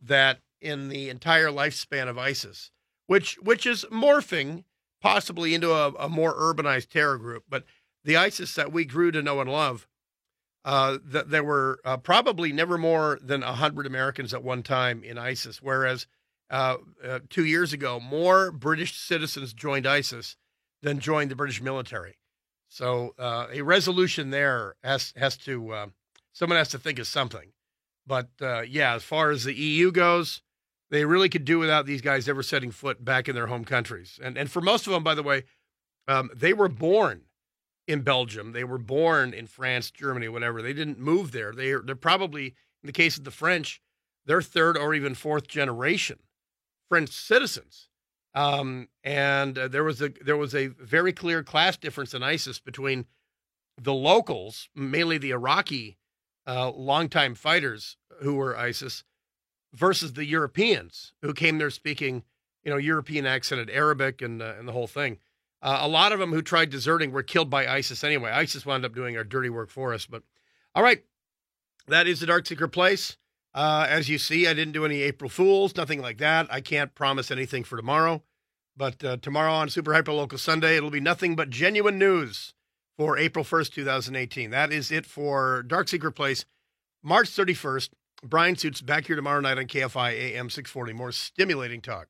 That 0.01 0.39
in 0.61 0.89
the 0.89 1.09
entire 1.09 1.49
lifespan 1.49 2.07
of 2.07 2.17
ISIS, 2.17 2.71
which 3.07 3.36
which 3.41 3.65
is 3.65 3.86
morphing 3.91 4.63
possibly 5.01 5.53
into 5.53 5.71
a, 5.71 5.91
a 5.93 6.09
more 6.09 6.34
urbanized 6.34 6.89
terror 6.89 7.17
group, 7.17 7.43
but 7.47 7.63
the 8.03 8.17
ISIS 8.17 8.55
that 8.55 8.71
we 8.71 8.86
grew 8.86 9.11
to 9.11 9.21
know 9.21 9.39
and 9.41 9.51
love 9.51 9.88
uh, 10.65 10.97
that 11.05 11.30
there 11.30 11.43
were 11.43 11.80
uh, 11.86 11.95
probably 11.97 12.51
never 12.51 12.78
more 12.78 13.19
than 13.21 13.41
100 13.41 13.86
Americans 13.86 14.34
at 14.34 14.43
one 14.43 14.63
time 14.63 15.03
in 15.03 15.17
ISIS, 15.17 15.61
whereas 15.61 16.07
uh, 16.49 16.77
uh, 17.03 17.19
two 17.29 17.45
years 17.45 17.73
ago, 17.73 17.99
more 17.99 18.51
British 18.51 18.97
citizens 18.97 19.53
joined 19.53 19.87
ISIS 19.87 20.35
than 20.81 20.99
joined 20.99 21.31
the 21.31 21.35
British 21.35 21.61
military. 21.61 22.17
So 22.69 23.15
uh, 23.17 23.47
a 23.51 23.61
resolution 23.61 24.29
there 24.29 24.75
has 24.83 25.13
has 25.15 25.37
to 25.37 25.71
uh, 25.71 25.87
someone 26.33 26.57
has 26.57 26.69
to 26.69 26.79
think 26.79 26.99
of 26.99 27.07
something. 27.07 27.51
But 28.05 28.29
yeah, 28.67 28.95
as 28.95 29.03
far 29.03 29.31
as 29.31 29.45
the 29.45 29.53
EU 29.53 29.91
goes, 29.91 30.41
they 30.91 31.05
really 31.05 31.29
could 31.29 31.45
do 31.45 31.57
without 31.57 31.87
these 31.87 32.01
guys 32.01 32.29
ever 32.29 32.43
setting 32.43 32.69
foot 32.69 33.03
back 33.03 33.27
in 33.27 33.33
their 33.33 33.47
home 33.47 33.65
countries. 33.65 34.19
And 34.21 34.37
and 34.37 34.51
for 34.51 34.61
most 34.61 34.85
of 34.85 34.93
them, 34.93 35.03
by 35.03 35.15
the 35.15 35.23
way, 35.23 35.45
um, 36.07 36.29
they 36.35 36.53
were 36.53 36.67
born 36.67 37.21
in 37.87 38.01
Belgium. 38.01 38.51
They 38.51 38.63
were 38.63 38.77
born 38.77 39.33
in 39.33 39.47
France, 39.47 39.89
Germany, 39.89 40.27
whatever. 40.27 40.61
They 40.61 40.73
didn't 40.73 40.99
move 40.99 41.31
there. 41.31 41.53
They 41.53 41.73
they're 41.73 41.95
probably, 41.95 42.47
in 42.47 42.87
the 42.87 42.91
case 42.91 43.17
of 43.17 43.23
the 43.23 43.31
French, 43.31 43.81
they're 44.25 44.41
third 44.41 44.77
or 44.77 44.93
even 44.93 45.15
fourth 45.15 45.47
generation 45.47 46.19
French 46.89 47.09
citizens. 47.09 47.89
Um, 48.33 48.89
and 49.03 49.57
uh, 49.57 49.67
there 49.69 49.83
was 49.83 50.01
a 50.01 50.09
there 50.09 50.38
was 50.38 50.53
a 50.53 50.67
very 50.67 51.13
clear 51.13 51.41
class 51.41 51.77
difference 51.77 52.13
in 52.13 52.21
ISIS 52.21 52.59
between 52.59 53.05
the 53.81 53.93
locals, 53.93 54.69
mainly 54.75 55.17
the 55.17 55.31
Iraqi 55.31 55.97
uh, 56.45 56.71
longtime 56.71 57.36
fighters 57.36 57.97
who 58.22 58.35
were 58.35 58.57
ISIS, 58.57 59.03
versus 59.73 60.14
the 60.14 60.26
Europeans 60.26 61.14
who 61.22 61.34
came 61.34 61.57
there 61.57 61.69
speaking, 61.69 62.23
you 62.64 62.72
know, 62.72 62.77
European 62.77 63.26
accented 63.26 63.69
Arabic 63.69 64.22
and 64.22 64.41
uh, 64.41 64.53
and 64.60 64.68
the 64.68 64.73
whole 64.73 64.88
thing. 64.88 65.18
Uh, 65.61 65.80
a 65.81 65.88
lot 65.88 66.11
of 66.11 66.19
them 66.19 66.31
who 66.31 66.41
tried 66.41 66.69
deserting 66.69 67.11
were 67.11 67.23
killed 67.23 67.49
by 67.49 67.65
ISIS 67.65 68.03
anyway. 68.03 68.31
ISIS 68.31 68.65
wound 68.65 68.85
up 68.85 68.93
doing 68.93 69.18
our 69.18 69.23
dirty 69.23 69.49
work 69.49 69.69
for 69.69 69.93
us. 69.93 70.05
But 70.05 70.23
all 70.76 70.84
right, 70.84 71.03
that 71.88 72.05
is 72.05 72.19
the 72.19 72.26
Dark 72.26 72.45
Secret 72.45 72.69
Place. 72.69 73.18
Uh, 73.56 73.88
as 73.90 74.10
you 74.10 74.18
see, 74.18 74.45
I 74.48 74.53
didn't 74.53 74.73
do 74.73 74.84
any 74.84 75.02
April 75.02 75.30
Fools, 75.30 75.77
nothing 75.77 76.02
like 76.02 76.18
that. 76.18 76.45
I 76.52 76.60
can't 76.60 76.94
promise 76.94 77.32
anything 77.32 77.64
for 77.64 77.77
tomorrow. 77.77 78.22
But 78.76 79.02
uh, 79.02 79.15
tomorrow 79.18 79.53
on 79.53 79.69
Super 79.69 79.94
Hyper 79.94 80.11
Local 80.11 80.38
Sunday, 80.38 80.76
it'll 80.76 80.91
be 80.91 80.99
nothing 80.99 81.38
but 81.38 81.49
genuine 81.49 81.98
news 81.98 82.53
for 82.98 83.18
April 83.18 83.45
1st, 83.45 83.72
2018. 83.72 84.52
That 84.52 84.73
is 84.73 84.91
it 84.91 85.06
for 85.06 85.64
Dark 85.64 85.88
Secret 85.88 86.11
Place, 86.11 86.44
March 87.02 87.30
31st. 87.30 87.91
Brian 88.23 88.57
Suits 88.57 88.82
back 88.82 89.07
here 89.07 89.15
tomorrow 89.15 89.40
night 89.40 89.57
on 89.57 89.68
KFI 89.68 90.11
AM 90.11 90.49
640. 90.49 90.91
More 90.91 91.14
stimulating 91.14 91.80
talk. 91.80 92.07